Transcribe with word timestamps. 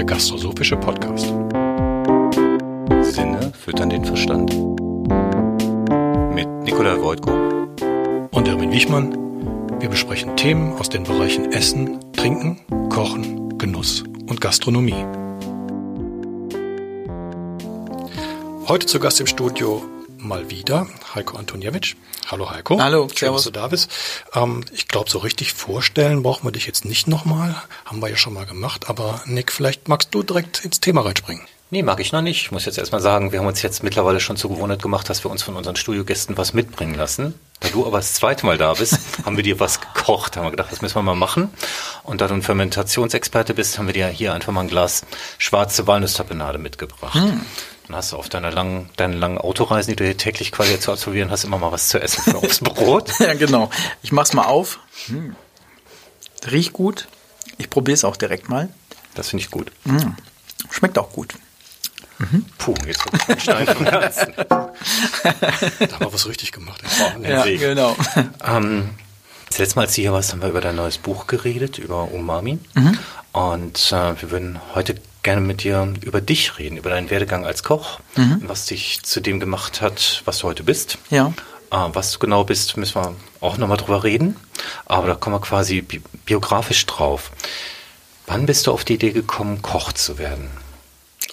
der 0.00 0.06
Gastrosophische 0.06 0.78
Podcast. 0.78 1.26
Sinne 3.02 3.52
füttern 3.52 3.90
den 3.90 4.02
Verstand. 4.02 4.50
Mit 6.34 6.48
Nikolai 6.64 6.98
Wojtko 7.02 7.30
und 8.30 8.48
Erwin 8.48 8.72
Wichmann. 8.72 9.14
Wir 9.78 9.90
besprechen 9.90 10.38
Themen 10.38 10.72
aus 10.78 10.88
den 10.88 11.04
Bereichen 11.04 11.52
Essen, 11.52 12.00
Trinken, 12.14 12.60
Kochen, 12.88 13.58
Genuss 13.58 14.02
und 14.26 14.40
Gastronomie. 14.40 15.04
Heute 18.68 18.86
zu 18.86 19.00
Gast 19.00 19.20
im 19.20 19.26
Studio 19.26 19.82
mal 20.20 20.50
wieder 20.50 20.86
Heiko 21.14 21.36
Antoniewicz. 21.36 21.94
Hallo 22.30 22.50
Heiko. 22.50 22.80
Hallo, 22.80 23.08
Schön, 23.08 23.16
servus. 23.18 23.44
dass 23.44 23.52
du 23.52 23.58
da 23.58 23.68
bist. 23.68 23.90
Ähm, 24.34 24.64
ich 24.72 24.88
glaube, 24.88 25.10
so 25.10 25.18
richtig 25.18 25.52
vorstellen 25.52 26.22
brauchen 26.22 26.46
wir 26.46 26.52
dich 26.52 26.66
jetzt 26.66 26.84
nicht 26.84 27.08
nochmal. 27.08 27.54
Haben 27.84 28.00
wir 28.00 28.08
ja 28.08 28.16
schon 28.16 28.34
mal 28.34 28.46
gemacht. 28.46 28.88
Aber 28.88 29.22
Nick, 29.26 29.52
vielleicht 29.52 29.88
magst 29.88 30.14
du 30.14 30.22
direkt 30.22 30.64
ins 30.64 30.80
Thema 30.80 31.02
reinspringen. 31.02 31.44
Nee, 31.72 31.84
mag 31.84 32.00
ich 32.00 32.10
noch 32.10 32.20
nicht. 32.20 32.42
Ich 32.42 32.50
muss 32.50 32.64
jetzt 32.64 32.78
erstmal 32.78 33.00
sagen, 33.00 33.30
wir 33.30 33.38
haben 33.38 33.46
uns 33.46 33.62
jetzt 33.62 33.84
mittlerweile 33.84 34.18
schon 34.18 34.36
zur 34.36 34.50
Gewohnheit 34.50 34.82
gemacht, 34.82 35.08
dass 35.08 35.24
wir 35.24 35.30
uns 35.30 35.44
von 35.44 35.54
unseren 35.54 35.76
Studiogästen 35.76 36.36
was 36.36 36.52
mitbringen 36.52 36.96
lassen. 36.96 37.34
Da 37.60 37.68
du 37.68 37.86
aber 37.86 37.98
das 37.98 38.14
zweite 38.14 38.44
Mal 38.44 38.58
da 38.58 38.74
bist, 38.74 38.98
haben 39.24 39.36
wir 39.36 39.44
dir 39.44 39.60
was 39.60 39.80
gekocht. 39.80 40.36
Haben 40.36 40.46
wir 40.46 40.50
gedacht, 40.50 40.72
das 40.72 40.82
müssen 40.82 40.96
wir 40.96 41.02
mal 41.02 41.14
machen. 41.14 41.48
Und 42.02 42.20
da 42.20 42.26
du 42.26 42.34
ein 42.34 42.42
Fermentationsexperte 42.42 43.54
bist, 43.54 43.78
haben 43.78 43.86
wir 43.86 43.94
dir 43.94 44.08
hier 44.08 44.34
einfach 44.34 44.52
mal 44.52 44.62
ein 44.62 44.68
Glas 44.68 45.02
schwarze 45.38 45.86
Walnusstapenade 45.86 46.58
mitgebracht. 46.58 47.14
Hm. 47.14 47.40
Dann 47.90 47.96
hast 47.96 48.12
du 48.12 48.18
auf 48.18 48.28
deiner 48.28 48.52
langen, 48.52 48.88
deinen 48.94 49.14
langen 49.14 49.36
Autoreisen, 49.36 49.90
die 49.90 49.96
du 49.96 50.04
hier 50.04 50.16
täglich 50.16 50.52
quasi 50.52 50.78
zu 50.78 50.92
absolvieren 50.92 51.28
hast, 51.32 51.42
immer 51.42 51.58
mal 51.58 51.72
was 51.72 51.88
zu 51.88 52.00
essen 52.00 52.22
für 52.22 52.36
aufs 52.36 52.60
Brot. 52.60 53.10
ja, 53.18 53.34
genau. 53.34 53.68
Ich 54.00 54.12
mach's 54.12 54.32
mal 54.32 54.44
auf. 54.44 54.78
Hm. 55.06 55.34
Riecht 56.48 56.72
gut. 56.72 57.08
Ich 57.58 57.68
probiere 57.68 57.94
es 57.94 58.04
auch 58.04 58.16
direkt 58.16 58.48
mal. 58.48 58.68
Das 59.16 59.30
finde 59.30 59.42
ich 59.42 59.50
gut. 59.50 59.72
Hm. 59.86 60.14
Schmeckt 60.70 60.98
auch 60.98 61.10
gut. 61.10 61.34
Mhm. 62.18 62.46
Puh, 62.58 62.74
jetzt 62.86 63.02
kommt 63.02 63.28
ein 63.28 63.40
Stein 63.40 63.66
vom 63.66 63.84
Herzen. 63.84 64.34
da 64.38 64.46
haben 64.60 65.98
wir 65.98 66.12
was 66.12 66.28
richtig 66.28 66.52
gemacht. 66.52 66.80
Ja, 67.24 67.42
Segen. 67.42 67.58
genau. 67.58 67.96
Ähm, 68.46 68.90
das 69.48 69.58
letzte 69.58 69.76
Mal, 69.76 69.86
als 69.86 69.96
du 69.96 70.02
hier 70.02 70.12
warst, 70.12 70.30
haben 70.30 70.42
wir 70.42 70.50
über 70.50 70.60
dein 70.60 70.76
neues 70.76 70.98
Buch 70.98 71.26
geredet, 71.26 71.78
über 71.78 72.12
Umami. 72.12 72.60
Mhm. 72.74 72.98
Und 73.32 73.90
äh, 73.90 74.20
wir 74.20 74.30
würden 74.30 74.60
heute 74.76 74.94
gerne 75.22 75.40
mit 75.40 75.64
dir 75.64 75.92
über 76.02 76.20
dich 76.20 76.58
reden, 76.58 76.76
über 76.76 76.90
deinen 76.90 77.10
Werdegang 77.10 77.44
als 77.44 77.62
Koch, 77.62 78.00
mhm. 78.16 78.42
was 78.46 78.66
dich 78.66 79.02
zu 79.02 79.20
dem 79.20 79.40
gemacht 79.40 79.80
hat, 79.80 80.22
was 80.24 80.38
du 80.38 80.48
heute 80.48 80.62
bist. 80.62 80.98
Ja. 81.10 81.32
Äh, 81.70 81.88
was 81.92 82.12
du 82.12 82.18
genau 82.18 82.44
bist, 82.44 82.76
müssen 82.76 82.96
wir 82.96 83.14
auch 83.40 83.56
nochmal 83.56 83.76
drüber 83.76 84.04
reden. 84.04 84.36
Aber 84.86 85.06
da 85.06 85.14
kommen 85.14 85.36
wir 85.36 85.40
quasi 85.40 85.82
bi 85.82 86.00
biografisch 86.24 86.86
drauf. 86.86 87.32
Wann 88.26 88.46
bist 88.46 88.66
du 88.66 88.72
auf 88.72 88.84
die 88.84 88.94
Idee 88.94 89.10
gekommen, 89.10 89.62
Koch 89.62 89.92
zu 89.92 90.18
werden? 90.18 90.50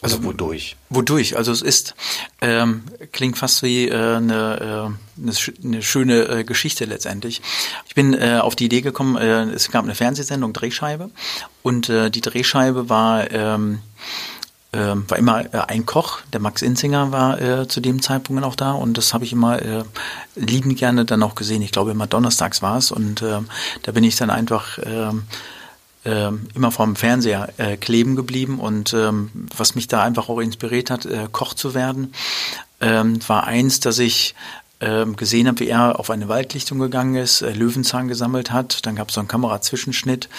Also 0.02 0.24
wodurch? 0.24 0.76
Wodurch? 0.90 1.38
Also 1.38 1.52
es 1.52 1.62
ist, 1.62 1.96
ähm, 2.42 2.84
klingt 3.12 3.38
fast 3.38 3.64
wie 3.64 3.88
äh, 3.88 4.16
eine, 4.18 4.94
äh, 5.18 5.22
eine, 5.22 5.34
eine 5.64 5.82
schöne 5.82 6.22
äh, 6.28 6.44
Geschichte 6.44 6.86
letztendlich. 6.86 7.42
Ich 7.88 7.96
bin 7.96 8.14
äh, 8.14 8.40
auf 8.42 8.56
die 8.56 8.66
Idee 8.66 8.82
gekommen, 8.82 9.18
äh, 9.18 9.44
es 9.46 9.72
gab 9.72 9.84
eine 9.84 9.96
Fernsehsendung, 9.96 10.54
Drehscheibe, 10.54 11.10
und 11.64 11.90
äh, 11.90 12.12
die 12.12 12.22
Drehscheibe 12.22 12.90
war, 12.90 13.32
ähm, 13.32 13.80
äh, 14.72 14.78
war 14.80 15.18
immer 15.18 15.54
äh, 15.54 15.60
ein 15.68 15.86
Koch, 15.88 16.20
der 16.32 16.42
Max 16.42 16.62
Inzinger 16.62 17.12
war 17.12 17.42
äh, 17.42 17.68
zu 17.68 17.82
dem 17.82 18.02
Zeitpunkt 18.02 18.44
auch 18.44 18.56
da 18.56 18.74
und 18.74 18.98
das 18.98 19.16
habe 19.16 19.26
ich 19.26 19.34
immer 19.34 19.62
äh, 19.62 19.84
liebend 20.36 20.78
gerne 20.78 21.06
dann 21.06 21.24
auch 21.24 21.34
gesehen. 21.34 21.64
Ich 21.64 21.72
glaube 21.72 21.92
immer 21.92 22.06
donnerstags 22.06 22.62
war 22.62 22.78
es 22.78 22.92
und 22.92 23.24
äh, 23.24 23.40
da 23.82 23.92
bin 23.92 24.04
ich 24.04 24.16
dann 24.16 24.30
einfach 24.30 24.78
äh, 24.78 25.12
äh, 26.08 26.32
immer 26.56 26.72
vorm 26.72 26.96
Fernseher 26.96 27.50
äh, 27.58 27.78
kleben 27.78 28.16
geblieben 28.16 28.60
und 28.60 28.94
ähm, 28.94 29.30
was 29.56 29.76
mich 29.76 29.88
da 29.88 30.02
einfach 30.04 30.30
auch 30.30 30.40
inspiriert 30.40 30.90
hat, 30.90 31.06
äh, 31.06 31.28
Koch 31.32 31.54
zu 31.54 31.74
werden, 31.74 32.14
ähm, 32.80 33.20
war 33.28 33.46
eins, 33.46 33.80
dass 33.82 34.00
ich 34.00 34.34
ähm, 34.80 35.16
gesehen 35.16 35.48
habe, 35.48 35.60
wie 35.60 35.68
er 35.68 36.00
auf 36.00 36.12
eine 36.12 36.28
Waldlichtung 36.30 36.78
gegangen 36.78 37.16
ist, 37.16 37.42
äh, 37.42 37.52
Löwenzahn 37.52 38.08
gesammelt 38.08 38.52
hat, 38.52 38.86
dann 38.86 38.96
gab 38.96 39.10
es 39.10 39.16
so 39.16 39.22
einen 39.22 39.28
Kamerazwischenschnitt 39.28 40.30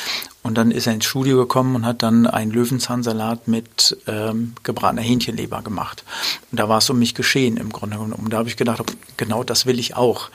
und 0.43 0.57
dann 0.57 0.71
ist 0.71 0.87
er 0.87 0.95
ins 0.95 1.07
Studio 1.07 1.37
gekommen 1.37 1.75
und 1.75 1.84
hat 1.84 2.03
dann 2.05 2.27
einen 2.27 2.53
Löwenzahnsalat 2.53 3.49
mit 3.49 3.97
ähm, 4.07 4.55
gebratener 4.62 5.03
Hähnchenleber 5.03 5.62
gemacht. 5.62 6.05
Und 6.53 6.61
da 6.61 6.69
war 6.69 6.78
es 6.78 6.89
um 6.89 7.01
mich 7.01 7.17
geschehen 7.17 7.57
im 7.57 7.73
Grunde 7.73 7.97
genommen. 7.97 8.12
Und 8.12 8.33
da 8.33 8.39
habe 8.39 8.49
ich 8.49 8.57
gedacht, 8.57 8.84
genau 9.17 9.43
das 9.43 9.67
will 9.67 9.81
ich 9.81 9.97
auch. 9.97 10.31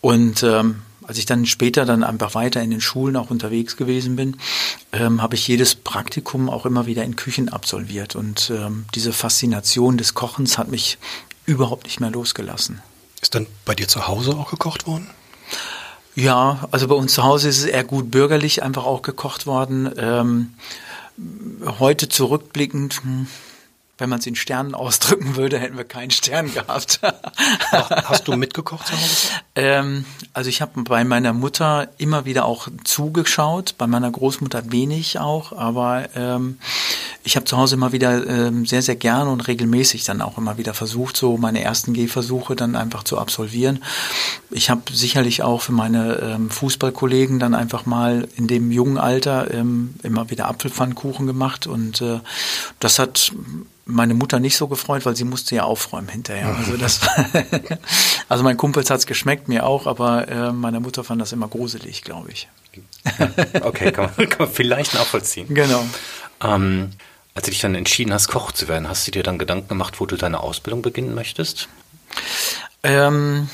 Und 0.00 0.42
ähm, 0.42 0.82
als 1.06 1.18
ich 1.18 1.26
dann 1.26 1.46
später 1.46 1.84
dann 1.84 2.02
einfach 2.02 2.34
weiter 2.34 2.62
in 2.62 2.70
den 2.70 2.80
Schulen 2.80 3.16
auch 3.16 3.30
unterwegs 3.30 3.76
gewesen 3.76 4.16
bin, 4.16 4.36
ähm, 4.92 5.22
habe 5.22 5.34
ich 5.34 5.46
jedes 5.46 5.74
Praktikum 5.74 6.50
auch 6.50 6.66
immer 6.66 6.86
wieder 6.86 7.04
in 7.04 7.16
Küchen 7.16 7.48
absolviert. 7.48 8.16
Und 8.16 8.50
ähm, 8.50 8.86
diese 8.94 9.12
Faszination 9.12 9.98
des 9.98 10.14
Kochens 10.14 10.58
hat 10.58 10.68
mich 10.68 10.98
überhaupt 11.44 11.84
nicht 11.84 12.00
mehr 12.00 12.10
losgelassen. 12.10 12.80
Ist 13.22 13.34
dann 13.34 13.46
bei 13.64 13.74
dir 13.74 13.88
zu 13.88 14.08
Hause 14.08 14.36
auch 14.36 14.50
gekocht 14.50 14.86
worden? 14.86 15.08
Ja, 16.14 16.66
also 16.70 16.88
bei 16.88 16.94
uns 16.94 17.12
zu 17.12 17.22
Hause 17.22 17.48
ist 17.48 17.58
es 17.58 17.64
eher 17.64 17.84
gut 17.84 18.10
bürgerlich 18.10 18.62
einfach 18.62 18.84
auch 18.84 19.02
gekocht 19.02 19.46
worden. 19.46 19.90
Ähm, 19.96 20.54
heute 21.78 22.08
zurückblickend, 22.08 23.02
hm, 23.02 23.26
wenn 23.98 24.10
man 24.10 24.18
es 24.18 24.26
in 24.26 24.36
Sternen 24.36 24.74
ausdrücken 24.74 25.36
würde, 25.36 25.58
hätten 25.58 25.76
wir 25.76 25.84
keinen 25.84 26.10
Stern 26.10 26.52
gehabt. 26.52 27.00
Hast 27.70 28.28
du 28.28 28.36
mitgekocht 28.36 28.88
zu 28.88 28.92
Hause? 28.92 29.28
Ähm, 29.54 30.04
also 30.34 30.50
ich 30.50 30.60
habe 30.60 30.82
bei 30.82 31.04
meiner 31.04 31.32
Mutter 31.32 31.88
immer 31.96 32.24
wieder 32.26 32.44
auch 32.44 32.68
zugeschaut, 32.84 33.74
bei 33.78 33.86
meiner 33.86 34.10
Großmutter 34.10 34.70
wenig 34.70 35.18
auch, 35.18 35.52
aber 35.52 36.08
ähm, 36.14 36.58
ich 37.24 37.36
habe 37.36 37.46
zu 37.46 37.56
Hause 37.56 37.74
immer 37.74 37.92
wieder 37.92 38.26
ähm, 38.26 38.66
sehr, 38.66 38.82
sehr 38.82 38.96
gerne 38.96 39.30
und 39.30 39.48
regelmäßig 39.48 40.04
dann 40.04 40.20
auch 40.20 40.36
immer 40.36 40.58
wieder 40.58 40.74
versucht, 40.74 41.16
so 41.16 41.38
meine 41.38 41.62
ersten 41.62 41.94
Gehversuche 41.94 42.54
dann 42.54 42.76
einfach 42.76 43.02
zu 43.02 43.18
absolvieren. 43.18 43.82
Ich 44.50 44.68
habe 44.70 44.82
sicherlich 44.92 45.42
auch 45.42 45.62
für 45.62 45.72
meine 45.72 46.16
ähm, 46.16 46.50
Fußballkollegen 46.50 47.38
dann 47.38 47.54
einfach 47.54 47.86
mal 47.86 48.28
in 48.36 48.46
dem 48.46 48.70
jungen 48.70 48.98
Alter 48.98 49.52
ähm, 49.52 49.94
immer 50.02 50.30
wieder 50.30 50.48
Apfelpfannkuchen 50.48 51.26
gemacht 51.26 51.66
und 51.66 52.02
äh, 52.02 52.20
das 52.78 52.98
hat 52.98 53.32
meine 53.86 54.14
Mutter 54.14 54.40
nicht 54.40 54.56
so 54.56 54.66
gefreut, 54.66 55.06
weil 55.06 55.16
sie 55.16 55.24
musste 55.24 55.54
ja 55.54 55.62
aufräumen 55.62 56.08
hinterher. 56.08 56.54
Also 56.56 56.76
das, 56.76 57.00
also 58.28 58.42
mein 58.42 58.56
Kumpels 58.56 58.90
hat's 58.90 59.06
geschmeckt, 59.06 59.48
mir 59.48 59.64
auch, 59.64 59.86
aber 59.86 60.28
äh, 60.28 60.52
meine 60.52 60.80
Mutter 60.80 61.04
fand 61.04 61.20
das 61.22 61.32
immer 61.32 61.48
gruselig, 61.48 62.02
glaube 62.02 62.30
ich. 62.32 62.48
Okay, 63.62 63.92
kann 63.92 64.10
man, 64.16 64.28
kann 64.28 64.46
man 64.46 64.50
vielleicht 64.50 64.94
nachvollziehen. 64.94 65.54
Genau. 65.54 65.84
Ähm, 66.42 66.90
als 67.34 67.44
du 67.44 67.50
dich 67.52 67.60
dann 67.60 67.76
entschieden 67.76 68.12
hast, 68.12 68.28
Koch 68.28 68.50
zu 68.50 68.66
werden, 68.66 68.88
hast 68.88 69.06
du 69.06 69.12
dir 69.12 69.22
dann 69.22 69.38
Gedanken 69.38 69.68
gemacht, 69.68 70.00
wo 70.00 70.06
du 70.06 70.16
deine 70.16 70.40
Ausbildung 70.40 70.82
beginnen 70.82 71.14
möchtest? 71.14 71.68
Ähm, 72.82 73.48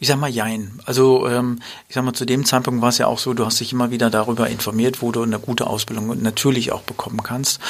ich 0.00 0.08
sag 0.08 0.18
mal 0.18 0.30
jein. 0.30 0.80
Also 0.86 1.28
ähm, 1.28 1.60
ich 1.88 1.94
sag 1.94 2.04
mal, 2.04 2.14
zu 2.14 2.24
dem 2.24 2.44
Zeitpunkt 2.44 2.82
war 2.82 2.88
es 2.88 2.98
ja 2.98 3.06
auch 3.06 3.18
so, 3.18 3.32
du 3.32 3.46
hast 3.46 3.60
dich 3.60 3.72
immer 3.72 3.90
wieder 3.90 4.10
darüber 4.10 4.48
informiert, 4.48 5.02
wo 5.02 5.12
du 5.12 5.22
eine 5.22 5.38
gute 5.38 5.66
Ausbildung 5.66 6.20
natürlich 6.22 6.72
auch 6.72 6.82
bekommen 6.82 7.22
kannst. 7.22 7.60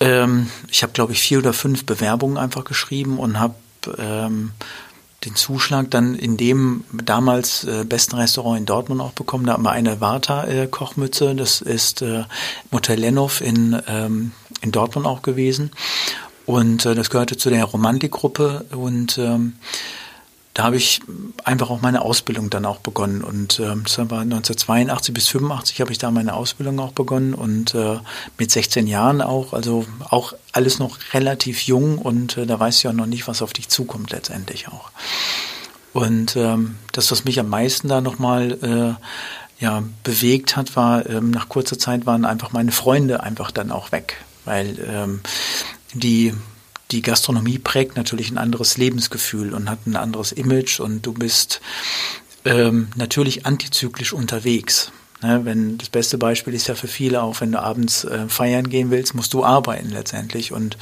Ähm, 0.00 0.48
ich 0.70 0.82
habe, 0.82 0.92
glaube 0.92 1.12
ich, 1.12 1.20
vier 1.20 1.38
oder 1.38 1.52
fünf 1.52 1.84
Bewerbungen 1.84 2.38
einfach 2.38 2.64
geschrieben 2.64 3.18
und 3.18 3.38
habe 3.38 3.54
ähm, 3.98 4.52
den 5.24 5.36
Zuschlag 5.36 5.90
dann 5.90 6.14
in 6.14 6.36
dem 6.36 6.84
damals 6.92 7.64
äh, 7.64 7.84
besten 7.84 8.16
Restaurant 8.16 8.58
in 8.58 8.66
Dortmund 8.66 9.00
auch 9.02 9.12
bekommen. 9.12 9.46
Da 9.46 9.52
haben 9.52 9.62
wir 9.62 9.72
eine 9.72 10.00
Warta-Kochmütze. 10.00 11.30
Äh, 11.30 11.34
das 11.34 11.60
ist 11.60 12.00
äh, 12.02 12.24
Motel 12.70 13.00
Lenhoff 13.00 13.42
in, 13.42 13.80
ähm, 13.86 14.32
in 14.62 14.72
Dortmund 14.72 15.06
auch 15.06 15.20
gewesen. 15.20 15.72
Und 16.46 16.86
äh, 16.86 16.94
das 16.94 17.10
gehörte 17.10 17.36
zu 17.36 17.50
der 17.50 17.64
Romantikgruppe 17.64 18.64
und 18.70 19.18
ähm, 19.18 19.54
da 20.60 20.64
habe 20.66 20.76
ich 20.76 21.00
einfach 21.42 21.70
auch 21.70 21.80
meine 21.80 22.02
Ausbildung 22.02 22.50
dann 22.50 22.66
auch 22.66 22.80
begonnen. 22.80 23.24
Und 23.24 23.58
äh, 23.60 23.74
das 23.82 23.96
war 23.96 24.20
1982 24.20 25.14
bis 25.14 25.26
85 25.28 25.80
habe 25.80 25.90
ich 25.90 25.96
da 25.96 26.10
meine 26.10 26.34
Ausbildung 26.34 26.78
auch 26.80 26.92
begonnen 26.92 27.32
und 27.32 27.74
äh, 27.74 27.96
mit 28.36 28.50
16 28.50 28.86
Jahren 28.86 29.22
auch, 29.22 29.54
also 29.54 29.86
auch 30.10 30.34
alles 30.52 30.78
noch 30.78 30.98
relativ 31.14 31.62
jung 31.62 31.96
und 31.96 32.36
äh, 32.36 32.44
da 32.44 32.60
weißt 32.60 32.84
du 32.84 32.88
ja 32.88 32.92
noch 32.92 33.06
nicht, 33.06 33.26
was 33.26 33.40
auf 33.40 33.54
dich 33.54 33.70
zukommt 33.70 34.10
letztendlich 34.10 34.68
auch. 34.68 34.90
Und 35.94 36.36
ähm, 36.36 36.76
das, 36.92 37.10
was 37.10 37.24
mich 37.24 37.40
am 37.40 37.48
meisten 37.48 37.88
da 37.88 38.02
nochmal 38.02 38.52
äh, 38.62 39.64
ja, 39.64 39.82
bewegt 40.04 40.58
hat, 40.58 40.76
war, 40.76 41.08
ähm, 41.08 41.30
nach 41.30 41.48
kurzer 41.48 41.78
Zeit 41.78 42.04
waren 42.04 42.26
einfach 42.26 42.52
meine 42.52 42.72
Freunde 42.72 43.22
einfach 43.22 43.50
dann 43.50 43.70
auch 43.70 43.92
weg. 43.92 44.22
Weil 44.44 44.76
ähm, 44.86 45.20
die 45.94 46.34
die 46.90 47.02
Gastronomie 47.02 47.58
prägt 47.58 47.96
natürlich 47.96 48.30
ein 48.30 48.38
anderes 48.38 48.76
Lebensgefühl 48.76 49.54
und 49.54 49.70
hat 49.70 49.86
ein 49.86 49.96
anderes 49.96 50.32
Image 50.32 50.80
und 50.80 51.06
du 51.06 51.12
bist 51.12 51.60
ähm, 52.44 52.88
natürlich 52.96 53.46
antizyklisch 53.46 54.12
unterwegs. 54.12 54.92
Ne, 55.22 55.44
wenn 55.44 55.76
das 55.76 55.90
beste 55.90 56.16
Beispiel 56.16 56.54
ist 56.54 56.68
ja 56.68 56.74
für 56.74 56.88
viele 56.88 57.22
auch, 57.22 57.42
wenn 57.42 57.52
du 57.52 57.60
abends 57.60 58.04
äh, 58.04 58.26
feiern 58.28 58.70
gehen 58.70 58.90
willst, 58.90 59.14
musst 59.14 59.34
du 59.34 59.44
arbeiten 59.44 59.90
letztendlich 59.90 60.50
und 60.50 60.78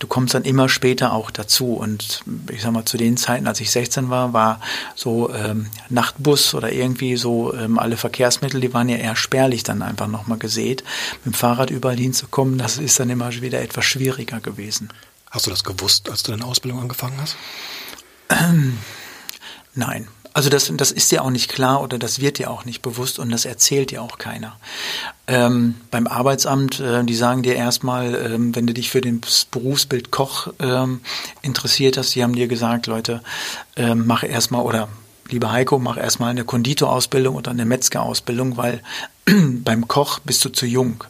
du 0.00 0.06
kommst 0.06 0.34
dann 0.34 0.44
immer 0.44 0.68
später 0.68 1.14
auch 1.14 1.30
dazu. 1.30 1.72
Und 1.74 2.22
ich 2.50 2.60
sag 2.60 2.72
mal, 2.72 2.84
zu 2.84 2.98
den 2.98 3.16
Zeiten, 3.16 3.46
als 3.46 3.58
ich 3.60 3.70
16 3.70 4.10
war, 4.10 4.34
war 4.34 4.60
so 4.94 5.32
ähm, 5.32 5.66
Nachtbus 5.88 6.54
oder 6.54 6.70
irgendwie 6.70 7.16
so 7.16 7.54
ähm, 7.54 7.78
alle 7.78 7.96
Verkehrsmittel, 7.96 8.60
die 8.60 8.74
waren 8.74 8.90
ja 8.90 8.98
eher 8.98 9.16
spärlich 9.16 9.62
dann 9.62 9.80
einfach 9.80 10.08
nochmal 10.08 10.38
gesät. 10.38 10.84
Mit 11.24 11.34
dem 11.34 11.38
Fahrrad 11.38 11.70
überall 11.70 11.96
hinzukommen, 11.96 12.58
das 12.58 12.76
ist 12.76 13.00
dann 13.00 13.08
immer 13.08 13.32
wieder 13.40 13.62
etwas 13.62 13.86
schwieriger 13.86 14.40
gewesen. 14.40 14.90
Hast 15.30 15.46
du 15.46 15.50
das 15.50 15.64
gewusst, 15.64 16.10
als 16.10 16.24
du 16.24 16.32
deine 16.32 16.44
Ausbildung 16.44 16.80
angefangen 16.80 17.18
hast? 17.20 17.36
Ähm, 18.28 18.78
nein. 19.74 20.08
Also 20.32 20.48
das, 20.48 20.70
das 20.76 20.92
ist 20.92 21.10
dir 21.10 21.24
auch 21.24 21.30
nicht 21.30 21.50
klar 21.50 21.82
oder 21.82 21.98
das 21.98 22.20
wird 22.20 22.38
dir 22.38 22.50
auch 22.50 22.64
nicht 22.64 22.82
bewusst 22.82 23.18
und 23.18 23.30
das 23.30 23.44
erzählt 23.44 23.90
dir 23.90 24.00
auch 24.00 24.18
keiner. 24.18 24.56
Ähm, 25.26 25.74
beim 25.90 26.06
Arbeitsamt, 26.06 26.78
äh, 26.78 27.02
die 27.02 27.16
sagen 27.16 27.42
dir 27.42 27.56
erstmal, 27.56 28.14
ähm, 28.14 28.54
wenn 28.54 28.66
du 28.66 28.72
dich 28.72 28.90
für 28.90 29.00
das 29.00 29.44
Berufsbild 29.46 30.12
Koch 30.12 30.48
ähm, 30.60 31.00
interessiert 31.42 31.96
hast, 31.96 32.14
die 32.14 32.22
haben 32.22 32.34
dir 32.34 32.46
gesagt, 32.46 32.86
Leute, 32.86 33.22
ähm, 33.76 34.04
mach 34.06 34.22
erstmal 34.22 34.62
oder 34.62 34.88
lieber 35.28 35.50
Heiko, 35.50 35.80
mach 35.80 35.96
erstmal 35.96 36.30
eine 36.30 36.44
Konditorausbildung 36.44 37.34
oder 37.34 37.50
eine 37.50 37.64
Metzgerausbildung, 37.64 38.56
weil 38.56 38.82
beim 39.24 39.88
Koch 39.88 40.20
bist 40.20 40.44
du 40.44 40.50
zu 40.50 40.66
jung. 40.66 41.02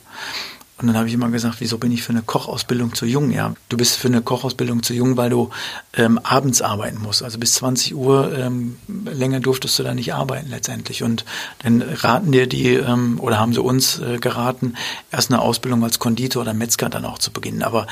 Und 0.81 0.89
dann 0.89 0.97
habe 0.97 1.09
ich 1.09 1.15
immer 1.15 1.29
gesagt, 1.29 1.57
wieso 1.59 1.79
bin 1.79 1.93
ich 1.93 2.03
für 2.03 2.11
eine 2.11 2.23
Kochausbildung 2.23 2.95
zu 2.95 3.07
jung? 3.07 3.31
Ja, 3.31 3.55
du 3.69 3.77
bist 3.77 3.97
für 3.97 4.09
eine 4.09 4.23
Kochausbildung 4.23 4.83
zu 4.83 4.95
jung, 4.95 5.17
weil 5.17 5.31
du 5.31 5.51
ähm, 5.95 6.19
abends 6.23 6.63
arbeiten 6.63 7.01
musst. 7.03 7.23
Also 7.23 7.39
bis 7.39 7.55
20 7.55 7.95
Uhr 7.95 8.37
ähm, 8.37 8.77
länger 9.05 9.41
durftest 9.41 9.79
du 9.79 9.83
da 9.83 9.95
nicht 9.95 10.15
arbeiten 10.15 10.49
letztendlich. 10.49 11.03
Und 11.03 11.25
dann 11.63 11.83
raten 11.83 12.33
dir 12.33 12.47
die 12.47 12.75
ähm, 12.75 13.21
oder 13.21 13.39
haben 13.39 13.53
sie 13.53 13.63
uns 13.63 13.99
äh, 13.99 14.19
geraten, 14.19 14.75
erst 15.11 15.31
eine 15.31 15.43
Ausbildung 15.43 15.85
als 15.85 15.99
Konditor 15.99 16.43
oder 16.43 16.55
Metzger 16.55 16.89
dann 16.89 17.05
auch 17.05 17.19
zu 17.19 17.31
beginnen. 17.31 17.63
Aber 17.63 17.87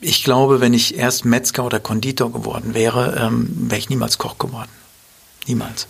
ich 0.00 0.24
glaube, 0.24 0.60
wenn 0.60 0.74
ich 0.74 0.96
erst 0.96 1.24
Metzger 1.24 1.64
oder 1.64 1.80
Konditor 1.80 2.32
geworden 2.32 2.74
wäre, 2.74 3.16
ähm, 3.18 3.48
wäre 3.68 3.78
ich 3.78 3.88
niemals 3.88 4.18
Koch 4.18 4.38
geworden. 4.38 4.70
Niemals. 5.46 5.86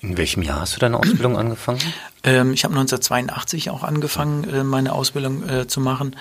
In 0.00 0.16
welchem 0.16 0.42
Jahr 0.42 0.60
hast 0.60 0.76
du 0.76 0.80
deine 0.80 0.98
Ausbildung 0.98 1.36
angefangen? 1.36 1.80
Ähm, 2.22 2.52
ich 2.52 2.64
habe 2.64 2.74
1982 2.74 3.70
auch 3.70 3.82
angefangen, 3.82 4.44
äh, 4.44 4.64
meine 4.64 4.92
Ausbildung 4.92 5.48
äh, 5.48 5.66
zu 5.66 5.80
machen. 5.80 6.14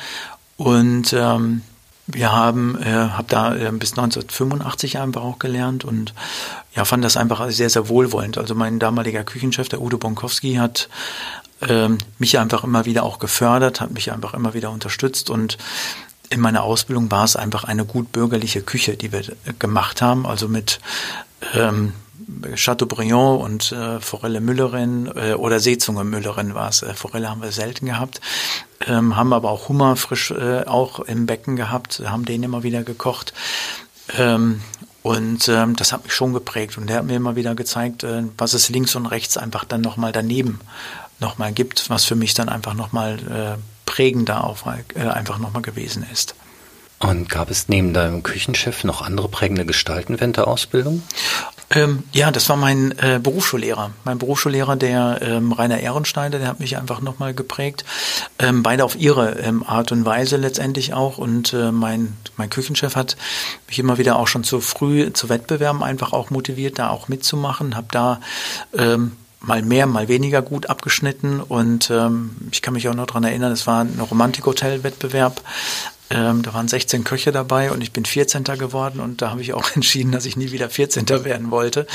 Und 0.58 1.14
ähm, 1.14 1.62
wir 2.08 2.32
haben, 2.32 2.82
äh, 2.82 2.86
habe 2.86 3.28
da 3.28 3.54
äh, 3.54 3.72
bis 3.74 3.92
1985 3.92 4.98
einfach 4.98 5.22
auch 5.22 5.40
gelernt 5.40 5.84
und 5.84 6.14
ja, 6.74 6.86
fand 6.86 7.04
das 7.04 7.18
einfach 7.18 7.52
sehr, 7.52 7.70
sehr 7.70 7.90
wohlwollend. 7.90 8.38
Also 8.38 8.56
mein 8.56 8.80
damaliger 8.80 9.24
Küchenchef, 9.24 9.70
der 9.70 9.82
Udo 9.82 9.98
Bonkowski, 9.98 10.56
hat 10.56 10.90
ähm, 11.62 11.98
mich 12.18 12.40
einfach 12.40 12.64
immer 12.64 12.86
wieder 12.86 13.04
auch 13.04 13.20
gefördert, 13.20 13.82
hat 13.82 13.92
mich 13.92 14.12
einfach 14.12 14.34
immer 14.34 14.54
wieder 14.54 14.72
unterstützt 14.72 15.30
und 15.30 15.58
in 16.30 16.40
meiner 16.40 16.64
Ausbildung 16.64 17.10
war 17.12 17.24
es 17.24 17.36
einfach 17.36 17.64
eine 17.64 17.86
gut 17.86 18.12
bürgerliche 18.12 18.62
Küche, 18.62 18.98
die 18.98 19.12
wir 19.12 19.24
gemacht 19.60 20.02
haben, 20.02 20.26
also 20.26 20.48
mit 20.48 20.80
ähm, 21.54 21.94
Chateaubriand 22.56 23.42
und 23.42 23.72
äh, 23.72 24.00
Forelle 24.00 24.42
Müllerin 24.42 25.10
äh, 25.16 25.34
oder 25.34 25.60
Seezunge 25.60 26.04
Müllerin 26.04 26.54
war 26.54 26.70
es. 26.70 26.84
Äh, 26.84 26.94
Forelle 26.94 27.30
haben 27.30 27.42
wir 27.42 27.52
selten 27.52 27.86
gehabt, 27.86 28.22
ähm, 28.86 29.16
haben 29.16 29.34
aber 29.34 29.50
auch 29.50 29.70
Hummer 29.70 29.96
frisch 29.96 30.32
äh, 30.32 30.64
auch 30.66 31.00
im 31.00 31.26
Becken 31.26 31.56
gehabt, 31.56 32.02
haben 32.06 32.26
den 32.26 32.44
immer 32.44 32.64
wieder 32.64 32.84
gekocht. 32.84 33.34
Ähm, 34.18 34.62
und 35.04 35.48
ähm, 35.48 35.76
das 35.78 35.94
hat 35.94 36.04
mich 36.04 36.14
schon 36.14 36.34
geprägt 36.34 36.78
und 36.78 36.88
der 36.88 36.98
hat 36.98 37.06
mir 37.06 37.16
immer 37.16 37.38
wieder 37.38 37.56
gezeigt, 37.56 38.04
äh, 38.04 38.24
was 38.38 38.54
es 38.54 38.70
links 38.70 38.96
und 38.96 39.06
rechts 39.06 39.38
einfach 39.38 39.64
dann 39.64 39.82
nochmal 39.82 40.12
daneben 40.12 40.60
nochmal 41.20 41.54
gibt, 41.54 41.90
was 41.90 42.06
für 42.06 42.16
mich 42.16 42.34
dann 42.34 42.50
einfach 42.50 42.74
nochmal 42.74 43.58
äh, 43.58 43.58
prägender 43.86 44.44
auf, 44.44 44.66
äh, 44.66 45.02
einfach 45.02 45.40
nochmal 45.40 45.62
gewesen 45.62 46.06
ist. 46.12 46.36
Und 47.00 47.30
gab 47.30 47.52
es 47.52 47.70
neben 47.70 47.94
deinem 47.94 48.24
Küchenchef 48.24 48.84
noch 48.84 49.04
andere 49.04 49.30
prägende 49.30 49.66
Gestalten 49.66 50.20
während 50.20 50.38
der 50.38 50.48
Ausbildung? 50.48 51.04
Ähm, 51.70 52.04
ja, 52.14 52.32
das 52.32 52.48
war 52.48 52.56
mein 52.56 52.98
äh, 52.98 53.20
Berufsschullehrer. 53.22 53.92
Mein 54.06 54.18
Berufsschullehrer, 54.18 54.78
der 54.78 55.20
ähm, 55.22 55.52
Rainer 55.52 55.80
Ehrensteiner, 55.80 56.40
der 56.40 56.48
hat 56.48 56.60
mich 56.60 56.78
einfach 56.78 57.02
nochmal 57.02 57.34
geprägt. 57.34 57.84
Ähm, 58.40 58.64
beide 58.64 58.86
auf 58.86 58.96
ihre 58.96 59.38
ähm, 59.40 59.64
Art 59.68 59.92
und 59.92 60.06
Weise 60.06 60.38
letztendlich 60.38 60.94
auch. 60.94 61.18
Und 61.18 61.54
äh, 61.54 61.72
mein, 61.72 62.16
mein 62.38 62.50
Küchenchef 62.50 62.96
hat 62.96 63.18
mich 63.68 63.80
immer 63.80 63.98
wieder 63.98 64.18
auch 64.18 64.28
schon 64.28 64.46
zu 64.46 64.62
früh 64.62 65.12
zu 65.12 65.30
Wettbewerben 65.30 65.84
einfach 65.84 66.14
auch 66.14 66.30
motiviert, 66.30 66.80
da 66.80 66.90
auch 66.90 67.10
mitzumachen. 67.10 67.76
Hab 67.76 67.92
da 67.92 68.22
ähm, 68.76 69.18
mal 69.42 69.62
mehr, 69.62 69.88
mal 69.88 70.08
weniger 70.08 70.42
gut 70.42 70.70
abgeschnitten. 70.70 71.42
Und 71.42 71.92
ähm, 71.92 72.36
ich 72.52 72.62
kann 72.62 72.74
mich 72.74 72.88
auch 72.88 72.96
noch 72.96 73.08
dran 73.08 73.26
erinnern, 73.26 73.52
es 73.52 73.68
war 73.68 73.84
ein 73.84 74.00
Romantikhotel-Wettbewerb. 74.00 75.42
Ähm, 76.10 76.42
da 76.42 76.54
waren 76.54 76.68
16 76.68 77.04
Köche 77.04 77.32
dabei 77.32 77.72
und 77.72 77.82
ich 77.82 77.92
bin 77.92 78.06
14. 78.06 78.44
geworden 78.44 79.00
und 79.00 79.22
da 79.22 79.32
habe 79.32 79.42
ich 79.42 79.54
auch 79.54 79.72
entschieden, 79.76 80.12
dass 80.12 80.26
ich 80.26 80.38
nie 80.38 80.52
wieder 80.52 80.70
14. 80.70 81.08
werden 81.24 81.52
wollte. 81.52 81.88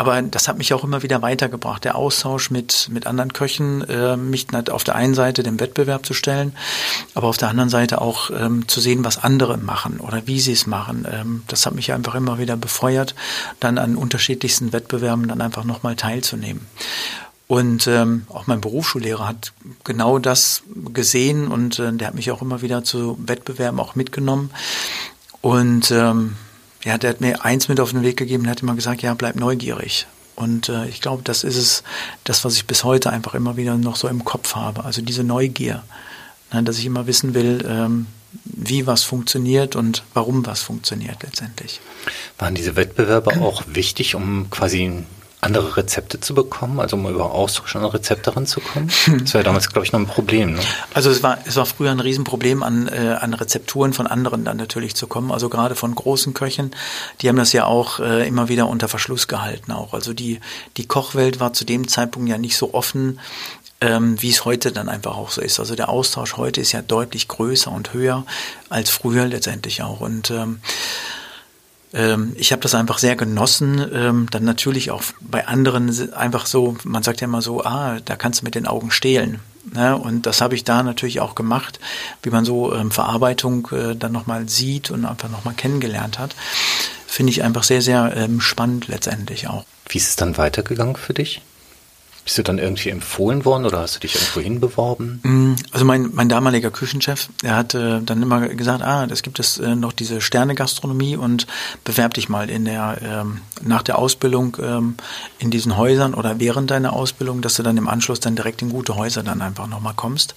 Aber 0.00 0.22
das 0.22 0.48
hat 0.48 0.56
mich 0.56 0.72
auch 0.72 0.82
immer 0.82 1.02
wieder 1.02 1.20
weitergebracht, 1.20 1.84
der 1.84 1.94
Austausch 1.94 2.50
mit, 2.50 2.88
mit 2.90 3.06
anderen 3.06 3.34
Köchen, 3.34 3.86
äh, 3.86 4.16
mich 4.16 4.46
auf 4.70 4.82
der 4.82 4.94
einen 4.94 5.12
Seite 5.12 5.42
dem 5.42 5.60
Wettbewerb 5.60 6.06
zu 6.06 6.14
stellen, 6.14 6.56
aber 7.14 7.28
auf 7.28 7.36
der 7.36 7.50
anderen 7.50 7.68
Seite 7.68 8.00
auch 8.00 8.30
ähm, 8.30 8.66
zu 8.66 8.80
sehen, 8.80 9.04
was 9.04 9.22
andere 9.22 9.58
machen 9.58 10.00
oder 10.00 10.26
wie 10.26 10.40
sie 10.40 10.52
es 10.52 10.66
machen. 10.66 11.06
Ähm, 11.10 11.42
das 11.48 11.66
hat 11.66 11.74
mich 11.74 11.92
einfach 11.92 12.14
immer 12.14 12.38
wieder 12.38 12.56
befeuert, 12.56 13.14
dann 13.60 13.76
an 13.76 13.94
unterschiedlichsten 13.94 14.72
Wettbewerben 14.72 15.28
dann 15.28 15.42
einfach 15.42 15.64
nochmal 15.64 15.96
teilzunehmen. 15.96 16.66
Und 17.50 17.88
ähm, 17.88 18.26
auch 18.28 18.46
mein 18.46 18.60
Berufsschullehrer 18.60 19.26
hat 19.26 19.52
genau 19.82 20.20
das 20.20 20.62
gesehen 20.94 21.48
und 21.48 21.80
äh, 21.80 21.92
der 21.92 22.06
hat 22.06 22.14
mich 22.14 22.30
auch 22.30 22.42
immer 22.42 22.62
wieder 22.62 22.84
zu 22.84 23.18
Wettbewerben 23.26 23.80
auch 23.80 23.96
mitgenommen. 23.96 24.50
Und 25.40 25.90
ähm, 25.90 26.36
ja, 26.84 26.96
der 26.96 27.10
hat 27.10 27.20
mir 27.20 27.44
eins 27.44 27.66
mit 27.66 27.80
auf 27.80 27.90
den 27.90 28.04
Weg 28.04 28.16
gegeben, 28.16 28.44
der 28.44 28.52
hat 28.52 28.62
immer 28.62 28.76
gesagt, 28.76 29.02
ja, 29.02 29.12
bleib 29.14 29.34
neugierig. 29.34 30.06
Und 30.36 30.68
äh, 30.68 30.86
ich 30.86 31.00
glaube, 31.00 31.24
das 31.24 31.42
ist 31.42 31.56
es, 31.56 31.82
das, 32.22 32.44
was 32.44 32.54
ich 32.54 32.66
bis 32.66 32.84
heute 32.84 33.10
einfach 33.10 33.34
immer 33.34 33.56
wieder 33.56 33.76
noch 33.76 33.96
so 33.96 34.06
im 34.06 34.24
Kopf 34.24 34.54
habe. 34.54 34.84
Also 34.84 35.02
diese 35.02 35.24
Neugier, 35.24 35.82
ne, 36.52 36.62
dass 36.62 36.78
ich 36.78 36.86
immer 36.86 37.08
wissen 37.08 37.34
will, 37.34 37.66
ähm, 37.68 38.06
wie 38.44 38.86
was 38.86 39.02
funktioniert 39.02 39.74
und 39.74 40.04
warum 40.14 40.46
was 40.46 40.62
funktioniert 40.62 41.24
letztendlich. 41.24 41.80
Waren 42.38 42.54
diese 42.54 42.76
Wettbewerbe 42.76 43.40
auch 43.40 43.64
wichtig, 43.66 44.14
um 44.14 44.50
quasi 44.50 45.02
andere 45.40 45.76
Rezepte 45.76 46.20
zu 46.20 46.34
bekommen, 46.34 46.80
also 46.80 46.96
um 46.96 47.08
über 47.08 47.32
Austausch 47.32 47.76
an 47.76 47.84
Rezepte 47.84 48.36
ranzukommen? 48.36 48.90
Das 49.20 49.34
war 49.34 49.40
ja 49.40 49.44
damals, 49.44 49.68
glaube 49.68 49.86
ich, 49.86 49.92
noch 49.92 50.00
ein 50.00 50.06
Problem. 50.06 50.54
Ne? 50.54 50.60
Also 50.94 51.10
es 51.10 51.22
war, 51.22 51.38
es 51.44 51.56
war 51.56 51.66
früher 51.66 51.90
ein 51.90 52.00
Riesenproblem, 52.00 52.62
an, 52.62 52.88
äh, 52.88 53.16
an 53.20 53.34
Rezepturen 53.34 53.92
von 53.92 54.06
anderen 54.06 54.44
dann 54.44 54.56
natürlich 54.56 54.94
zu 54.94 55.06
kommen. 55.06 55.30
Also 55.32 55.48
gerade 55.48 55.74
von 55.74 55.94
großen 55.94 56.34
Köchen, 56.34 56.72
die 57.20 57.28
haben 57.28 57.36
das 57.36 57.52
ja 57.52 57.64
auch 57.64 58.00
äh, 58.00 58.26
immer 58.26 58.48
wieder 58.48 58.68
unter 58.68 58.88
Verschluss 58.88 59.28
gehalten 59.28 59.72
auch. 59.72 59.94
Also 59.94 60.12
die, 60.12 60.40
die 60.76 60.86
Kochwelt 60.86 61.40
war 61.40 61.52
zu 61.52 61.64
dem 61.64 61.88
Zeitpunkt 61.88 62.28
ja 62.28 62.38
nicht 62.38 62.56
so 62.56 62.74
offen, 62.74 63.18
ähm, 63.80 64.20
wie 64.20 64.30
es 64.30 64.44
heute 64.44 64.72
dann 64.72 64.88
einfach 64.88 65.16
auch 65.16 65.30
so 65.30 65.40
ist. 65.40 65.58
Also 65.58 65.74
der 65.74 65.88
Austausch 65.88 66.36
heute 66.36 66.60
ist 66.60 66.72
ja 66.72 66.82
deutlich 66.82 67.28
größer 67.28 67.70
und 67.70 67.94
höher 67.94 68.24
als 68.68 68.90
früher 68.90 69.26
letztendlich 69.26 69.82
auch. 69.82 70.00
Und 70.00 70.30
ähm, 70.30 70.60
ähm, 71.92 72.32
ich 72.36 72.52
habe 72.52 72.62
das 72.62 72.74
einfach 72.74 72.98
sehr 72.98 73.16
genossen. 73.16 73.84
Ähm, 73.92 74.26
dann 74.30 74.44
natürlich 74.44 74.90
auch 74.90 75.02
bei 75.20 75.46
anderen 75.46 76.12
einfach 76.12 76.46
so, 76.46 76.76
man 76.84 77.02
sagt 77.02 77.20
ja 77.20 77.26
immer 77.26 77.42
so, 77.42 77.64
ah, 77.64 77.98
da 78.04 78.16
kannst 78.16 78.40
du 78.40 78.44
mit 78.44 78.54
den 78.54 78.66
Augen 78.66 78.90
stehlen. 78.90 79.40
Ne? 79.72 79.96
Und 79.96 80.26
das 80.26 80.40
habe 80.40 80.54
ich 80.54 80.64
da 80.64 80.82
natürlich 80.82 81.20
auch 81.20 81.34
gemacht, 81.34 81.80
wie 82.22 82.30
man 82.30 82.44
so 82.44 82.74
ähm, 82.74 82.90
Verarbeitung 82.90 83.68
äh, 83.72 83.94
dann 83.96 84.12
nochmal 84.12 84.48
sieht 84.48 84.90
und 84.90 85.04
einfach 85.04 85.28
nochmal 85.28 85.54
kennengelernt 85.54 86.18
hat. 86.18 86.34
Finde 87.06 87.32
ich 87.32 87.42
einfach 87.42 87.64
sehr, 87.64 87.82
sehr 87.82 88.28
spannend 88.38 88.86
letztendlich 88.86 89.48
auch. 89.48 89.64
Wie 89.88 89.98
ist 89.98 90.10
es 90.10 90.16
dann 90.16 90.38
weitergegangen 90.38 90.94
für 90.94 91.12
dich? 91.12 91.42
Bist 92.24 92.36
du 92.36 92.42
dann 92.42 92.58
irgendwie 92.58 92.90
empfohlen 92.90 93.44
worden 93.44 93.64
oder 93.64 93.80
hast 93.80 93.96
du 93.96 94.00
dich 94.00 94.14
irgendwo 94.14 94.40
hinbeworben? 94.40 95.20
Mm, 95.22 95.54
also 95.72 95.84
mein, 95.84 96.10
mein 96.12 96.28
damaliger 96.28 96.70
Küchenchef, 96.70 97.28
der 97.42 97.56
hat 97.56 97.74
äh, 97.74 98.00
dann 98.00 98.22
immer 98.22 98.48
gesagt, 98.48 98.82
ah, 98.82 99.06
das 99.06 99.22
gibt 99.22 99.40
es 99.40 99.58
äh, 99.58 99.74
noch 99.74 99.92
diese 99.92 100.20
Sterne-Gastronomie 100.20 101.16
und 101.16 101.46
bewerb 101.84 102.14
dich 102.14 102.28
mal 102.28 102.50
in 102.50 102.66
der, 102.66 102.98
ähm, 103.02 103.40
nach 103.62 103.82
der 103.82 103.98
Ausbildung 103.98 104.56
ähm, 104.62 104.94
in 105.38 105.50
diesen 105.50 105.76
Häusern 105.76 106.14
oder 106.14 106.38
während 106.38 106.70
deiner 106.70 106.92
Ausbildung, 106.92 107.40
dass 107.40 107.54
du 107.54 107.62
dann 107.62 107.76
im 107.76 107.88
Anschluss 107.88 108.20
dann 108.20 108.36
direkt 108.36 108.62
in 108.62 108.68
gute 108.68 108.96
Häuser 108.96 109.22
dann 109.22 109.40
einfach 109.40 109.66
nochmal 109.66 109.94
kommst. 109.94 110.34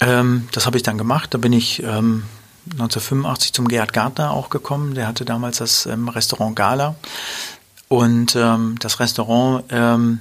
Ähm, 0.00 0.48
das 0.52 0.66
habe 0.66 0.76
ich 0.76 0.82
dann 0.82 0.98
gemacht, 0.98 1.32
da 1.32 1.38
bin 1.38 1.52
ich 1.52 1.82
ähm, 1.82 2.24
1985 2.72 3.52
zum 3.52 3.68
Gerhard 3.68 3.92
Gartner 3.92 4.30
auch 4.32 4.50
gekommen, 4.50 4.94
der 4.94 5.06
hatte 5.06 5.24
damals 5.24 5.58
das 5.58 5.86
ähm, 5.86 6.08
Restaurant 6.08 6.56
Gala 6.56 6.94
und 7.88 8.34
ähm, 8.36 8.76
das 8.80 9.00
Restaurant 9.00 9.64
ähm, 9.70 10.20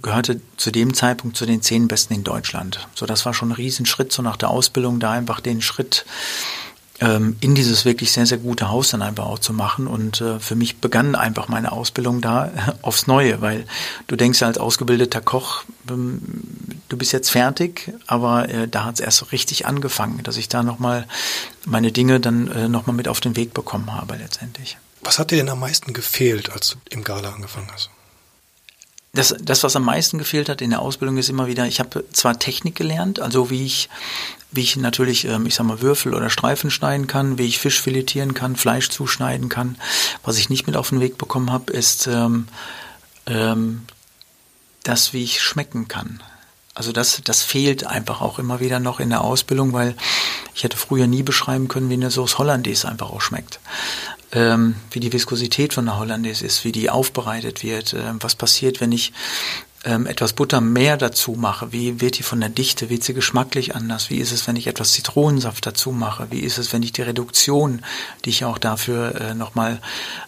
gehörte 0.00 0.40
zu 0.56 0.70
dem 0.70 0.94
Zeitpunkt 0.94 1.36
zu 1.36 1.44
den 1.44 1.60
zehn 1.60 1.88
Besten 1.88 2.14
in 2.14 2.24
Deutschland. 2.24 2.88
So, 2.94 3.06
das 3.06 3.26
war 3.26 3.34
schon 3.34 3.50
ein 3.50 3.52
Riesenschritt 3.52 4.12
so 4.12 4.22
nach 4.22 4.36
der 4.36 4.50
Ausbildung, 4.50 5.00
da 5.00 5.12
einfach 5.12 5.40
den 5.40 5.60
Schritt 5.60 6.06
ähm, 7.00 7.36
in 7.40 7.54
dieses 7.54 7.84
wirklich 7.84 8.12
sehr, 8.12 8.26
sehr 8.26 8.38
gute 8.38 8.70
Haus 8.70 8.90
dann 8.90 9.02
einfach 9.02 9.26
auch 9.26 9.38
zu 9.38 9.52
machen. 9.52 9.86
Und 9.86 10.20
äh, 10.20 10.38
für 10.38 10.54
mich 10.54 10.78
begann 10.78 11.14
einfach 11.14 11.48
meine 11.48 11.72
Ausbildung 11.72 12.20
da 12.20 12.50
aufs 12.82 13.06
Neue, 13.06 13.40
weil 13.40 13.66
du 14.06 14.16
denkst 14.16 14.40
ja 14.40 14.46
als 14.46 14.58
ausgebildeter 14.58 15.20
Koch, 15.20 15.64
ähm, 15.90 16.22
du 16.88 16.96
bist 16.96 17.12
jetzt 17.12 17.30
fertig, 17.30 17.92
aber 18.06 18.48
äh, 18.48 18.68
da 18.68 18.84
hat 18.84 18.94
es 18.94 19.00
erst 19.00 19.32
richtig 19.32 19.66
angefangen, 19.66 20.22
dass 20.22 20.36
ich 20.36 20.48
da 20.48 20.62
nochmal 20.62 21.06
meine 21.66 21.92
Dinge 21.92 22.20
dann 22.20 22.48
äh, 22.48 22.68
nochmal 22.68 22.96
mit 22.96 23.08
auf 23.08 23.20
den 23.20 23.36
Weg 23.36 23.52
bekommen 23.52 23.92
habe 23.92 24.16
letztendlich. 24.16 24.78
Was 25.02 25.18
hat 25.18 25.32
dir 25.32 25.36
denn 25.36 25.48
am 25.48 25.58
meisten 25.58 25.92
gefehlt, 25.92 26.52
als 26.52 26.68
du 26.68 26.76
im 26.90 27.02
Gala 27.02 27.32
angefangen 27.32 27.68
hast? 27.72 27.90
Das, 29.14 29.34
das, 29.42 29.62
was 29.62 29.76
am 29.76 29.84
meisten 29.84 30.16
gefehlt 30.16 30.48
hat 30.48 30.62
in 30.62 30.70
der 30.70 30.80
Ausbildung, 30.80 31.18
ist 31.18 31.28
immer 31.28 31.46
wieder, 31.46 31.66
ich 31.66 31.80
habe 31.80 32.04
zwar 32.12 32.38
Technik 32.38 32.76
gelernt, 32.76 33.20
also 33.20 33.50
wie 33.50 33.66
ich, 33.66 33.90
wie 34.50 34.62
ich 34.62 34.76
natürlich, 34.76 35.26
ähm, 35.26 35.44
ich 35.44 35.54
sag 35.54 35.66
mal, 35.66 35.82
Würfel 35.82 36.14
oder 36.14 36.30
Streifen 36.30 36.70
schneiden 36.70 37.06
kann, 37.06 37.36
wie 37.36 37.46
ich 37.46 37.58
Fisch 37.58 37.80
filetieren 37.80 38.32
kann, 38.32 38.56
Fleisch 38.56 38.88
zuschneiden 38.88 39.50
kann. 39.50 39.76
Was 40.24 40.38
ich 40.38 40.48
nicht 40.48 40.66
mit 40.66 40.76
auf 40.76 40.88
den 40.88 41.00
Weg 41.00 41.18
bekommen 41.18 41.52
habe, 41.52 41.72
ist 41.74 42.06
ähm, 42.06 42.48
ähm, 43.26 43.82
das, 44.82 45.12
wie 45.12 45.24
ich 45.24 45.42
schmecken 45.42 45.88
kann. 45.88 46.22
Also 46.74 46.90
das, 46.90 47.20
das 47.22 47.42
fehlt 47.42 47.84
einfach 47.84 48.22
auch 48.22 48.38
immer 48.38 48.60
wieder 48.60 48.80
noch 48.80 48.98
in 48.98 49.10
der 49.10 49.20
Ausbildung, 49.20 49.74
weil 49.74 49.94
ich 50.54 50.64
hätte 50.64 50.78
früher 50.78 51.06
nie 51.06 51.22
beschreiben 51.22 51.68
können, 51.68 51.90
wie 51.90 51.94
eine 51.94 52.10
Sauce 52.10 52.38
Hollandaise 52.38 52.88
einfach 52.88 53.10
auch 53.10 53.20
schmeckt 53.20 53.60
ähm, 54.32 54.76
wie 54.90 55.00
die 55.00 55.12
Viskosität 55.12 55.74
von 55.74 55.86
der 55.86 55.98
Hollandaise 55.98 56.44
ist, 56.44 56.64
wie 56.64 56.72
die 56.72 56.90
aufbereitet 56.90 57.62
wird, 57.62 57.92
äh, 57.92 58.02
was 58.20 58.34
passiert, 58.34 58.80
wenn 58.80 58.92
ich 58.92 59.12
ähm, 59.84 60.06
etwas 60.06 60.32
Butter 60.32 60.60
mehr 60.60 60.96
dazu 60.96 61.32
mache, 61.32 61.72
wie 61.72 62.00
wird 62.00 62.18
die 62.18 62.22
von 62.22 62.40
der 62.40 62.48
Dichte, 62.48 62.88
wird 62.88 63.02
sie 63.02 63.14
geschmacklich 63.14 63.74
anders, 63.74 64.10
wie 64.10 64.18
ist 64.18 64.32
es, 64.32 64.46
wenn 64.46 64.56
ich 64.56 64.68
etwas 64.68 64.92
Zitronensaft 64.92 65.66
dazu 65.66 65.90
mache, 65.90 66.28
wie 66.30 66.40
ist 66.40 66.58
es, 66.58 66.72
wenn 66.72 66.82
ich 66.82 66.92
die 66.92 67.02
Reduktion, 67.02 67.82
die 68.24 68.30
ich 68.30 68.44
auch 68.44 68.58
dafür 68.58 69.20
äh, 69.20 69.34
nochmal 69.34 69.80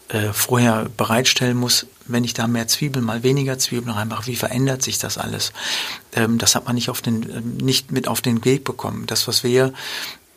äh, 0.08 0.32
vorher 0.32 0.86
bereitstellen 0.96 1.56
muss, 1.56 1.86
wenn 2.06 2.24
ich 2.24 2.34
da 2.34 2.48
mehr 2.48 2.68
Zwiebeln, 2.68 3.04
mal 3.04 3.22
weniger 3.22 3.58
Zwiebeln 3.58 3.94
reinmache, 3.94 4.26
wie 4.26 4.36
verändert 4.36 4.82
sich 4.82 4.98
das 4.98 5.18
alles? 5.18 5.52
Ähm, 6.14 6.38
das 6.38 6.54
hat 6.54 6.66
man 6.66 6.74
nicht 6.74 6.90
auf 6.90 7.00
den, 7.00 7.22
äh, 7.30 7.40
nicht 7.62 7.92
mit 7.92 8.08
auf 8.08 8.20
den 8.20 8.44
Weg 8.44 8.64
bekommen. 8.64 9.06
Das, 9.06 9.28
was 9.28 9.44
wir 9.44 9.72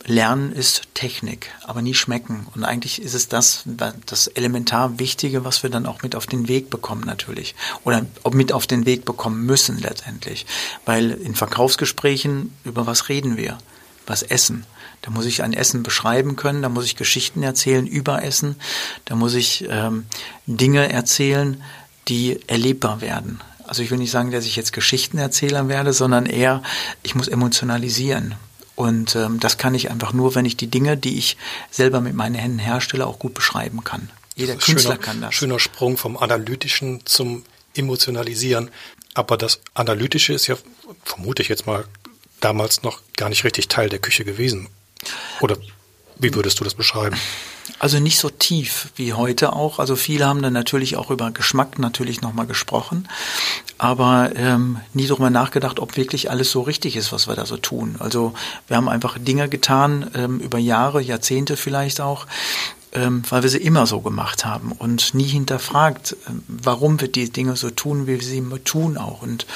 Lernen 0.08 0.52
ist 0.52 0.82
Technik, 0.94 1.50
aber 1.64 1.82
nie 1.82 1.94
schmecken. 1.94 2.46
Und 2.54 2.64
eigentlich 2.64 3.00
ist 3.00 3.14
es 3.14 3.28
das, 3.28 3.62
das 4.06 4.26
elementar 4.26 4.98
Wichtige, 4.98 5.44
was 5.44 5.62
wir 5.62 5.70
dann 5.70 5.86
auch 5.86 6.02
mit 6.02 6.16
auf 6.16 6.26
den 6.26 6.48
Weg 6.48 6.70
bekommen 6.70 7.04
natürlich. 7.04 7.54
Oder 7.84 8.06
mit 8.32 8.52
auf 8.52 8.66
den 8.66 8.86
Weg 8.86 9.04
bekommen 9.04 9.44
müssen 9.44 9.78
letztendlich. 9.78 10.46
Weil 10.84 11.10
in 11.10 11.34
Verkaufsgesprächen, 11.34 12.52
über 12.64 12.86
was 12.86 13.08
reden 13.08 13.36
wir? 13.36 13.58
Was 14.06 14.22
essen. 14.22 14.64
Da 15.02 15.10
muss 15.10 15.26
ich 15.26 15.42
ein 15.42 15.52
Essen 15.52 15.82
beschreiben 15.82 16.36
können, 16.36 16.62
da 16.62 16.68
muss 16.68 16.86
ich 16.86 16.96
Geschichten 16.96 17.42
erzählen 17.42 17.86
über 17.86 18.24
Essen, 18.24 18.56
da 19.04 19.14
muss 19.14 19.34
ich 19.34 19.66
ähm, 19.68 20.06
Dinge 20.46 20.90
erzählen, 20.90 21.62
die 22.08 22.40
erlebbar 22.48 23.00
werden. 23.00 23.40
Also 23.64 23.82
ich 23.82 23.90
will 23.90 23.98
nicht 23.98 24.10
sagen, 24.10 24.30
dass 24.30 24.46
ich 24.46 24.56
jetzt 24.56 24.72
Geschichtenerzähler 24.72 25.68
werde, 25.68 25.92
sondern 25.92 26.26
eher, 26.26 26.62
ich 27.02 27.14
muss 27.14 27.28
emotionalisieren. 27.28 28.34
Und 28.78 29.16
ähm, 29.16 29.40
das 29.40 29.58
kann 29.58 29.74
ich 29.74 29.90
einfach 29.90 30.12
nur, 30.12 30.36
wenn 30.36 30.44
ich 30.44 30.56
die 30.56 30.68
Dinge, 30.68 30.96
die 30.96 31.18
ich 31.18 31.36
selber 31.68 32.00
mit 32.00 32.14
meinen 32.14 32.36
Händen 32.36 32.60
herstelle, 32.60 33.08
auch 33.08 33.18
gut 33.18 33.34
beschreiben 33.34 33.82
kann. 33.82 34.08
Jeder 34.36 34.54
Künstler 34.54 34.92
schöner, 34.92 34.98
kann 34.98 35.20
das. 35.20 35.34
Schöner 35.34 35.58
Sprung 35.58 35.96
vom 35.96 36.16
Analytischen 36.16 37.04
zum 37.04 37.42
Emotionalisieren. 37.74 38.70
Aber 39.14 39.36
das 39.36 39.58
Analytische 39.74 40.32
ist 40.32 40.46
ja, 40.46 40.54
vermute 41.02 41.42
ich 41.42 41.48
jetzt 41.48 41.66
mal, 41.66 41.86
damals 42.38 42.84
noch 42.84 43.00
gar 43.16 43.28
nicht 43.28 43.42
richtig 43.42 43.66
Teil 43.66 43.88
der 43.88 43.98
Küche 43.98 44.24
gewesen. 44.24 44.68
Oder 45.40 45.56
wie 46.20 46.32
würdest 46.32 46.60
du 46.60 46.64
das 46.64 46.74
beschreiben? 46.74 47.16
Also 47.78 48.00
nicht 48.00 48.18
so 48.18 48.30
tief 48.30 48.88
wie 48.96 49.12
heute 49.12 49.52
auch. 49.52 49.78
Also 49.78 49.96
viele 49.96 50.26
haben 50.26 50.42
dann 50.42 50.52
natürlich 50.52 50.96
auch 50.96 51.10
über 51.10 51.30
Geschmack 51.30 51.78
natürlich 51.78 52.20
nochmal 52.20 52.46
gesprochen, 52.46 53.08
aber 53.78 54.32
ähm, 54.34 54.78
nie 54.94 55.06
darüber 55.06 55.30
nachgedacht, 55.30 55.78
ob 55.78 55.96
wirklich 55.96 56.30
alles 56.30 56.50
so 56.50 56.62
richtig 56.62 56.96
ist, 56.96 57.12
was 57.12 57.28
wir 57.28 57.36
da 57.36 57.46
so 57.46 57.56
tun. 57.56 57.96
Also 57.98 58.34
wir 58.66 58.76
haben 58.76 58.88
einfach 58.88 59.18
Dinge 59.18 59.48
getan, 59.48 60.10
ähm, 60.14 60.40
über 60.40 60.58
Jahre, 60.58 61.00
Jahrzehnte 61.00 61.56
vielleicht 61.56 62.00
auch, 62.00 62.26
ähm, 62.92 63.22
weil 63.28 63.42
wir 63.42 63.50
sie 63.50 63.58
immer 63.58 63.86
so 63.86 64.00
gemacht 64.00 64.44
haben 64.44 64.72
und 64.72 65.14
nie 65.14 65.28
hinterfragt, 65.28 66.16
ähm, 66.28 66.42
warum 66.48 67.00
wir 67.00 67.08
die 67.08 67.30
Dinge 67.30 67.56
so 67.56 67.70
tun, 67.70 68.06
wie 68.06 68.20
wir 68.20 68.26
sie 68.26 68.42
tun 68.64 68.96
auch. 68.96 69.22
Und 69.22 69.46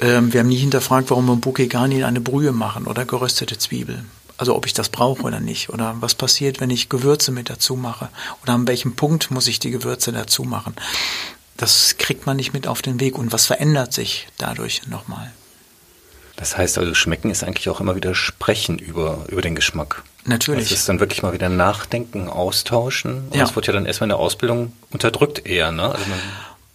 ähm, 0.00 0.32
wir 0.32 0.40
haben 0.40 0.48
nie 0.48 0.56
hinterfragt, 0.56 1.10
warum 1.10 1.26
wir 1.26 1.36
Bouquet 1.36 1.68
Garni 1.68 1.96
in 1.98 2.04
eine 2.04 2.20
Brühe 2.20 2.52
machen 2.52 2.86
oder 2.86 3.04
geröstete 3.04 3.58
Zwiebeln. 3.58 4.10
Also 4.40 4.56
ob 4.56 4.64
ich 4.64 4.72
das 4.72 4.88
brauche 4.88 5.22
oder 5.22 5.38
nicht. 5.38 5.68
Oder 5.68 5.94
was 6.00 6.14
passiert, 6.14 6.60
wenn 6.60 6.70
ich 6.70 6.88
Gewürze 6.88 7.30
mit 7.30 7.50
dazu 7.50 7.76
mache? 7.76 8.08
Oder 8.42 8.54
an 8.54 8.66
welchem 8.66 8.96
Punkt 8.96 9.30
muss 9.30 9.46
ich 9.46 9.58
die 9.58 9.70
Gewürze 9.70 10.12
dazu 10.12 10.44
machen? 10.44 10.74
Das 11.58 11.96
kriegt 11.98 12.24
man 12.24 12.38
nicht 12.38 12.54
mit 12.54 12.66
auf 12.66 12.80
den 12.80 13.00
Weg. 13.00 13.18
Und 13.18 13.34
was 13.34 13.44
verändert 13.44 13.92
sich 13.92 14.28
dadurch 14.38 14.86
nochmal? 14.86 15.30
Das 16.36 16.56
heißt 16.56 16.78
also, 16.78 16.94
schmecken 16.94 17.30
ist 17.30 17.44
eigentlich 17.44 17.68
auch 17.68 17.80
immer 17.80 17.96
wieder 17.96 18.14
sprechen 18.14 18.78
über, 18.78 19.26
über 19.28 19.42
den 19.42 19.54
Geschmack. 19.54 20.04
Natürlich. 20.24 20.70
Das 20.70 20.78
ist 20.78 20.88
dann 20.88 21.00
wirklich 21.00 21.22
mal 21.22 21.34
wieder 21.34 21.50
nachdenken, 21.50 22.30
austauschen. 22.30 23.26
Und 23.26 23.34
ja. 23.34 23.42
das 23.42 23.54
wird 23.54 23.66
ja 23.66 23.74
dann 23.74 23.84
erstmal 23.84 24.06
in 24.06 24.16
der 24.16 24.18
Ausbildung 24.20 24.72
unterdrückt 24.90 25.46
eher, 25.46 25.70
ne? 25.70 25.82
Also 25.82 26.06
man 26.06 26.18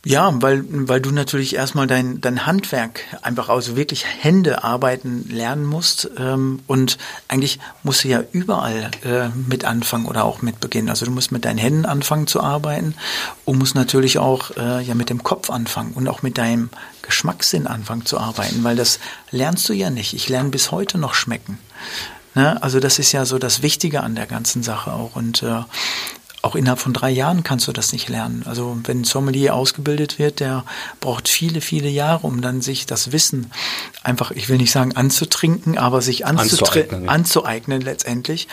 ja, 0.08 0.32
weil, 0.40 0.64
weil 0.70 1.02
du 1.02 1.10
natürlich 1.10 1.56
erstmal 1.56 1.88
dein, 1.88 2.22
dein 2.22 2.46
Handwerk 2.46 3.02
einfach 3.24 3.50
also 3.50 3.76
wirklich 3.76 4.06
Hände 4.06 4.64
arbeiten 4.64 5.28
lernen 5.30 5.66
musst. 5.66 6.12
Ähm, 6.20 6.60
und 6.68 7.00
eigentlich 7.28 7.60
musst 7.82 8.04
du 8.04 8.10
ja 8.10 8.24
überall 8.32 8.92
äh, 9.04 9.30
mit 9.30 9.66
anfangen 9.66 10.06
oder 10.06 10.24
auch 10.24 10.44
mit 10.44 10.60
beginnen. 10.60 10.90
Also 10.90 11.08
du 11.08 11.12
musst 11.12 11.32
mit 11.32 11.44
deinen 11.44 11.58
Händen 11.58 11.88
anfangen 11.88 12.28
zu 12.28 12.40
arbeiten 12.40 12.94
und 13.46 13.58
musst 13.58 13.74
natürlich 13.74 14.20
auch 14.20 14.52
äh, 14.58 14.84
ja 14.84 14.94
mit 14.94 15.10
dem 15.10 15.24
Kopf 15.24 15.50
anfangen 15.50 15.94
und 15.94 16.08
auch 16.08 16.22
mit 16.22 16.38
deinem 16.38 16.70
Geschmackssinn 17.02 17.66
anfangen 17.66 18.06
zu 18.06 18.20
arbeiten, 18.20 18.64
weil 18.64 18.76
das 18.76 19.00
lernst 19.32 19.68
du 19.70 19.74
ja 19.74 19.90
nicht. 19.90 20.14
Ich 20.14 20.30
lerne 20.30 20.50
bis 20.50 20.70
heute 20.70 21.00
noch 21.00 21.16
schmecken. 21.16 21.58
Ne? 22.36 22.62
Also 22.62 22.80
das 22.80 23.00
ist 23.00 23.12
ja 23.12 23.26
so 23.26 23.40
das 23.40 23.64
Wichtige 23.64 24.02
an 24.02 24.14
der 24.14 24.28
ganzen 24.28 24.62
Sache 24.62 24.94
auch. 24.94 25.16
Und 25.16 25.42
äh, 25.42 25.64
auch 26.46 26.56
innerhalb 26.56 26.80
von 26.80 26.94
drei 26.94 27.10
Jahren 27.10 27.44
kannst 27.44 27.68
du 27.68 27.72
das 27.72 27.92
nicht 27.92 28.08
lernen. 28.08 28.44
Also 28.46 28.78
wenn 28.84 29.02
ein 29.02 29.04
Sommelier 29.04 29.56
ausgebildet 29.56 30.20
wird, 30.20 30.40
der 30.40 30.64
braucht 31.02 31.28
viele, 31.28 31.60
viele 31.60 31.90
Jahre, 31.90 32.28
um 32.28 32.42
dann 32.42 32.62
sich 32.62 32.86
das 32.86 33.12
Wissen 33.12 33.52
einfach, 34.04 34.30
ich 34.30 34.48
will 34.48 34.58
nicht 34.58 34.72
sagen 34.72 34.96
anzutrinken, 34.96 35.80
aber 35.80 36.02
sich 36.02 36.26
anzueignen, 36.28 37.10
anzueignen 37.10 37.82
letztendlich 37.82 38.48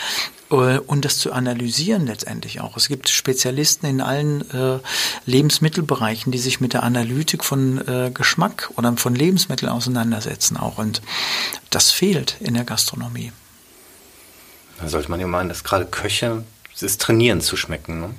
äh, 0.50 0.78
und 0.78 1.04
das 1.04 1.18
zu 1.18 1.32
analysieren 1.32 2.06
letztendlich 2.06 2.62
auch. 2.62 2.78
Es 2.78 2.88
gibt 2.88 3.10
Spezialisten 3.10 3.86
in 3.86 4.00
allen 4.00 4.50
äh, 4.52 4.78
Lebensmittelbereichen, 5.26 6.32
die 6.32 6.38
sich 6.38 6.62
mit 6.62 6.72
der 6.72 6.84
Analytik 6.84 7.44
von 7.44 7.86
äh, 7.86 8.10
Geschmack 8.10 8.70
oder 8.76 8.96
von 8.96 9.14
Lebensmitteln 9.14 9.70
auseinandersetzen 9.70 10.56
auch. 10.56 10.78
Und 10.78 11.02
das 11.68 11.90
fehlt 11.90 12.36
in 12.40 12.54
der 12.54 12.64
Gastronomie. 12.64 13.32
Da 14.80 14.88
sollte 14.88 15.10
man 15.10 15.20
ja 15.20 15.26
meinen, 15.26 15.50
dass 15.50 15.62
gerade 15.62 15.84
Köche 15.84 16.42
ist 16.80 17.00
Trainieren 17.00 17.40
zu 17.40 17.56
schmecken. 17.56 18.00
Ne? 18.00 18.10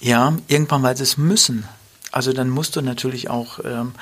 Ja, 0.00 0.36
irgendwann, 0.48 0.82
weil 0.82 0.96
sie 0.96 1.02
es 1.02 1.16
müssen. 1.16 1.68
Also 2.12 2.32
dann 2.32 2.48
musst 2.48 2.76
du 2.76 2.80
natürlich 2.80 3.28
auch, 3.28 3.58
ähm, 3.64 3.92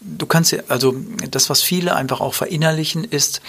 du 0.00 0.26
kannst 0.26 0.52
ja, 0.52 0.62
also 0.68 0.94
das, 1.30 1.48
was 1.48 1.62
viele 1.62 1.96
einfach 1.96 2.20
auch 2.20 2.34
verinnerlichen, 2.34 3.04
ist, 3.04 3.40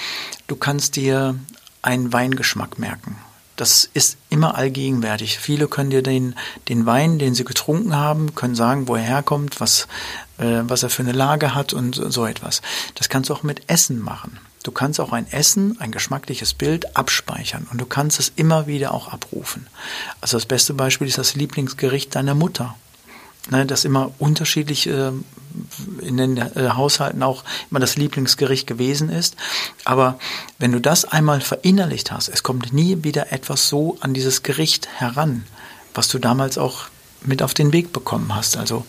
du 0.48 0.56
kannst 0.56 0.96
dir 0.96 1.36
einen 1.82 2.14
Weingeschmack 2.14 2.80
merken. 2.80 3.18
Das 3.56 3.90
ist 3.94 4.18
immer 4.30 4.56
allgegenwärtig. 4.56 5.40
Viele 5.40 5.68
können 5.68 5.90
dir 5.90 6.02
den, 6.02 6.36
den 6.68 6.86
Wein, 6.86 7.20
den 7.20 7.36
sie 7.36 7.46
getrunken 7.46 7.96
haben, 7.96 8.36
können 8.36 8.56
sagen, 8.56 8.88
wo 8.88 8.96
er 8.96 9.02
herkommt, 9.02 9.60
was, 9.62 9.88
äh, 10.38 10.62
was 10.64 10.84
er 10.84 10.90
für 10.90 11.04
eine 11.04 11.14
Lage 11.14 11.56
hat 11.56 11.74
und 11.74 11.96
so 11.96 12.26
etwas. 12.26 12.62
Das 12.96 13.10
kannst 13.10 13.30
du 13.30 13.34
auch 13.34 13.44
mit 13.44 13.70
Essen 13.70 14.00
machen. 14.00 14.40
Du 14.66 14.72
kannst 14.72 15.00
auch 15.00 15.12
ein 15.12 15.32
Essen, 15.32 15.80
ein 15.80 15.92
geschmackliches 15.92 16.56
Bild 16.56 16.98
abspeichern 16.98 17.68
und 17.72 17.80
du 17.80 17.86
kannst 17.86 18.20
es 18.20 18.32
immer 18.36 18.66
wieder 18.66 18.96
auch 18.96 19.10
abrufen. 19.10 19.68
Also 20.22 20.38
das 20.38 20.48
beste 20.48 20.74
Beispiel 20.74 21.08
ist 21.08 21.20
das 21.20 21.36
Lieblingsgericht 21.36 22.16
deiner 22.16 22.34
Mutter. 22.34 22.76
Ne, 23.52 23.68
das 23.68 23.86
immer 23.86 24.12
unterschiedlich 24.18 24.88
äh, 24.88 25.12
in 26.02 26.18
den 26.18 26.38
äh, 26.38 26.70
Haushalten 26.74 27.22
auch 27.22 27.44
immer 27.70 27.80
das 27.80 27.96
Lieblingsgericht 27.96 28.66
gewesen 28.66 29.10
ist. 29.10 29.36
Aber 29.84 30.18
wenn 30.58 30.72
du 30.72 30.82
das 30.82 31.06
einmal 31.06 31.42
verinnerlicht 31.42 32.12
hast, 32.12 32.28
es 32.28 32.42
kommt 32.42 32.74
nie 32.74 33.04
wieder 33.04 33.32
etwas 33.32 33.70
so 33.70 33.98
an 34.00 34.16
dieses 34.16 34.42
Gericht 34.42 34.88
heran, 34.88 35.46
was 35.94 36.08
du 36.08 36.18
damals 36.18 36.58
auch 36.58 36.86
mit 37.22 37.44
auf 37.44 37.54
den 37.54 37.72
Weg 37.72 37.94
bekommen 37.94 38.34
hast. 38.34 38.58
Also 38.58 38.84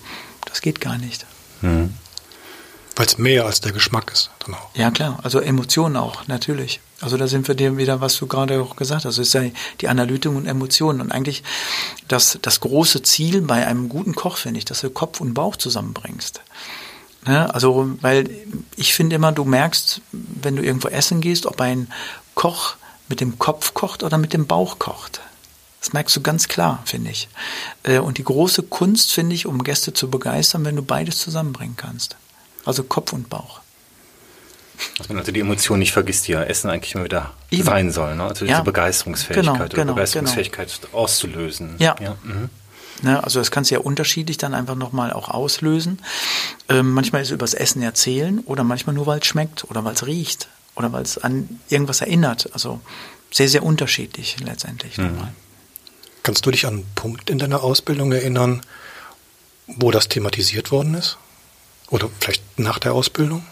das 0.47 0.63
geht 0.63 0.81
gar 0.81 0.97
nicht. 0.97 1.27
Mhm. 1.61 1.93
Weil 2.97 3.07
es 3.07 3.19
mehr 3.19 3.45
als 3.45 3.61
der 3.61 3.73
Geschmack 3.73 4.11
ist. 4.11 4.31
Dann 4.41 4.55
auch. 4.55 4.71
Ja, 4.75 4.91
klar. 4.91 5.19
Also 5.23 5.39
Emotionen 5.41 5.97
auch, 5.97 6.27
natürlich. 6.29 6.81
Also 7.03 7.19
da 7.19 7.27
sind 7.27 7.47
wir 7.47 7.55
dir 7.55 7.77
wieder, 7.77 8.01
was 8.01 8.17
du 8.17 8.27
gerade 8.27 8.61
auch 8.61 8.75
gesagt 8.75 9.05
hast. 9.05 9.19
Es 9.19 9.29
ist 9.29 9.35
ja 9.35 9.43
die 9.83 9.89
Analytik 9.89 10.33
und 10.33 10.47
Emotionen. 10.47 11.03
Und 11.03 11.13
eigentlich 11.13 11.43
das, 12.09 12.39
das 12.41 12.61
große 12.61 13.03
Ziel 13.03 13.43
bei 13.43 13.67
einem 13.67 13.91
guten 13.91 14.15
Koch, 14.15 14.39
finde 14.39 14.59
ich, 14.59 14.65
dass 14.65 14.81
du 14.81 14.89
Kopf 14.89 15.21
und 15.21 15.35
Bauch 15.35 15.57
zusammenbringst. 15.57 16.41
Ne? 17.27 17.53
Also, 17.53 17.91
weil 18.01 18.31
ich 18.77 18.95
finde 18.95 19.17
immer, 19.17 19.31
du 19.31 19.45
merkst, 19.45 20.01
wenn 20.13 20.57
du 20.57 20.63
irgendwo 20.63 20.89
essen 20.89 21.21
gehst, 21.21 21.45
ob 21.45 21.61
ein 21.61 21.89
Koch 22.35 22.77
mit 23.09 23.21
dem 23.21 23.39
Kopf 23.39 23.75
kocht 23.75 24.03
oder 24.03 24.17
mit 24.17 24.33
dem 24.33 24.47
Bauch 24.47 24.79
kocht. 24.79 25.21
Das 25.81 25.93
merkst 25.93 26.17
du 26.17 26.21
ganz 26.23 26.49
klar, 26.49 26.83
finde 26.87 27.11
ich. 27.11 27.29
Äh, 27.83 27.99
und 27.99 28.17
die 28.19 28.25
große 28.25 28.63
Kunst, 28.63 29.13
finde 29.13 29.35
ich, 29.35 29.47
um 29.47 29.63
Gäste 29.63 29.93
zu 29.93 30.11
begeistern, 30.11 30.65
wenn 30.65 30.77
du 30.77 30.83
beides 30.83 31.19
zusammenbringen 31.19 31.77
kannst. 31.77 32.17
Also 32.67 32.83
Kopf 32.83 33.13
und 33.13 33.31
Bauch. 33.31 33.61
Dass 34.99 35.09
man 35.09 35.19
also 35.19 35.33
die 35.33 35.41
Emotion 35.41 35.79
nicht 35.79 35.93
vergisst, 35.93 36.29
die 36.29 36.33
ja 36.33 36.43
Essen 36.43 36.71
eigentlich 36.71 36.95
immer 36.95 37.05
wieder 37.05 37.33
Eben. 37.51 37.65
sein 37.65 37.91
soll. 37.91 38.15
Ne? 38.15 38.25
Also 38.25 38.45
diese 38.45 38.59
ja. 38.59 38.61
Begeisterungsfähigkeit 38.61 39.45
genau, 39.45 39.55
oder 39.65 39.69
genau, 39.69 39.95
Begeisterungsfähigkeit 39.95 40.81
genau. 40.83 40.99
auszulösen. 40.99 41.77
Ja. 41.79 41.97
ja. 42.01 42.17
Mhm. 42.23 42.51
Ne, 43.03 43.23
also 43.23 43.39
das 43.39 43.51
kannst 43.51 43.71
du 43.71 43.75
ja 43.75 43.81
unterschiedlich 43.81 44.39
dann 44.39 44.55
einfach 44.55 44.75
nochmal 44.75 45.13
auch 45.13 45.29
auslösen. 45.29 45.99
Ähm, 46.69 46.93
manchmal 46.93 47.23
ist 47.23 47.29
es 47.29 47.33
übers 47.33 47.53
Essen 47.53 47.83
erzählen 47.83 48.41
oder 48.41 48.65
manchmal 48.65 48.95
nur, 48.95 49.07
weil 49.07 49.19
es 49.19 49.27
schmeckt 49.27 49.65
oder 49.65 49.85
weil 49.85 49.95
es 49.95 50.07
riecht 50.07 50.49
oder 50.77 50.93
weil 50.93 51.03
es 51.03 51.19
an 51.19 51.61
irgendwas 51.69 52.01
erinnert. 52.01 52.49
Also 52.55 52.81
sehr, 53.31 53.49
sehr 53.49 53.63
unterschiedlich 53.63 54.37
letztendlich 54.41 54.97
mhm. 54.97 55.09
nochmal. 55.09 55.33
Kannst 56.23 56.47
du 56.47 56.51
dich 56.51 56.67
an 56.67 56.75
einen 56.75 56.87
Punkt 56.95 57.29
in 57.31 57.39
deiner 57.39 57.63
Ausbildung 57.63 58.13
erinnern, 58.13 58.63
wo 59.67 59.91
das 59.91 60.09
thematisiert 60.09 60.73
worden 60.73 60.95
ist? 60.95 61.19
Oder 61.91 62.11
vielleicht 62.21 62.43
nach 62.59 62.79
der 62.79 62.95
Ausbildung? 62.95 63.45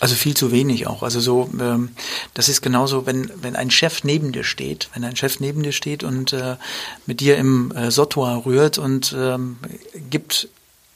Also 0.00 0.14
viel 0.16 0.36
zu 0.36 0.50
wenig 0.50 0.86
auch. 0.86 1.02
Also 1.02 1.20
so, 1.20 1.48
ähm, 1.60 1.90
das 2.34 2.48
ist 2.48 2.60
genauso, 2.60 3.06
wenn, 3.06 3.30
wenn 3.36 3.56
ein 3.56 3.70
Chef 3.70 4.02
neben 4.02 4.32
dir 4.32 4.44
steht, 4.44 4.88
wenn 4.92 5.04
ein 5.04 5.16
Chef 5.16 5.40
neben 5.40 5.62
dir 5.62 5.72
steht 5.72 6.02
und 6.02 6.32
äh, 6.32 6.56
mit 7.06 7.20
dir 7.20 7.36
im 7.36 7.70
äh, 7.72 7.90
Sottoir 7.90 8.44
rührt 8.44 8.78
und 8.78 9.14
ähm, 9.16 9.58
gibt 10.10 10.48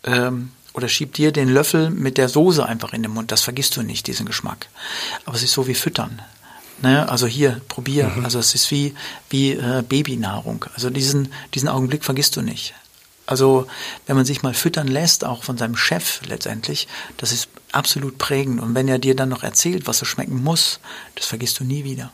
ähm, 0.05 0.51
oder 0.75 0.89
schiebt 0.89 1.17
dir 1.17 1.33
den 1.33 1.49
Löffel 1.49 1.91
mit 1.91 2.19
der 2.19 2.29
Soße 2.29 2.65
einfach 2.65 2.93
in 2.93 3.03
den 3.03 3.13
Mund, 3.13 3.33
das 3.33 3.43
vergisst 3.43 3.77
du 3.77 3.83
nicht, 3.83 4.07
diesen 4.07 4.27
Geschmack. 4.27 4.67
Aber 5.25 5.37
es 5.37 5.43
ist 5.43 5.53
so 5.53 5.67
wie 5.67 5.75
Füttern. 5.75 6.21
Ne? 6.83 7.09
Also 7.09 7.27
hier, 7.27 7.61
probier. 7.69 8.09
Mhm. 8.09 8.25
Also 8.25 8.39
es 8.39 8.55
ist 8.55 8.71
wie, 8.71 8.95
wie 9.31 9.53
äh, 9.53 9.83
Babynahrung. 9.89 10.65
Also 10.75 10.91
diesen, 10.91 11.33
diesen 11.55 11.69
Augenblick 11.69 12.05
vergisst 12.05 12.37
du 12.37 12.43
nicht. 12.43 12.75
Also 13.29 13.67
wenn 14.07 14.17
man 14.17 14.25
sich 14.25 14.43
mal 14.43 14.55
füttern 14.55 14.89
lässt, 14.89 15.23
auch 15.23 15.45
von 15.45 15.59
seinem 15.59 15.77
Chef 15.77 16.23
letztendlich, 16.27 16.89
das 17.19 17.31
ist 17.31 17.49
absolut 17.73 18.17
prägend. 18.17 18.59
Und 18.59 18.75
wenn 18.75 18.89
er 18.89 18.99
dir 18.99 19.15
dann 19.15 19.29
noch 19.29 19.43
erzählt, 19.43 19.87
was 19.87 20.01
es 20.01 20.09
schmecken 20.09 20.43
muss, 20.43 20.81
das 21.15 21.27
vergisst 21.27 21.61
du 21.61 21.65
nie 21.65 21.85
wieder. 21.85 22.11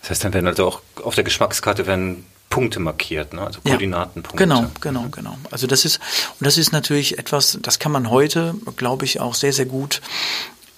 Das 0.00 0.08
heißt, 0.08 0.24
dann 0.24 0.32
werden 0.32 0.46
also 0.46 0.66
auch 0.66 0.80
auf 1.04 1.14
der 1.14 1.24
Geschmackskarte 1.24 1.86
werden 1.86 2.24
Punkte 2.48 2.80
markiert, 2.80 3.34
ne? 3.34 3.42
also 3.42 3.60
Koordinatenpunkte. 3.60 4.42
Ja, 4.42 4.56
genau, 4.56 4.70
genau, 4.80 5.08
genau. 5.10 5.36
Also 5.50 5.66
das 5.66 5.84
ist, 5.84 6.00
und 6.40 6.46
das 6.46 6.56
ist 6.56 6.72
natürlich 6.72 7.18
etwas, 7.18 7.58
das 7.60 7.78
kann 7.78 7.92
man 7.92 8.08
heute, 8.08 8.54
glaube 8.76 9.04
ich, 9.04 9.20
auch 9.20 9.34
sehr, 9.34 9.52
sehr 9.52 9.66
gut 9.66 10.00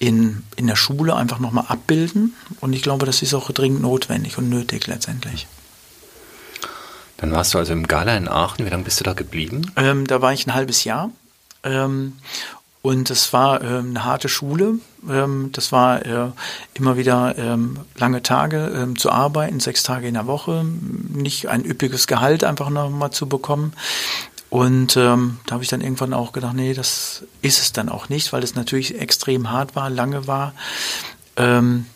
in, 0.01 0.43
in 0.57 0.67
der 0.67 0.77
Schule 0.77 1.15
einfach 1.15 1.39
nochmal 1.39 1.67
abbilden. 1.69 2.35
Und 2.61 2.73
ich 2.73 2.83
glaube, 2.83 3.07
das 3.07 3.23
ist 3.23 3.35
auch 3.35 3.53
dringend 3.53 3.83
notwendig 3.83 4.37
und 4.37 4.49
nötig 4.49 4.89
letztendlich. 4.89 5.47
Dann 7.25 7.33
warst 7.33 7.54
du 7.54 7.59
also 7.59 7.73
im 7.73 7.87
Gala 7.87 8.19
in 8.19 8.28
Aachen. 8.28 8.66
Wie 8.66 8.69
lange 8.69 8.85
bist 8.85 9.00
du 9.00 9.04
da 9.04 9.14
geblieben? 9.14 9.73
Ähm, 9.76 10.07
da 10.07 10.21
war 10.21 10.35
ich 10.35 10.47
ein 10.47 10.52
halbes 10.52 10.85
Jahr. 10.85 11.11
Ähm, 11.62 12.19
und 12.83 13.09
es 13.09 13.33
war 13.33 13.62
ähm, 13.64 13.88
eine 13.88 14.04
harte 14.04 14.28
Schule. 14.28 14.75
Ähm, 15.09 15.49
das 15.52 15.73
war 15.73 16.04
äh, 16.04 16.33
immer 16.75 16.99
wieder 16.99 17.35
ähm, 17.38 17.78
lange 17.97 18.23
Tage 18.23 18.71
ähm, 18.76 18.99
zu 18.99 19.11
arbeiten, 19.11 19.59
sechs 19.59 19.83
Tage 19.83 20.07
in 20.07 20.12
der 20.12 20.26
Woche, 20.26 20.66
nicht 20.66 21.49
ein 21.49 21.64
üppiges 21.64 22.07
Gehalt 22.07 22.45
einfach 22.45 22.69
nochmal 22.69 23.11
zu 23.11 23.26
bekommen. 23.26 23.73
Und 24.50 24.99
ähm, 24.99 25.38
da 25.47 25.54
habe 25.54 25.64
ich 25.64 25.71
dann 25.71 25.81
irgendwann 25.81 26.12
auch 26.12 26.33
gedacht, 26.33 26.52
nee, 26.52 26.75
das 26.75 27.25
ist 27.40 27.59
es 27.59 27.73
dann 27.73 27.88
auch 27.88 28.11
nicht, 28.11 28.35
weil 28.35 28.43
es 28.43 28.54
natürlich 28.54 29.00
extrem 29.00 29.50
hart 29.50 29.75
war, 29.75 29.88
lange 29.88 30.26
war, 30.26 30.52
ähm, 31.37 31.87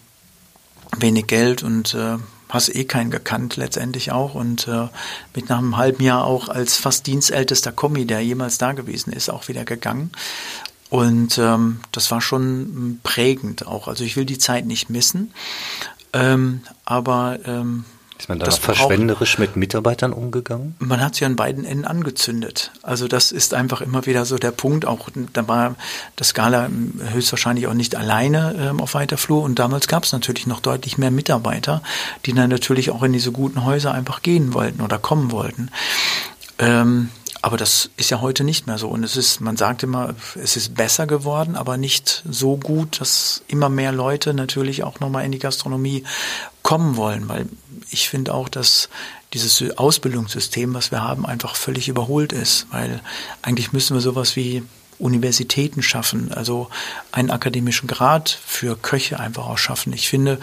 wenig 0.96 1.26
Geld 1.26 1.62
und 1.62 1.92
äh, 1.92 2.16
hast 2.48 2.74
eh 2.74 2.84
keinen 2.84 3.10
gekannt 3.10 3.56
letztendlich 3.56 4.12
auch 4.12 4.34
und 4.34 4.68
äh, 4.68 4.88
mit 5.34 5.48
nach 5.48 5.58
einem 5.58 5.76
halben 5.76 6.02
Jahr 6.02 6.24
auch 6.24 6.48
als 6.48 6.76
fast 6.76 7.06
dienstältester 7.06 7.72
Kommi, 7.72 8.06
der 8.06 8.20
jemals 8.20 8.58
da 8.58 8.72
gewesen 8.72 9.12
ist, 9.12 9.28
auch 9.28 9.48
wieder 9.48 9.64
gegangen. 9.64 10.10
Und 10.90 11.36
ähm, 11.38 11.80
das 11.92 12.10
war 12.10 12.20
schon 12.20 13.00
prägend 13.02 13.66
auch. 13.66 13.88
Also 13.88 14.04
ich 14.04 14.16
will 14.16 14.24
die 14.24 14.38
Zeit 14.38 14.64
nicht 14.64 14.88
missen, 14.88 15.32
ähm, 16.14 16.62
aber 16.86 17.38
ähm, 17.44 17.84
ist 18.18 18.28
man 18.28 18.40
da 18.40 18.50
verschwenderisch 18.50 19.38
mit 19.38 19.54
Mitarbeitern 19.54 20.12
umgegangen? 20.12 20.74
Man 20.80 21.00
hat 21.00 21.14
sie 21.14 21.24
an 21.24 21.36
beiden 21.36 21.64
Enden 21.64 21.84
angezündet. 21.84 22.72
Also 22.82 23.06
das 23.06 23.30
ist 23.30 23.54
einfach 23.54 23.80
immer 23.80 24.06
wieder 24.06 24.24
so 24.24 24.38
der 24.38 24.50
Punkt. 24.50 24.86
Auch 24.86 25.08
da 25.32 25.46
war 25.46 25.76
das 26.16 26.28
Skala 26.28 26.68
höchstwahrscheinlich 27.12 27.68
auch 27.68 27.74
nicht 27.74 27.94
alleine 27.94 28.54
ähm, 28.58 28.80
auf 28.80 28.94
weiter 28.94 29.18
Flur. 29.18 29.42
Und 29.44 29.60
damals 29.60 29.86
gab 29.86 30.02
es 30.02 30.12
natürlich 30.12 30.46
noch 30.48 30.60
deutlich 30.60 30.98
mehr 30.98 31.12
Mitarbeiter, 31.12 31.82
die 32.26 32.32
dann 32.32 32.50
natürlich 32.50 32.90
auch 32.90 33.04
in 33.04 33.12
diese 33.12 33.30
guten 33.30 33.64
Häuser 33.64 33.92
einfach 33.92 34.22
gehen 34.22 34.52
wollten 34.52 34.80
oder 34.80 34.98
kommen 34.98 35.30
wollten. 35.30 35.70
Ähm, 36.58 37.10
aber 37.40 37.56
das 37.56 37.90
ist 37.96 38.10
ja 38.10 38.20
heute 38.20 38.42
nicht 38.42 38.66
mehr 38.66 38.78
so. 38.78 38.88
Und 38.88 39.04
es 39.04 39.16
ist, 39.16 39.40
man 39.40 39.56
sagt 39.56 39.82
immer, 39.82 40.14
es 40.34 40.56
ist 40.56 40.74
besser 40.74 41.06
geworden, 41.06 41.54
aber 41.54 41.76
nicht 41.76 42.24
so 42.28 42.56
gut, 42.56 43.00
dass 43.00 43.42
immer 43.46 43.68
mehr 43.68 43.92
Leute 43.92 44.34
natürlich 44.34 44.82
auch 44.82 44.98
nochmal 45.00 45.24
in 45.24 45.32
die 45.32 45.38
Gastronomie 45.38 46.04
kommen 46.62 46.96
wollen. 46.96 47.28
Weil 47.28 47.46
ich 47.90 48.08
finde 48.08 48.34
auch, 48.34 48.48
dass 48.48 48.88
dieses 49.34 49.76
Ausbildungssystem, 49.76 50.74
was 50.74 50.90
wir 50.90 51.02
haben, 51.02 51.26
einfach 51.26 51.54
völlig 51.54 51.88
überholt 51.88 52.32
ist. 52.32 52.66
Weil 52.70 53.00
eigentlich 53.42 53.72
müssen 53.72 53.94
wir 53.94 54.00
sowas 54.00 54.36
wie 54.36 54.62
Universitäten 54.98 55.82
schaffen, 55.82 56.32
also 56.32 56.68
einen 57.12 57.30
akademischen 57.30 57.86
Grad 57.86 58.38
für 58.44 58.76
Köche 58.76 59.20
einfach 59.20 59.46
auch 59.46 59.58
schaffen. 59.58 59.92
Ich 59.92 60.08
finde, 60.08 60.38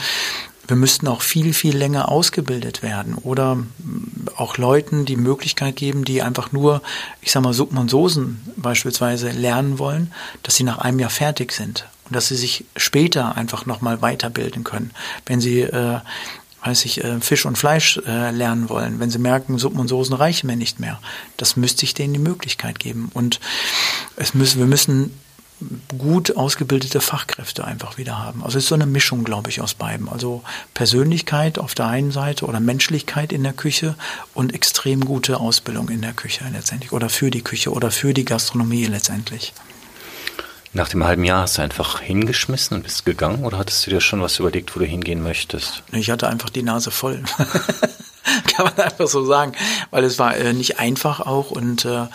wir 0.67 0.77
müssten 0.77 1.07
auch 1.07 1.21
viel, 1.21 1.53
viel 1.53 1.77
länger 1.77 2.09
ausgebildet 2.09 2.81
werden 2.81 3.15
oder 3.15 3.57
auch 4.35 4.57
Leuten 4.57 5.05
die 5.05 5.17
Möglichkeit 5.17 5.75
geben, 5.75 6.05
die 6.05 6.21
einfach 6.21 6.51
nur, 6.51 6.81
ich 7.21 7.31
sag 7.31 7.43
mal, 7.43 7.53
Suppen 7.53 7.77
und 7.77 7.89
Soßen 7.89 8.41
beispielsweise 8.55 9.29
lernen 9.29 9.77
wollen, 9.77 10.11
dass 10.43 10.55
sie 10.55 10.63
nach 10.63 10.79
einem 10.79 10.99
Jahr 10.99 11.09
fertig 11.09 11.51
sind 11.51 11.85
und 12.05 12.15
dass 12.15 12.27
sie 12.27 12.35
sich 12.35 12.65
später 12.75 13.35
einfach 13.35 13.65
nochmal 13.65 14.01
weiterbilden 14.01 14.63
können. 14.63 14.91
Wenn 15.25 15.41
sie, 15.41 15.61
äh, 15.61 15.99
weiß 16.65 16.85
ich, 16.85 17.03
äh, 17.03 17.19
Fisch 17.21 17.45
und 17.45 17.57
Fleisch 17.57 17.99
äh, 18.07 18.31
lernen 18.31 18.69
wollen, 18.69 18.99
wenn 18.99 19.09
sie 19.09 19.19
merken, 19.19 19.57
Suppen 19.57 19.79
und 19.79 19.87
Soßen 19.87 20.15
reichen 20.15 20.47
mir 20.47 20.55
nicht 20.55 20.79
mehr. 20.79 20.99
Das 21.37 21.55
müsste 21.55 21.85
ich 21.85 21.93
denen 21.93 22.13
die 22.13 22.19
Möglichkeit 22.19 22.79
geben. 22.79 23.11
Und 23.13 23.39
es 24.15 24.33
müssen, 24.33 24.59
wir 24.59 24.65
müssen 24.65 25.11
gut 25.97 26.35
ausgebildete 26.35 26.99
Fachkräfte 26.99 27.63
einfach 27.63 27.97
wieder 27.97 28.19
haben. 28.19 28.43
Also 28.43 28.57
es 28.57 28.65
ist 28.65 28.69
so 28.69 28.75
eine 28.75 28.85
Mischung, 28.85 29.23
glaube 29.23 29.49
ich, 29.49 29.61
aus 29.61 29.73
beiden. 29.73 30.09
Also 30.09 30.43
Persönlichkeit 30.73 31.59
auf 31.59 31.75
der 31.75 31.87
einen 31.87 32.11
Seite 32.11 32.45
oder 32.45 32.59
Menschlichkeit 32.59 33.31
in 33.31 33.43
der 33.43 33.53
Küche 33.53 33.95
und 34.33 34.53
extrem 34.53 35.05
gute 35.05 35.39
Ausbildung 35.39 35.89
in 35.89 36.01
der 36.01 36.13
Küche 36.13 36.43
letztendlich 36.51 36.91
oder 36.91 37.09
für 37.09 37.31
die 37.31 37.41
Küche 37.41 37.71
oder 37.71 37.89
für 37.89 38.13
die 38.13 38.25
Gastronomie 38.25 38.85
letztendlich. 38.85 39.53
Nach 40.75 40.89
dem 40.89 41.05
halben 41.05 41.23
Jahr 41.23 41.43
hast 41.43 41.57
du 41.57 41.61
einfach 41.61 42.01
hingeschmissen 42.01 42.75
und 42.75 42.83
bist 42.83 43.05
gegangen 43.05 43.45
oder 43.45 43.57
hattest 43.57 43.87
du 43.87 43.91
dir 43.91 44.01
schon 44.01 44.21
was 44.21 44.39
überlegt, 44.39 44.75
wo 44.75 44.79
du 44.81 44.85
hingehen 44.85 45.23
möchtest? 45.23 45.83
Ich 45.93 46.11
hatte 46.11 46.27
einfach 46.27 46.49
die 46.49 46.63
Nase 46.63 46.91
voll. 46.91 47.23
kann 48.53 48.65
man 48.65 48.77
einfach 48.77 49.07
so 49.07 49.23
sagen, 49.23 49.53
weil 49.91 50.03
es 50.03 50.19
war 50.19 50.35
äh, 50.35 50.51
nicht 50.51 50.77
einfach 50.77 51.21
auch 51.21 51.49
und 51.49 51.85
äh, 51.85 52.07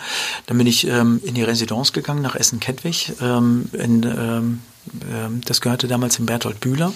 dann 0.45 0.57
bin 0.59 0.67
ich 0.67 0.85
ähm, 0.85 1.21
in 1.23 1.33
die 1.33 1.41
Residenz 1.41 1.91
gegangen 1.91 2.21
nach 2.21 2.35
Essen-Kettwig. 2.35 3.13
Ähm, 3.19 3.67
ähm, 3.73 4.61
ähm, 5.11 5.41
das 5.43 5.61
gehörte 5.61 5.87
damals 5.87 6.19
in 6.19 6.27
Bertolt 6.27 6.59
Bühler 6.59 6.93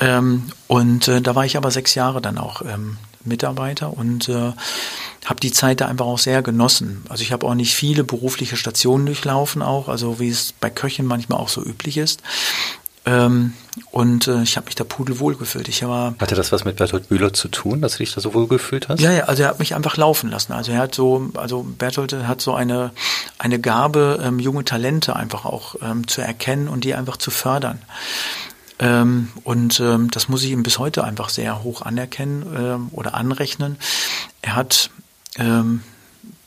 ähm, 0.00 0.48
und 0.66 1.06
äh, 1.06 1.22
da 1.22 1.36
war 1.36 1.44
ich 1.44 1.56
aber 1.56 1.70
sechs 1.70 1.94
Jahre 1.94 2.20
dann 2.20 2.38
auch 2.38 2.60
ähm, 2.62 2.96
Mitarbeiter 3.24 3.96
und 3.96 4.28
äh, 4.28 4.52
habe 5.24 5.40
die 5.40 5.52
Zeit 5.52 5.80
da 5.80 5.86
einfach 5.86 6.06
auch 6.06 6.18
sehr 6.18 6.42
genossen. 6.42 7.04
Also 7.08 7.22
ich 7.22 7.32
habe 7.32 7.46
auch 7.46 7.54
nicht 7.54 7.74
viele 7.74 8.04
berufliche 8.04 8.56
Stationen 8.56 9.06
durchlaufen 9.06 9.62
auch, 9.62 9.88
also 9.88 10.18
wie 10.18 10.28
es 10.28 10.52
bei 10.52 10.70
Köchen 10.70 11.06
manchmal 11.06 11.38
auch 11.38 11.48
so 11.48 11.62
üblich 11.62 11.96
ist. 11.96 12.22
Ähm, 13.04 13.54
und 13.90 14.28
äh, 14.28 14.42
ich 14.42 14.56
habe 14.56 14.66
mich 14.66 14.76
da 14.76 14.84
pudelwohl 14.84 15.34
gefühlt. 15.34 15.68
Ich 15.68 15.82
war, 15.82 16.14
Hatte 16.20 16.36
das 16.36 16.52
was 16.52 16.64
mit 16.64 16.76
Bertolt 16.76 17.08
Bühler 17.08 17.32
zu 17.32 17.48
tun, 17.48 17.80
dass 17.80 17.92
du 17.92 17.98
dich 17.98 18.14
da 18.14 18.20
so 18.20 18.32
wohl 18.32 18.46
gefühlt 18.46 18.88
hast? 18.88 19.00
Ja, 19.00 19.10
ja, 19.10 19.24
also 19.24 19.42
er 19.42 19.48
hat 19.48 19.58
mich 19.58 19.74
einfach 19.74 19.96
laufen 19.96 20.30
lassen. 20.30 20.52
Also 20.52 20.70
er 20.70 20.78
hat 20.78 20.94
so, 20.94 21.30
also 21.34 21.64
Bertolt 21.64 22.12
hat 22.12 22.40
so 22.40 22.54
eine, 22.54 22.92
eine 23.38 23.58
Gabe, 23.58 24.20
ähm, 24.22 24.38
junge 24.38 24.64
Talente 24.64 25.16
einfach 25.16 25.44
auch 25.44 25.74
ähm, 25.82 26.06
zu 26.06 26.20
erkennen 26.20 26.68
und 26.68 26.84
die 26.84 26.94
einfach 26.94 27.16
zu 27.16 27.32
fördern. 27.32 27.80
Ähm, 28.78 29.30
und 29.42 29.80
ähm, 29.80 30.10
das 30.10 30.28
muss 30.28 30.44
ich 30.44 30.50
ihm 30.50 30.62
bis 30.62 30.78
heute 30.78 31.02
einfach 31.02 31.28
sehr 31.28 31.64
hoch 31.64 31.82
anerkennen 31.82 32.44
ähm, 32.56 32.88
oder 32.92 33.14
anrechnen. 33.14 33.78
Er 34.42 34.54
hat, 34.54 34.90
ähm, 35.38 35.82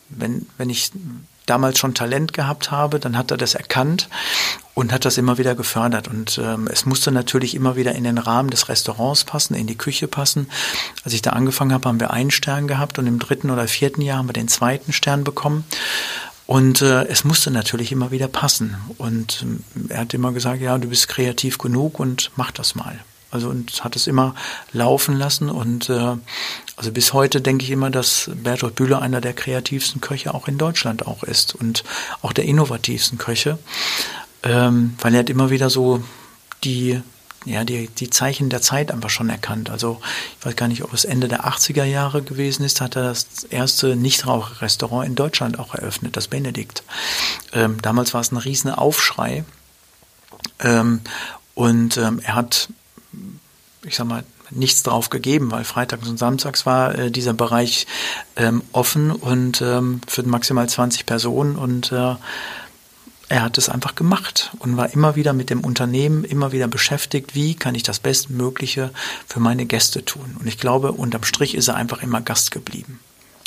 wenn, 0.09 0.47
wenn 0.57 0.69
ich 0.69 0.91
damals 1.45 1.77
schon 1.79 1.93
Talent 1.93 2.33
gehabt 2.33 2.71
habe, 2.71 2.99
dann 2.99 3.17
hat 3.17 3.31
er 3.31 3.37
das 3.37 3.55
erkannt 3.55 4.09
und 4.73 4.91
hat 4.91 5.05
das 5.05 5.17
immer 5.17 5.37
wieder 5.37 5.55
gefördert. 5.55 6.07
Und 6.07 6.39
ähm, 6.43 6.67
es 6.71 6.85
musste 6.85 7.11
natürlich 7.11 7.55
immer 7.55 7.75
wieder 7.75 7.93
in 7.93 8.03
den 8.03 8.17
Rahmen 8.17 8.49
des 8.49 8.67
Restaurants 8.67 9.23
passen, 9.23 9.55
in 9.55 9.67
die 9.67 9.77
Küche 9.77 10.07
passen. 10.07 10.49
Als 11.03 11.13
ich 11.13 11.21
da 11.21 11.31
angefangen 11.31 11.73
habe, 11.73 11.87
haben 11.87 11.99
wir 11.99 12.11
einen 12.11 12.31
Stern 12.31 12.67
gehabt 12.67 12.99
und 12.99 13.07
im 13.07 13.19
dritten 13.19 13.51
oder 13.51 13.67
vierten 13.67 14.01
Jahr 14.01 14.17
haben 14.19 14.29
wir 14.29 14.33
den 14.33 14.47
zweiten 14.47 14.93
Stern 14.93 15.23
bekommen. 15.23 15.65
Und 16.47 16.81
äh, 16.81 17.05
es 17.05 17.23
musste 17.23 17.49
natürlich 17.49 17.91
immer 17.91 18.11
wieder 18.11 18.27
passen. 18.27 18.75
Und 18.97 19.41
ähm, 19.43 19.63
er 19.89 20.01
hat 20.01 20.13
immer 20.13 20.31
gesagt, 20.31 20.61
ja, 20.61 20.77
du 20.77 20.89
bist 20.89 21.07
kreativ 21.07 21.57
genug 21.57 21.99
und 21.99 22.31
mach 22.35 22.51
das 22.51 22.75
mal. 22.75 22.99
Also 23.31 23.49
und 23.49 23.83
hat 23.83 23.95
es 23.95 24.07
immer 24.07 24.35
laufen 24.71 25.17
lassen 25.17 25.49
und 25.49 25.89
äh, 25.89 26.15
also 26.77 26.91
bis 26.91 27.13
heute 27.13 27.41
denke 27.41 27.63
ich 27.63 27.71
immer, 27.71 27.89
dass 27.89 28.29
Bertolt 28.33 28.75
Bühler 28.75 29.01
einer 29.01 29.21
der 29.21 29.33
kreativsten 29.33 30.01
Köche 30.01 30.33
auch 30.33 30.47
in 30.47 30.57
Deutschland 30.57 31.07
auch 31.07 31.23
ist 31.23 31.55
und 31.55 31.83
auch 32.21 32.33
der 32.33 32.45
innovativsten 32.45 33.17
Köche, 33.17 33.57
ähm, 34.43 34.95
weil 35.01 35.13
er 35.13 35.19
hat 35.19 35.29
immer 35.29 35.49
wieder 35.49 35.69
so 35.69 36.03
die 36.63 37.01
ja, 37.45 37.63
die, 37.63 37.87
die 37.87 38.09
Zeichen 38.09 38.49
der 38.49 38.61
Zeit 38.61 38.91
einfach 38.91 39.09
schon 39.09 39.29
erkannt. 39.29 39.69
Also 39.69 40.01
ich 40.39 40.45
weiß 40.45 40.55
gar 40.55 40.67
nicht, 40.67 40.83
ob 40.83 40.93
es 40.93 41.05
Ende 41.05 41.27
der 41.27 41.45
80er 41.45 41.83
Jahre 41.83 42.23
gewesen 42.23 42.65
ist, 42.65 42.81
hat 42.81 42.95
er 42.95 43.03
das 43.03 43.43
erste 43.49 43.95
Nichtraucherrestaurant 43.95 45.07
in 45.07 45.15
Deutschland 45.15 45.59
auch 45.59 45.75
eröffnet, 45.75 46.17
das 46.17 46.27
Benedikt. 46.27 46.83
Ähm, 47.53 47.81
damals 47.81 48.13
war 48.13 48.21
es 48.21 48.31
ein 48.31 48.37
riesen 48.37 48.71
Aufschrei. 48.71 49.45
Ähm, 50.59 51.01
und 51.53 51.97
ähm, 51.97 52.19
er 52.23 52.35
hat, 52.35 52.69
ich 53.85 53.95
sag 53.95 54.07
mal, 54.07 54.23
nichts 54.51 54.83
drauf 54.83 55.09
gegeben, 55.09 55.51
weil 55.51 55.63
freitags 55.63 56.07
und 56.07 56.17
samstags 56.17 56.65
war 56.65 56.95
äh, 56.95 57.11
dieser 57.11 57.33
Bereich 57.33 57.87
ähm, 58.35 58.61
offen 58.71 59.11
und 59.11 59.61
ähm, 59.61 60.01
für 60.07 60.23
maximal 60.23 60.67
20 60.67 61.05
Personen 61.05 61.55
und 61.55 61.91
äh, 61.91 62.15
er 63.27 63.41
hat 63.41 63.57
es 63.57 63.69
einfach 63.69 63.95
gemacht 63.95 64.51
und 64.59 64.77
war 64.77 64.93
immer 64.93 65.15
wieder 65.15 65.33
mit 65.33 65.49
dem 65.49 65.61
Unternehmen, 65.61 66.23
immer 66.23 66.51
wieder 66.51 66.67
beschäftigt, 66.67 67.33
wie 67.33 67.55
kann 67.55 67.73
ich 67.73 67.81
das 67.81 67.99
Bestmögliche 67.99 68.91
für 69.27 69.39
meine 69.39 69.65
Gäste 69.65 70.05
tun. 70.05 70.37
Und 70.39 70.47
ich 70.47 70.59
glaube, 70.59 70.91
unterm 70.91 71.23
Strich 71.23 71.55
ist 71.55 71.67
er 71.67 71.75
einfach 71.75 72.03
immer 72.03 72.21
Gast 72.21 72.51
geblieben. 72.51 72.99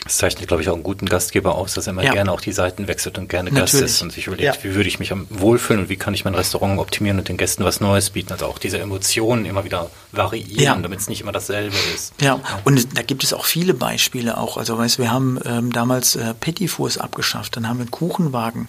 Das 0.09 0.17
zeichnet, 0.17 0.49
glaube 0.49 0.63
ich, 0.63 0.71
auch 0.71 0.75
einen 0.75 0.85
guten 0.85 1.05
Gastgeber 1.05 1.55
aus, 1.55 1.75
dass 1.75 1.87
er 1.87 1.91
immer 1.91 2.03
ja. 2.03 2.15
gerne 2.15 2.33
auch 2.33 2.41
die 2.41 2.53
Seiten 2.53 2.89
wechselt 2.89 3.19
und 3.19 3.29
gerne 3.29 3.51
Natürlich. 3.51 3.73
Gast 3.73 3.83
ist 3.83 4.01
und 4.01 4.11
sich 4.11 4.27
überlegt, 4.27 4.57
ja. 4.57 4.65
wie 4.65 4.75
würde 4.75 4.89
ich 4.89 4.99
mich 4.99 5.13
am 5.13 5.27
wohlfühlen 5.29 5.83
und 5.83 5.91
wie 5.91 5.97
kann 5.97 6.15
ich 6.15 6.25
mein 6.25 6.35
Restaurant 6.35 6.81
optimieren 6.81 7.19
und 7.19 7.29
den 7.29 7.37
Gästen 7.37 7.63
was 7.63 7.83
Neues 7.83 8.09
bieten. 8.09 8.33
Also 8.33 8.47
auch 8.47 8.57
diese 8.57 8.79
Emotionen 8.79 9.45
immer 9.45 9.65
wieder 9.65 9.91
variieren, 10.13 10.63
ja. 10.63 10.75
damit 10.77 11.01
es 11.01 11.11
nicht 11.11 11.21
immer 11.21 11.33
dasselbe 11.33 11.77
ist. 11.95 12.15
Ja. 12.23 12.41
und 12.65 12.97
da 12.97 13.03
gibt 13.03 13.23
es 13.23 13.35
auch 13.35 13.45
viele 13.45 13.75
Beispiele 13.75 14.39
auch. 14.39 14.57
Also 14.57 14.79
weißt 14.79 14.99
wir 14.99 15.13
haben 15.13 15.39
ähm, 15.45 15.75
damals 15.75 16.17
äh, 16.17 16.33
Petit 16.33 16.71
Fours 16.71 16.97
abgeschafft, 16.97 17.57
dann 17.57 17.69
haben 17.69 17.77
wir 17.77 17.83
einen 17.83 17.91
Kuchenwagen 17.91 18.69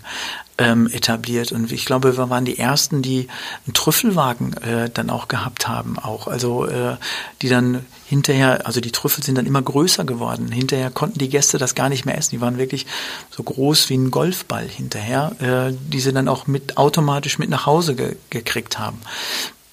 ähm, 0.58 0.90
etabliert. 0.92 1.54
Und 1.54 1.72
ich 1.72 1.86
glaube, 1.86 2.18
wir 2.18 2.30
waren 2.30 2.44
die 2.44 2.60
ersten, 2.60 3.02
die 3.02 3.30
einen 3.66 3.74
Trüffelwagen 3.74 4.58
äh, 4.58 4.90
dann 4.90 5.10
auch 5.10 5.30
gehabt 5.30 5.68
haben, 5.70 5.98
auch. 5.98 6.28
Also 6.28 6.66
äh, 6.66 6.98
die 7.42 7.48
dann 7.48 7.86
hinterher, 8.10 8.66
also 8.66 8.82
die 8.82 8.92
Trüffel 8.92 9.24
sind 9.24 9.38
dann 9.38 9.46
immer 9.46 9.62
größer 9.62 10.04
geworden. 10.04 10.52
Hinterher 10.52 10.90
konnten 10.90 11.20
die 11.20 11.30
Gäste 11.30 11.60
das 11.60 11.76
gar 11.76 11.90
nicht 11.90 12.06
mehr 12.06 12.18
essen. 12.18 12.32
Die 12.32 12.42
waren 12.42 12.58
wirklich 12.58 12.88
so 13.30 13.44
groß 13.44 13.90
wie 13.90 13.98
ein 13.98 14.10
Golfball 14.10 14.68
hinterher, 14.68 15.32
äh, 15.40 15.74
die 15.92 16.00
sie 16.00 16.12
dann 16.12 16.28
auch 16.28 16.48
mit 16.48 16.78
automatisch 16.78 17.38
mit 17.38 17.52
nach 17.52 17.68
Hause 17.68 17.94
ge 17.94 18.16
gekriegt 18.32 18.80
haben. 18.80 19.00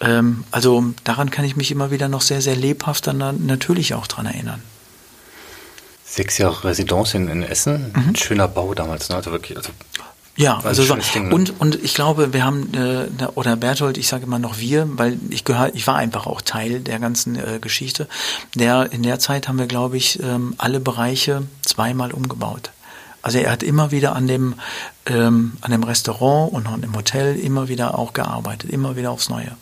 Ähm, 0.01 0.45
also 0.51 0.85
daran 1.05 1.31
kann 1.31 1.47
ich 1.47 1.57
mich 1.57 1.71
immer 1.71 1.91
wieder 1.91 2.09
noch 2.09 2.21
sehr, 2.21 2.43
sehr 2.43 2.57
lebhaft 2.57 3.07
dann 3.07 3.47
natürlich 3.47 3.95
auch 3.95 4.07
dran 4.07 4.27
erinnern. 4.27 4.63
Sechs 6.05 6.37
Jahre 6.37 6.65
Residenz 6.65 7.15
in, 7.15 7.29
in 7.29 7.43
Essen, 7.43 7.91
mhm. 7.95 8.09
ein 8.11 8.17
schöner 8.17 8.49
Bau 8.49 8.75
damals, 8.75 9.09
ne? 9.09 9.17
Also 9.17 9.33
wirklich, 9.33 9.57
also 9.57 9.71
ja, 10.37 10.59
also 10.63 10.83
so, 10.83 10.97
Ding, 11.15 11.29
ne? 11.29 11.35
und 11.35 11.61
und 11.61 11.83
ich 11.83 11.95
glaube, 11.95 12.33
wir 12.33 12.45
haben 12.45 12.73
äh, 12.75 13.25
oder 13.35 13.57
Berthold, 13.57 13.97
ich 13.97 14.07
sage 14.07 14.25
immer 14.25 14.39
noch 14.39 14.59
wir, 14.59 14.87
weil 14.99 15.19
ich 15.31 15.45
gehör, 15.45 15.75
ich 15.75 15.87
war 15.87 15.97
einfach 15.97 16.27
auch 16.27 16.43
Teil 16.43 16.81
der 16.81 16.99
ganzen 16.99 17.37
äh, 17.37 17.59
Geschichte. 17.61 18.07
Der 18.55 18.93
in 18.93 19.03
der 19.03 19.19
Zeit 19.19 19.49
haben 19.49 19.59
wir, 19.59 19.67
glaube 19.67 19.97
ich, 19.97 20.23
ähm, 20.23 20.55
alle 20.59 20.79
Bereiche 20.79 21.45
zweimal 21.63 22.13
umgebaut. 22.13 22.71
Also 23.23 23.39
er 23.39 23.51
hat 23.51 23.63
immer 23.63 23.91
wieder 23.91 24.15
an 24.15 24.29
dem 24.29 24.55
ähm, 25.07 25.57
an 25.63 25.71
dem 25.71 25.83
Restaurant 25.83 26.53
und 26.53 26.67
an 26.67 26.83
dem 26.83 26.95
Hotel 26.95 27.39
immer 27.39 27.69
wieder 27.69 27.99
auch 27.99 28.13
gearbeitet, 28.13 28.71
immer 28.71 28.97
wieder 28.97 29.11
aufs 29.11 29.31
Neue. 29.31 29.57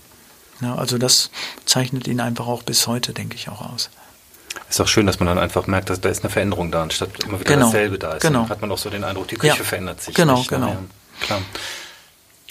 Ja, 0.60 0.74
also 0.74 0.98
das 0.98 1.30
zeichnet 1.66 2.08
ihn 2.08 2.20
einfach 2.20 2.46
auch 2.46 2.62
bis 2.62 2.86
heute, 2.86 3.12
denke 3.12 3.36
ich, 3.36 3.48
auch 3.48 3.72
aus. 3.72 3.90
Ist 4.68 4.80
auch 4.80 4.88
schön, 4.88 5.06
dass 5.06 5.20
man 5.20 5.26
dann 5.26 5.38
einfach 5.38 5.66
merkt, 5.66 5.90
dass 5.90 6.00
da 6.00 6.08
ist 6.08 6.24
eine 6.24 6.30
Veränderung 6.30 6.70
da, 6.70 6.82
anstatt 6.82 7.10
immer 7.24 7.40
wieder 7.40 7.54
genau. 7.54 7.66
dasselbe 7.66 7.98
da 7.98 8.14
ist. 8.14 8.22
Genau. 8.22 8.40
Dann 8.40 8.48
hat 8.48 8.60
man 8.60 8.72
auch 8.72 8.78
so 8.78 8.90
den 8.90 9.04
Eindruck, 9.04 9.28
die 9.28 9.36
Küche 9.36 9.58
ja. 9.58 9.64
verändert 9.64 10.02
sich. 10.02 10.14
Genau, 10.14 10.38
nicht, 10.38 10.48
genau. 10.48 10.68
Ja, 10.68 10.78
klar. 11.20 11.40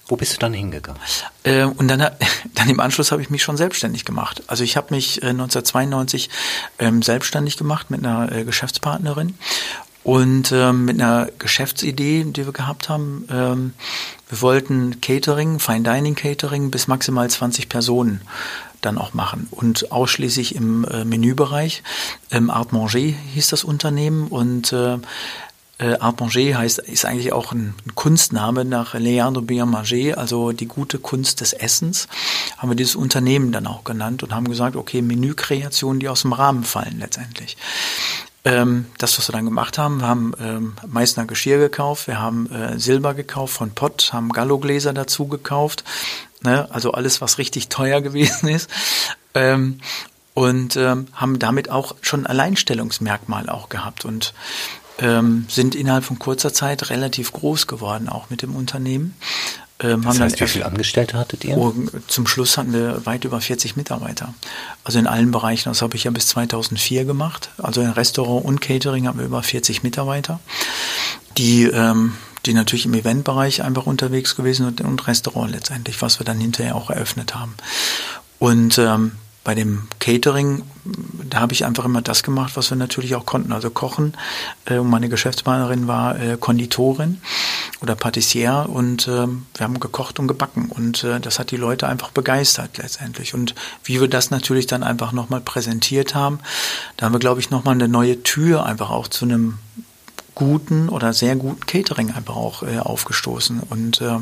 Wo 0.07 0.17
bist 0.17 0.33
du 0.33 0.37
dann 0.37 0.53
hingegangen? 0.53 1.01
Äh, 1.43 1.63
und 1.63 1.87
dann, 1.87 1.99
dann 2.53 2.69
im 2.69 2.79
Anschluss 2.79 3.11
habe 3.11 3.21
ich 3.21 3.29
mich 3.29 3.41
schon 3.41 3.57
selbstständig 3.57 4.05
gemacht. 4.05 4.43
Also 4.47 4.63
ich 4.63 4.77
habe 4.77 4.93
mich 4.93 5.23
äh, 5.23 5.27
1992 5.27 6.29
ähm, 6.79 7.01
selbstständig 7.01 7.57
gemacht 7.57 7.89
mit 7.89 8.05
einer 8.05 8.31
äh, 8.31 8.43
Geschäftspartnerin 8.43 9.37
und 10.03 10.51
ähm, 10.51 10.85
mit 10.85 11.01
einer 11.01 11.29
Geschäftsidee, 11.39 12.25
die 12.25 12.45
wir 12.45 12.53
gehabt 12.53 12.89
haben. 12.89 13.27
Ähm, 13.31 13.73
wir 14.29 14.41
wollten 14.41 14.99
Catering, 14.99 15.59
Fine 15.59 15.81
Dining 15.81 16.15
Catering 16.15 16.71
bis 16.71 16.87
maximal 16.87 17.29
20 17.29 17.69
Personen 17.69 18.21
dann 18.85 18.97
auch 18.97 19.13
machen 19.13 19.47
und 19.51 19.91
ausschließlich 19.91 20.55
im 20.55 20.85
äh, 20.85 21.05
Menübereich. 21.05 21.83
Ähm, 22.31 22.49
Art 22.49 22.73
Manger 22.73 22.89
hieß 22.89 23.47
das 23.49 23.63
Unternehmen 23.63 24.27
und 24.27 24.73
äh, 24.73 24.97
äh, 25.79 25.97
Art 25.99 26.19
Manger 26.19 26.57
heißt, 26.57 26.79
ist 26.79 27.05
eigentlich 27.05 27.33
auch 27.33 27.51
ein, 27.51 27.73
Kunstname 27.95 28.65
nach 28.65 28.93
Leandro 28.93 29.41
Bien 29.41 29.69
Manger, 29.69 30.17
also 30.17 30.51
die 30.51 30.67
gute 30.67 30.99
Kunst 30.99 31.41
des 31.41 31.53
Essens, 31.53 32.07
haben 32.57 32.69
wir 32.69 32.75
dieses 32.75 32.95
Unternehmen 32.95 33.51
dann 33.51 33.67
auch 33.67 33.83
genannt 33.83 34.23
und 34.23 34.33
haben 34.33 34.47
gesagt, 34.47 34.75
okay, 34.75 35.01
Menükreationen, 35.01 35.99
die 35.99 36.09
aus 36.09 36.21
dem 36.21 36.33
Rahmen 36.33 36.63
fallen 36.63 36.99
letztendlich. 36.99 37.57
Ähm, 38.45 38.87
das, 38.97 39.17
was 39.17 39.29
wir 39.29 39.33
dann 39.33 39.45
gemacht 39.45 39.77
haben, 39.77 40.01
wir 40.01 40.07
haben 40.07 40.33
ähm, 40.39 40.73
Meißner 40.85 41.25
Geschirr 41.25 41.59
gekauft, 41.59 42.07
wir 42.07 42.19
haben 42.19 42.51
äh, 42.51 42.77
Silber 42.77 43.13
gekauft 43.13 43.53
von 43.53 43.71
Pott, 43.71 44.11
haben 44.11 44.29
Gallogläser 44.33 44.93
dazu 44.93 45.27
gekauft, 45.27 45.85
ne? 46.43 46.67
also 46.71 46.91
alles, 46.91 47.21
was 47.21 47.37
richtig 47.37 47.69
teuer 47.69 48.01
gewesen 48.01 48.47
ist. 48.47 48.69
Ähm, 49.33 49.79
und 50.33 50.75
ähm, 50.77 51.07
haben 51.13 51.37
damit 51.37 51.69
auch 51.69 51.95
schon 52.01 52.21
ein 52.21 52.27
Alleinstellungsmerkmal 52.27 53.49
auch 53.49 53.69
gehabt 53.69 54.03
und 54.03 54.33
ähm, 54.99 55.45
sind 55.47 55.75
innerhalb 55.75 56.03
von 56.03 56.19
kurzer 56.19 56.53
Zeit 56.53 56.89
relativ 56.89 57.31
groß 57.33 57.67
geworden, 57.67 58.09
auch 58.09 58.29
mit 58.29 58.41
dem 58.41 58.55
Unternehmen. 58.55 59.15
Ähm, 59.79 60.03
das 60.03 60.19
heißt, 60.19 60.39
wie 60.39 60.47
viele 60.47 60.65
Angestellte 60.65 61.17
hattet 61.17 61.43
ihr? 61.43 61.57
Oh, 61.57 61.73
zum 62.07 62.27
Schluss 62.27 62.57
hatten 62.57 62.73
wir 62.73 63.05
weit 63.05 63.25
über 63.25 63.41
40 63.41 63.75
Mitarbeiter. 63.75 64.33
Also 64.83 64.99
in 64.99 65.07
allen 65.07 65.31
Bereichen, 65.31 65.69
das 65.69 65.81
habe 65.81 65.95
ich 65.95 66.05
ja 66.05 66.11
bis 66.11 66.27
2004 66.27 67.05
gemacht. 67.05 67.49
Also 67.57 67.81
in 67.81 67.89
Restaurant 67.89 68.45
und 68.45 68.61
Catering 68.61 69.07
haben 69.07 69.19
wir 69.19 69.25
über 69.25 69.43
40 69.43 69.83
Mitarbeiter, 69.83 70.39
die, 71.37 71.63
ähm, 71.63 72.13
die 72.45 72.53
natürlich 72.53 72.85
im 72.85 72.93
Eventbereich 72.93 73.63
einfach 73.63 73.85
unterwegs 73.85 74.35
gewesen 74.35 74.65
sind 74.65 74.81
und 74.81 75.07
Restaurant 75.07 75.51
letztendlich, 75.51 76.01
was 76.01 76.19
wir 76.19 76.25
dann 76.25 76.39
hinterher 76.39 76.75
auch 76.75 76.89
eröffnet 76.89 77.35
haben. 77.35 77.55
Und 78.39 78.77
ähm, 78.77 79.13
bei 79.43 79.55
dem 79.55 79.87
Catering, 79.99 80.63
da 81.29 81.41
habe 81.41 81.51
ich 81.51 81.65
einfach 81.65 81.83
immer 81.83 82.01
das 82.01 82.23
gemacht, 82.23 82.53
was 82.55 82.69
wir 82.69 82.77
natürlich 82.77 83.15
auch 83.15 83.25
konnten. 83.25 83.51
Also 83.51 83.69
kochen. 83.69 84.13
Äh, 84.65 84.79
meine 84.79 85.09
Geschäftspartnerin 85.09 85.87
war 85.87 86.17
äh, 86.17 86.37
Konditorin 86.39 87.21
oder 87.81 87.95
Patissiere 87.95 88.67
und 88.67 89.07
äh, 89.07 89.27
wir 89.27 89.59
haben 89.59 89.81
gekocht 89.81 90.19
und 90.19 90.27
gebacken. 90.27 90.69
Und 90.69 91.03
äh, 91.03 91.19
das 91.19 91.39
hat 91.39 91.51
die 91.51 91.57
Leute 91.57 91.87
einfach 91.87 92.11
begeistert 92.11 92.77
letztendlich. 92.77 93.33
Und 93.33 93.53
wie 93.83 93.99
wir 93.99 94.07
das 94.07 94.31
natürlich 94.31 94.67
dann 94.67 94.83
einfach 94.83 95.11
nochmal 95.11 95.41
präsentiert 95.41 96.15
haben, 96.15 96.39
da 96.95 97.05
haben 97.05 97.13
wir, 97.13 97.19
glaube 97.19 97.41
ich, 97.41 97.49
nochmal 97.49 97.75
eine 97.75 97.89
neue 97.89 98.23
Tür 98.23 98.65
einfach 98.65 98.91
auch 98.91 99.09
zu 99.09 99.25
einem 99.25 99.59
guten 100.35 100.89
oder 100.89 101.13
sehr 101.13 101.35
guten 101.35 101.65
Catering 101.65 102.11
einfach 102.11 102.35
auch 102.35 102.63
äh, 102.63 102.79
aufgestoßen. 102.79 103.61
Und 103.69 104.01
äh, 104.01 104.19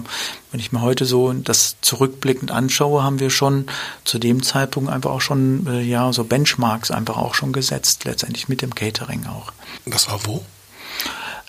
wenn 0.52 0.60
ich 0.60 0.72
mir 0.72 0.82
heute 0.82 1.06
so 1.06 1.32
das 1.34 1.78
zurückblickend 1.82 2.52
anschaue, 2.52 3.04
haben 3.04 3.20
wir 3.20 3.30
schon 3.30 3.68
zu 4.04 4.20
dem 4.20 4.44
Zeitpunkt 4.44 4.90
einfach 4.90 5.12
auch 5.12 5.22
schon 5.22 5.68
äh, 5.68 5.82
ja 5.82 6.12
so 6.14 6.24
Benchmarks 6.24 6.92
einfach 6.92 7.18
auch 7.18 7.34
schon 7.34 7.54
gesetzt, 7.54 8.06
letztendlich 8.06 8.50
mit 8.50 8.62
dem 8.62 8.76
Catering 8.76 9.26
auch. 9.28 9.52
Das 9.86 10.10
war 10.10 10.20
wo? 10.26 10.44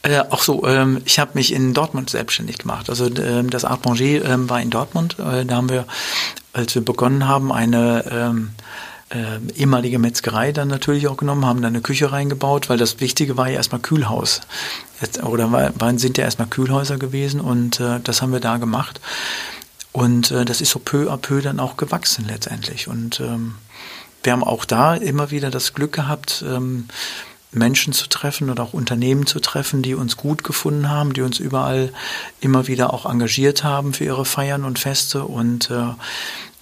Äh, 0.02 0.20
auch 0.30 0.42
so, 0.42 0.66
ähm, 0.66 1.00
ich 1.04 1.20
habe 1.20 1.32
mich 1.34 1.52
in 1.52 1.74
Dortmund 1.74 2.10
selbstständig 2.10 2.58
gemacht. 2.58 2.90
Also 2.90 3.06
ähm, 3.06 3.50
das 3.50 3.64
Art 3.64 3.84
Manger 3.84 4.24
ähm, 4.24 4.50
war 4.50 4.60
in 4.60 4.70
Dortmund. 4.70 5.16
Äh, 5.20 5.44
da 5.44 5.56
haben 5.56 5.68
wir, 5.68 5.86
als 6.52 6.74
wir 6.74 6.84
begonnen 6.84 7.28
haben, 7.28 7.52
eine 7.52 8.04
ähm, 8.10 8.50
äh, 9.12 9.38
ehemalige 9.54 9.98
Metzgerei 9.98 10.52
dann 10.52 10.68
natürlich 10.68 11.08
auch 11.08 11.16
genommen, 11.16 11.46
haben 11.46 11.62
dann 11.62 11.74
eine 11.74 11.82
Küche 11.82 12.12
reingebaut, 12.12 12.68
weil 12.68 12.78
das 12.78 13.00
Wichtige 13.00 13.36
war 13.36 13.48
ja 13.48 13.56
erstmal 13.56 13.80
Kühlhaus. 13.80 14.40
Jetzt, 15.00 15.22
oder 15.22 15.52
waren, 15.52 15.98
sind 15.98 16.18
ja 16.18 16.24
erstmal 16.24 16.48
Kühlhäuser 16.48 16.96
gewesen 16.96 17.40
und 17.40 17.80
äh, 17.80 18.00
das 18.02 18.22
haben 18.22 18.32
wir 18.32 18.40
da 18.40 18.56
gemacht. 18.56 19.00
Und 19.92 20.30
äh, 20.30 20.44
das 20.44 20.60
ist 20.60 20.70
so 20.70 20.78
peu 20.78 21.10
à 21.10 21.16
peu 21.16 21.42
dann 21.42 21.60
auch 21.60 21.76
gewachsen 21.76 22.24
letztendlich. 22.26 22.88
Und 22.88 23.20
ähm, 23.20 23.56
wir 24.22 24.32
haben 24.32 24.44
auch 24.44 24.64
da 24.64 24.94
immer 24.94 25.30
wieder 25.30 25.50
das 25.50 25.74
Glück 25.74 25.92
gehabt, 25.92 26.44
ähm, 26.46 26.88
Menschen 27.52 27.92
zu 27.92 28.08
treffen 28.08 28.48
oder 28.48 28.62
auch 28.62 28.72
Unternehmen 28.72 29.26
zu 29.26 29.38
treffen, 29.38 29.82
die 29.82 29.94
uns 29.94 30.16
gut 30.16 30.42
gefunden 30.42 30.88
haben, 30.88 31.12
die 31.12 31.20
uns 31.20 31.38
überall 31.38 31.92
immer 32.40 32.66
wieder 32.66 32.94
auch 32.94 33.04
engagiert 33.04 33.62
haben 33.62 33.92
für 33.92 34.04
ihre 34.04 34.24
Feiern 34.24 34.64
und 34.64 34.78
Feste 34.78 35.24
und 35.24 35.70
äh, 35.70 35.90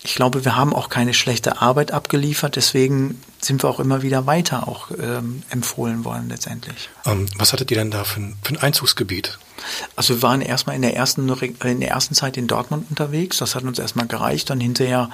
ich 0.03 0.15
glaube, 0.15 0.45
wir 0.45 0.57
haben 0.57 0.75
auch 0.75 0.89
keine 0.89 1.13
schlechte 1.13 1.61
Arbeit 1.61 1.93
abgeliefert, 1.93 2.57
deswegen 2.57 3.21
sind 3.41 3.63
wir 3.63 3.69
auch 3.69 3.81
immer 3.81 4.03
wieder 4.03 4.27
weiter 4.27 4.67
auch 4.67 4.91
ähm, 4.91 5.43
empfohlen 5.51 6.05
worden 6.05 6.29
letztendlich. 6.29 6.89
Ähm, 7.05 7.27
was 7.37 7.53
hattet 7.53 7.71
ihr 7.71 7.77
denn 7.77 7.91
da 7.91 8.05
für 8.05 8.21
ein, 8.21 8.37
für 8.43 8.55
ein 8.55 8.59
Einzugsgebiet? 8.59 9.39
Also 9.97 10.17
wir 10.17 10.23
waren 10.23 10.41
erstmal 10.41 10.77
in 10.77 10.83
der 10.83 10.97
ersten 10.97 11.29
in 11.29 11.81
der 11.81 11.91
ersten 11.91 12.15
Zeit 12.15 12.39
in 12.39 12.47
Dortmund 12.47 12.87
unterwegs. 12.89 13.39
Das 13.39 13.55
hat 13.55 13.65
uns 13.65 13.79
erstmal 13.79 14.07
gereicht. 14.07 14.49
Dann 14.49 14.61
hinterher 14.61 15.11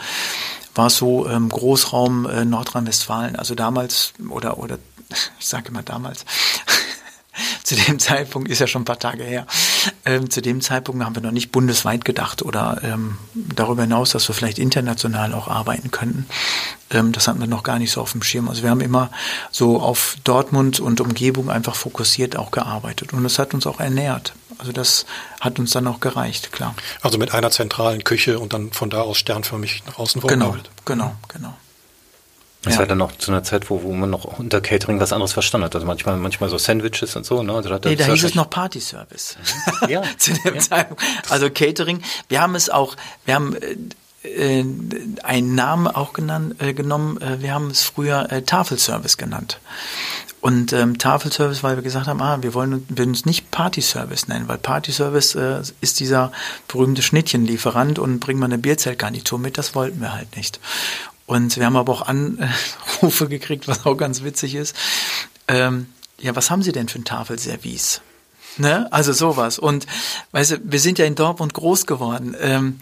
war 0.74 0.86
es 0.86 0.96
so 0.96 1.28
ähm, 1.28 1.48
Großraum 1.48 2.26
äh, 2.26 2.44
Nordrhein-Westfalen. 2.44 3.34
Also 3.36 3.54
damals 3.54 4.12
oder 4.28 4.58
oder 4.58 4.78
ich 5.40 5.46
sage 5.46 5.68
immer 5.68 5.82
damals 5.82 6.24
zu 7.64 7.74
dem 7.74 7.98
Zeitpunkt, 7.98 8.48
ist 8.48 8.60
ja 8.60 8.66
schon 8.66 8.82
ein 8.82 8.86
paar 8.86 8.98
Tage 8.98 9.24
her, 9.24 9.46
ähm, 10.04 10.30
zu 10.30 10.42
dem 10.42 10.60
Zeitpunkt 10.60 11.04
haben 11.04 11.14
wir 11.14 11.22
noch 11.22 11.32
nicht 11.32 11.52
bundesweit 11.52 12.04
gedacht 12.04 12.42
oder 12.42 12.80
ähm, 12.82 13.18
darüber 13.34 13.82
hinaus, 13.82 14.10
dass 14.10 14.28
wir 14.28 14.34
vielleicht 14.34 14.58
international 14.58 15.34
auch 15.34 15.48
arbeiten 15.48 15.90
könnten. 15.90 16.26
Ähm, 16.90 17.12
das 17.12 17.28
hatten 17.28 17.40
wir 17.40 17.46
noch 17.46 17.62
gar 17.62 17.78
nicht 17.78 17.90
so 17.90 18.00
auf 18.00 18.12
dem 18.12 18.22
Schirm. 18.22 18.48
Also 18.48 18.62
wir 18.62 18.70
haben 18.70 18.80
immer 18.80 19.10
so 19.50 19.80
auf 19.80 20.16
Dortmund 20.24 20.80
und 20.80 21.00
Umgebung 21.00 21.50
einfach 21.50 21.74
fokussiert 21.74 22.36
auch 22.36 22.50
gearbeitet 22.50 23.12
und 23.12 23.22
das 23.24 23.38
hat 23.38 23.54
uns 23.54 23.66
auch 23.66 23.80
ernährt. 23.80 24.34
Also 24.58 24.72
das 24.72 25.04
hat 25.40 25.58
uns 25.58 25.72
dann 25.72 25.86
auch 25.86 26.00
gereicht, 26.00 26.52
klar. 26.52 26.74
Also 27.02 27.18
mit 27.18 27.34
einer 27.34 27.50
zentralen 27.50 28.04
Küche 28.04 28.38
und 28.38 28.52
dann 28.52 28.72
von 28.72 28.88
da 28.90 29.02
aus 29.02 29.18
sternförmig 29.18 29.82
nach 29.86 29.98
außen 29.98 30.22
Genau, 30.22 30.56
genau, 30.84 31.14
genau. 31.28 31.54
Das 32.66 32.74
ja. 32.74 32.80
war 32.80 32.86
dann 32.86 32.98
noch 32.98 33.16
zu 33.16 33.30
einer 33.30 33.44
Zeit, 33.44 33.70
wo, 33.70 33.84
wo 33.84 33.92
man 33.92 34.10
noch 34.10 34.24
unter 34.24 34.60
Catering 34.60 34.98
was 34.98 35.12
anderes 35.12 35.32
verstanden 35.32 35.66
hat. 35.66 35.74
Also 35.76 35.86
manchmal, 35.86 36.16
manchmal 36.16 36.50
so 36.50 36.58
Sandwiches 36.58 37.14
und 37.14 37.24
so. 37.24 37.44
Ne? 37.44 37.52
Also 37.52 37.68
da, 37.68 37.78
nee, 37.88 37.94
da 37.94 38.06
hieß 38.06 38.24
es 38.24 38.34
noch 38.34 38.50
Party 38.50 38.80
Service. 38.80 39.36
Mhm. 39.82 39.88
Ja. 39.88 40.02
zu 40.18 40.32
dem 40.32 40.56
ja. 40.56 40.60
Zeitpunkt. 40.60 41.00
Also 41.28 41.48
Catering. 41.48 42.02
Wir 42.28 42.42
haben 42.42 42.56
es 42.56 42.68
auch, 42.68 42.96
wir 43.24 43.36
haben 43.36 43.56
äh, 44.24 44.64
einen 45.22 45.54
Namen 45.54 45.86
auch 45.86 46.12
genannt, 46.12 46.60
äh, 46.60 46.74
genommen. 46.74 47.20
Äh, 47.20 47.40
wir 47.40 47.54
haben 47.54 47.70
es 47.70 47.84
früher 47.84 48.32
äh, 48.32 48.42
Tafelservice 48.42 49.16
genannt. 49.16 49.60
Und 50.40 50.72
ähm, 50.72 50.98
Tafelservice, 50.98 51.62
weil 51.62 51.76
wir 51.76 51.84
gesagt 51.84 52.08
haben, 52.08 52.20
ah, 52.20 52.38
wir 52.40 52.52
wollen 52.52 52.84
wir 52.88 53.06
uns 53.06 53.26
nicht 53.26 53.52
Party-Service 53.52 54.26
nennen, 54.26 54.48
weil 54.48 54.58
Party-Service 54.58 55.36
äh, 55.36 55.62
ist 55.80 56.00
dieser 56.00 56.32
berühmte 56.66 57.02
Schnittchenlieferant 57.02 58.00
und 58.00 58.18
bringen 58.18 58.40
wir 58.40 58.46
eine 58.46 58.58
Bierzeltgarnitur 58.58 59.38
mit, 59.38 59.56
das 59.56 59.76
wollten 59.76 60.00
wir 60.00 60.14
halt 60.14 60.36
nicht. 60.36 60.58
Und 61.26 61.56
wir 61.56 61.66
haben 61.66 61.76
aber 61.76 61.92
auch 61.92 62.02
Anrufe 62.02 63.28
gekriegt, 63.28 63.68
was 63.68 63.84
auch 63.84 63.96
ganz 63.96 64.22
witzig 64.22 64.54
ist. 64.54 64.76
Ähm, 65.48 65.86
ja, 66.18 66.34
was 66.34 66.50
haben 66.50 66.62
Sie 66.62 66.72
denn 66.72 66.88
für 66.88 66.98
ein 66.98 67.04
Tafelservice? 67.04 68.00
Ne? 68.58 68.90
Also 68.92 69.12
sowas. 69.12 69.58
Und 69.58 69.86
weißt 70.32 70.52
du, 70.52 70.58
wir 70.62 70.80
sind 70.80 70.98
ja 70.98 71.04
in 71.04 71.14
Dortmund 71.14 71.52
groß 71.52 71.86
geworden. 71.86 72.34
Ähm, 72.40 72.80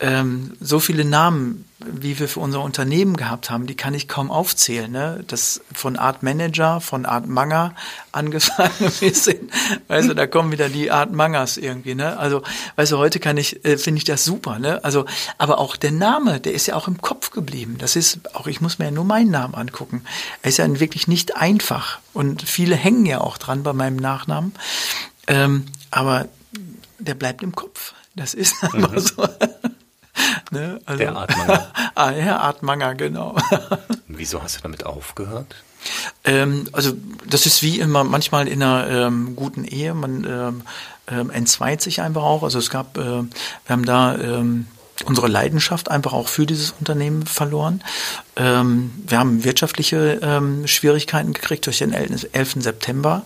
ähm, 0.00 0.52
so 0.60 0.80
viele 0.80 1.04
Namen, 1.04 1.66
wie 1.78 2.18
wir 2.18 2.26
für 2.26 2.40
unser 2.40 2.62
Unternehmen 2.62 3.16
gehabt 3.16 3.50
haben, 3.50 3.66
die 3.66 3.74
kann 3.74 3.92
ich 3.92 4.08
kaum 4.08 4.30
aufzählen. 4.30 4.90
Ne? 4.90 5.22
Das 5.26 5.60
von 5.74 5.96
Art 5.96 6.22
Manager, 6.22 6.80
von 6.80 7.04
Art 7.04 7.26
Manger 7.26 7.74
angefangen 8.12 8.92
bis 9.00 9.26
hin, 9.26 9.50
weißt 9.88 10.08
du, 10.08 10.14
da 10.14 10.26
kommen 10.26 10.52
wieder 10.52 10.70
die 10.70 10.90
Art 10.90 11.12
Mangers 11.12 11.58
irgendwie. 11.58 11.94
Ne? 11.94 12.18
Also, 12.18 12.42
weißt 12.76 12.92
du, 12.92 12.98
heute 12.98 13.20
kann 13.20 13.36
ich, 13.36 13.62
äh, 13.64 13.76
finde 13.76 13.98
ich 13.98 14.04
das 14.04 14.24
super. 14.24 14.58
Ne? 14.58 14.82
Also, 14.84 15.04
aber 15.36 15.58
auch 15.58 15.76
der 15.76 15.92
Name, 15.92 16.40
der 16.40 16.54
ist 16.54 16.66
ja 16.66 16.76
auch 16.76 16.88
im 16.88 17.02
Kopf 17.02 17.30
geblieben. 17.30 17.76
Das 17.78 17.94
ist 17.94 18.34
auch, 18.34 18.46
ich 18.46 18.62
muss 18.62 18.78
mir 18.78 18.86
ja 18.86 18.90
nur 18.90 19.04
meinen 19.04 19.30
Namen 19.30 19.54
angucken. 19.54 20.02
Er 20.40 20.48
ist 20.48 20.56
ja 20.56 20.80
wirklich 20.80 21.08
nicht 21.08 21.36
einfach 21.36 21.98
und 22.14 22.42
viele 22.42 22.74
hängen 22.74 23.04
ja 23.04 23.20
auch 23.20 23.36
dran 23.36 23.62
bei 23.62 23.74
meinem 23.74 23.96
Nachnamen. 23.96 24.54
Ähm, 25.26 25.66
aber 25.90 26.26
der 26.98 27.14
bleibt 27.14 27.42
im 27.42 27.54
Kopf. 27.54 27.92
Das 28.16 28.32
ist 28.32 28.54
einfach 28.62 28.92
mhm. 28.92 28.98
so. 28.98 29.28
Ne? 30.50 30.80
Also, 30.84 30.98
der 30.98 31.14
Artmanger. 31.14 31.72
ah, 31.94 32.10
Herr 32.10 32.40
Artmanger, 32.40 32.94
genau. 32.96 33.36
Wieso 34.08 34.42
hast 34.42 34.56
du 34.56 34.62
damit 34.62 34.84
aufgehört? 34.84 35.54
Ähm, 36.24 36.68
also 36.72 36.92
das 37.26 37.46
ist 37.46 37.62
wie 37.62 37.78
immer 37.78 38.04
manchmal 38.04 38.48
in 38.48 38.62
einer 38.62 38.88
ähm, 38.88 39.36
guten 39.36 39.64
Ehe, 39.64 39.94
man 39.94 40.24
ähm, 40.24 40.62
ähm 41.08 41.30
entzweit 41.30 41.80
sich 41.80 42.02
einfach 42.02 42.22
auch. 42.22 42.42
Also 42.42 42.58
es 42.58 42.68
gab, 42.68 42.98
äh, 42.98 43.02
wir 43.02 43.28
haben 43.68 43.84
da 43.84 44.16
ähm, 44.16 44.66
unsere 45.02 45.28
Leidenschaft 45.28 45.90
einfach 45.90 46.12
auch 46.12 46.28
für 46.28 46.46
dieses 46.46 46.72
Unternehmen 46.78 47.26
verloren. 47.26 47.82
Ähm, 48.36 48.92
wir 49.06 49.18
haben 49.18 49.44
wirtschaftliche 49.44 50.20
ähm, 50.22 50.66
Schwierigkeiten 50.66 51.32
gekriegt 51.32 51.66
durch 51.66 51.78
den 51.78 51.92
11. 51.92 52.56
September. 52.58 53.24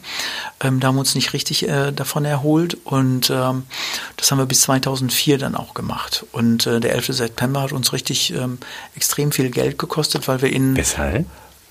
Ähm, 0.60 0.80
da 0.80 0.88
haben 0.88 0.96
wir 0.96 1.00
uns 1.00 1.14
nicht 1.14 1.32
richtig 1.32 1.68
äh, 1.68 1.92
davon 1.92 2.24
erholt 2.24 2.76
und 2.84 3.30
ähm, 3.30 3.64
das 4.16 4.30
haben 4.30 4.38
wir 4.38 4.46
bis 4.46 4.62
2004 4.62 5.38
dann 5.38 5.54
auch 5.54 5.74
gemacht. 5.74 6.26
Und 6.32 6.66
äh, 6.66 6.80
der 6.80 6.94
11. 6.94 7.06
September 7.08 7.62
hat 7.62 7.72
uns 7.72 7.92
richtig 7.92 8.32
ähm, 8.32 8.58
extrem 8.96 9.32
viel 9.32 9.50
Geld 9.50 9.78
gekostet, 9.78 10.28
weil 10.28 10.42
wir 10.42 10.52
in... 10.52 10.76
Weshalb? 10.76 11.26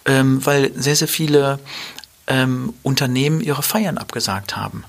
Ähm, 0.06 0.46
weil 0.46 0.72
sehr, 0.76 0.98
sehr 0.98 1.08
viele 1.08 1.60
ähm, 2.28 2.74
Unternehmen 2.84 3.42
ihre 3.42 3.64
Feiern 3.64 3.98
abgesagt 3.98 4.56
haben. 4.56 4.84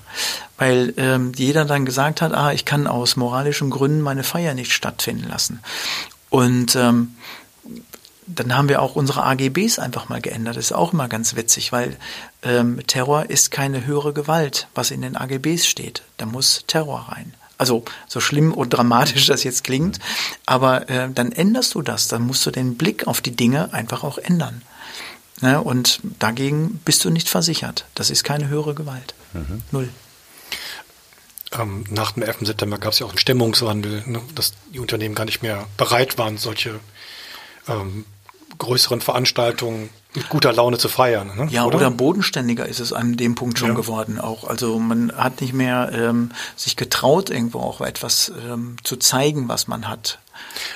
Weil 0.57 0.93
ähm, 0.97 1.33
jeder 1.35 1.65
dann 1.65 1.85
gesagt 1.85 2.21
hat, 2.21 2.33
ah, 2.33 2.51
ich 2.53 2.65
kann 2.65 2.87
aus 2.87 3.15
moralischen 3.15 3.69
Gründen 3.69 4.01
meine 4.01 4.23
Feier 4.23 4.53
nicht 4.53 4.71
stattfinden 4.71 5.27
lassen. 5.27 5.59
Und 6.29 6.75
ähm, 6.75 7.15
dann 8.27 8.55
haben 8.55 8.69
wir 8.69 8.81
auch 8.81 8.95
unsere 8.95 9.23
AGBs 9.23 9.79
einfach 9.79 10.09
mal 10.09 10.21
geändert. 10.21 10.57
Das 10.57 10.65
ist 10.65 10.71
auch 10.71 10.93
immer 10.93 11.07
ganz 11.07 11.35
witzig, 11.35 11.71
weil 11.71 11.97
ähm, 12.41 12.79
Terror 12.87 13.29
ist 13.29 13.51
keine 13.51 13.85
höhere 13.85 14.13
Gewalt, 14.13 14.67
was 14.73 14.91
in 14.91 15.01
den 15.01 15.15
AGBs 15.15 15.67
steht. 15.67 16.01
Da 16.17 16.25
muss 16.25 16.63
Terror 16.67 17.07
rein. 17.09 17.33
Also 17.57 17.85
so 18.07 18.19
schlimm 18.19 18.53
und 18.53 18.71
dramatisch 18.71 19.27
das 19.27 19.43
jetzt 19.43 19.63
klingt, 19.63 19.99
aber 20.45 20.89
äh, 20.89 21.09
dann 21.09 21.31
änderst 21.31 21.75
du 21.75 21.81
das, 21.81 22.07
dann 22.09 22.23
musst 22.23 22.45
du 22.45 22.51
den 22.51 22.75
Blick 22.75 23.07
auf 23.07 23.21
die 23.21 23.35
Dinge 23.35 23.73
einfach 23.73 24.03
auch 24.03 24.17
ändern. 24.17 24.61
Ne? 25.41 25.61
Und 25.61 25.99
dagegen 26.19 26.79
bist 26.85 27.03
du 27.05 27.09
nicht 27.09 27.29
versichert. 27.29 27.85
Das 27.95 28.09
ist 28.09 28.23
keine 28.23 28.47
höhere 28.47 28.73
Gewalt. 28.73 29.13
Mhm. 29.33 29.61
Null. 29.71 29.89
Ähm, 31.51 31.85
nach 31.89 32.13
dem 32.13 32.23
11. 32.23 32.39
September 32.41 32.77
gab 32.77 32.93
es 32.93 32.99
ja 32.99 33.05
auch 33.05 33.11
einen 33.11 33.19
Stimmungswandel, 33.19 34.03
ne? 34.05 34.21
dass 34.33 34.53
die 34.73 34.79
Unternehmen 34.79 35.15
gar 35.15 35.25
nicht 35.25 35.41
mehr 35.41 35.67
bereit 35.77 36.17
waren, 36.17 36.37
solche 36.37 36.79
ähm, 37.67 38.05
größeren 38.57 39.01
Veranstaltungen 39.01 39.89
mit 40.13 40.29
guter 40.29 40.53
Laune 40.53 40.77
zu 40.77 40.87
feiern. 40.87 41.31
Ne? 41.35 41.47
Ja, 41.51 41.65
oder? 41.65 41.77
oder? 41.77 41.91
bodenständiger 41.91 42.65
ist 42.65 42.79
es 42.79 42.93
an 42.93 43.17
dem 43.17 43.35
Punkt 43.35 43.59
schon 43.59 43.69
ja. 43.69 43.75
geworden 43.75 44.19
auch. 44.19 44.45
Also 44.45 44.79
man 44.79 45.11
hat 45.11 45.41
nicht 45.41 45.53
mehr 45.53 45.91
ähm, 45.93 46.31
sich 46.55 46.77
getraut, 46.77 47.29
irgendwo 47.29 47.59
auch 47.59 47.81
etwas 47.81 48.31
ähm, 48.49 48.77
zu 48.83 48.95
zeigen, 48.95 49.49
was 49.49 49.67
man 49.67 49.89
hat. 49.89 50.19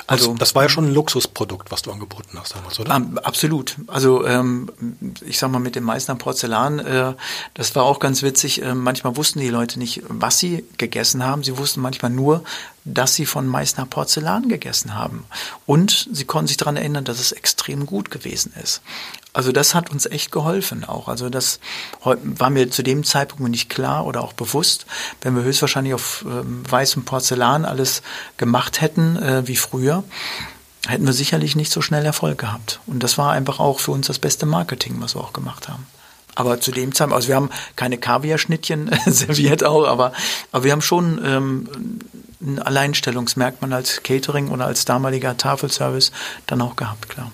Also, 0.08 0.30
also 0.30 0.38
das 0.38 0.56
war 0.56 0.64
ja 0.64 0.70
schon 0.70 0.86
ein 0.86 0.94
Luxusprodukt, 0.94 1.72
was 1.72 1.82
du 1.82 1.92
angeboten 1.92 2.38
hast 2.40 2.56
damals, 2.56 2.80
oder? 2.80 3.02
Absolut. 3.24 3.76
Also 3.88 4.26
ähm, 4.26 4.72
ich 5.26 5.40
sag 5.40 5.52
mal 5.52 5.60
mit 5.60 5.76
dem 5.76 5.84
Meißner 5.84 6.16
Porzellan, 6.16 6.80
äh, 6.80 7.14
das 7.54 7.76
war 7.76 7.84
auch 7.84 8.00
ganz 8.00 8.24
witzig. 8.24 8.62
Äh, 8.62 8.76
manchmal 8.76 9.18
wussten 9.18 9.40
die 9.40 9.50
Leute 9.50 9.80
nicht, 9.80 10.04
was 10.08 10.40
sie 10.40 10.66
gegessen 10.78 11.24
haben. 11.24 11.44
Sie 11.44 11.58
wussten 11.58 11.82
manchmal 11.82 12.12
nur, 12.12 12.44
dass 12.86 13.16
sie 13.16 13.26
von 13.26 13.48
Meißner 13.48 13.86
Porzellan 13.86 14.50
gegessen 14.50 14.96
haben. 14.96 15.26
Und 15.66 16.10
sie 16.12 16.26
konnten 16.26 16.48
sich 16.48 16.58
daran 16.58 16.78
erinnern, 16.78 17.06
dass 17.06 17.20
es 17.20 17.32
extrem 17.32 17.86
gut 17.86 18.12
gewesen 18.12 18.54
ist. 18.62 18.82
Also 19.32 19.52
das 19.52 19.76
hat 19.76 19.92
uns 19.92 20.08
echt 20.08 20.32
geholfen 20.32 20.84
auch. 20.84 21.08
Also 21.08 21.30
das 21.30 21.60
war 22.02 22.50
mir 22.50 22.72
zu 22.72 22.82
dem 22.82 23.04
Zeitpunkt 23.04 23.52
nicht 23.52 23.70
klar 23.70 24.08
oder 24.08 24.24
auch 24.24 24.34
bewusst. 24.34 24.88
Wenn 25.22 25.36
wir 25.36 25.44
höchstwahrscheinlich 25.44 25.94
auf 25.94 26.26
ähm, 26.28 26.64
weißem 26.70 27.06
Porzellan 27.06 27.64
alles 27.64 28.02
gemacht 28.38 28.82
hätten 28.82 29.18
äh, 29.18 29.48
wie 29.50 29.58
früher, 29.58 30.06
hätten 30.88 31.06
wir 31.06 31.14
sicherlich 31.14 31.58
nicht 31.58 31.72
so 31.72 31.82
schnell 31.82 32.06
Erfolg 32.06 32.38
gehabt. 32.38 32.80
Und 32.88 33.04
das 33.04 33.18
war 33.18 33.34
einfach 33.34 33.60
auch 33.60 33.80
für 33.82 33.92
uns 33.92 34.08
das 34.08 34.20
beste 34.20 34.46
Marketing, 34.46 34.96
was 35.00 35.16
wir 35.16 35.22
auch 35.22 35.34
gemacht 35.34 35.68
haben. 35.68 35.86
Aber 36.36 36.62
zu 36.62 36.72
dem 36.72 36.96
Zeitpunkt, 36.96 37.16
also 37.16 37.28
wir 37.28 37.36
haben 37.36 37.50
keine 37.76 37.98
Kaviarschnittchen 37.98 38.90
serviert 39.06 39.66
auch, 39.66 39.86
aber, 39.86 40.14
aber 40.54 40.64
wir 40.64 40.72
haben 40.72 40.82
schon 40.82 41.20
ähm, 41.26 42.00
ein 42.42 42.60
Alleinstellungsmerkmal 42.60 43.74
als 43.74 44.04
Catering 44.04 44.50
oder 44.50 44.66
als 44.66 44.86
damaliger 44.86 45.36
Tafelservice 45.36 46.14
dann 46.48 46.62
auch 46.62 46.78
gehabt, 46.78 47.10
klar. 47.10 47.32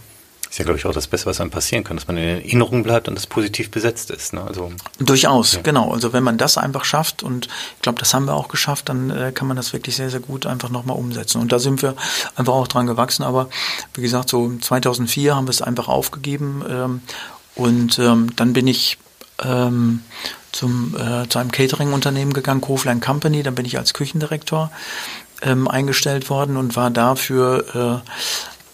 Ist 0.55 0.59
ja, 0.59 0.63
glaube 0.63 0.79
ich, 0.79 0.85
auch 0.85 0.93
das 0.93 1.07
Beste, 1.07 1.25
was 1.25 1.41
einem 1.41 1.51
passieren 1.51 1.83
kann, 1.83 1.97
dass 1.97 2.07
man 2.07 2.15
in 2.15 2.23
Erinnerung 2.23 2.81
bleibt 2.83 3.09
und 3.09 3.15
das 3.15 3.27
positiv 3.27 3.71
besetzt 3.71 4.09
ist. 4.09 4.31
Ne? 4.31 4.41
Also, 4.41 4.71
Durchaus, 4.99 5.55
ja. 5.55 5.61
genau. 5.61 5.91
Also 5.91 6.13
wenn 6.13 6.23
man 6.23 6.37
das 6.37 6.57
einfach 6.57 6.85
schafft, 6.85 7.23
und 7.23 7.49
ich 7.75 7.81
glaube, 7.81 7.99
das 7.99 8.13
haben 8.13 8.23
wir 8.23 8.35
auch 8.35 8.47
geschafft, 8.47 8.87
dann 8.87 9.09
äh, 9.09 9.33
kann 9.33 9.49
man 9.49 9.57
das 9.57 9.73
wirklich 9.73 9.97
sehr, 9.97 10.09
sehr 10.09 10.21
gut 10.21 10.45
einfach 10.45 10.69
nochmal 10.69 10.95
umsetzen. 10.95 11.41
Und 11.41 11.51
da 11.51 11.59
sind 11.59 11.81
wir 11.81 11.93
einfach 12.37 12.53
auch 12.53 12.69
dran 12.69 12.87
gewachsen. 12.87 13.23
Aber 13.23 13.49
wie 13.95 14.01
gesagt, 14.01 14.29
so 14.29 14.49
2004 14.57 15.35
haben 15.35 15.45
wir 15.45 15.51
es 15.51 15.61
einfach 15.61 15.89
aufgegeben. 15.89 16.63
Ähm, 16.69 17.01
und 17.55 17.99
ähm, 17.99 18.33
dann 18.37 18.53
bin 18.53 18.67
ich 18.67 18.97
ähm, 19.43 20.03
zum, 20.53 20.95
äh, 20.95 21.27
zu 21.27 21.37
einem 21.37 21.51
Catering-Unternehmen 21.51 22.31
gegangen, 22.31 22.61
Koflein 22.61 23.01
Company. 23.01 23.43
Dann 23.43 23.55
bin 23.55 23.65
ich 23.65 23.77
als 23.77 23.93
Küchendirektor 23.93 24.71
ähm, 25.41 25.67
eingestellt 25.67 26.29
worden 26.29 26.55
und 26.55 26.77
war 26.77 26.91
dafür 26.91 28.01
äh, 28.05 28.09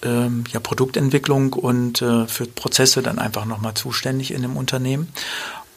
ähm, 0.03 0.43
ja, 0.51 0.59
Produktentwicklung 0.59 1.53
und 1.53 2.01
äh, 2.01 2.27
für 2.27 2.45
Prozesse 2.45 3.01
dann 3.01 3.19
einfach 3.19 3.45
nochmal 3.45 3.73
zuständig 3.73 4.31
in 4.31 4.41
dem 4.41 4.57
Unternehmen. 4.57 5.09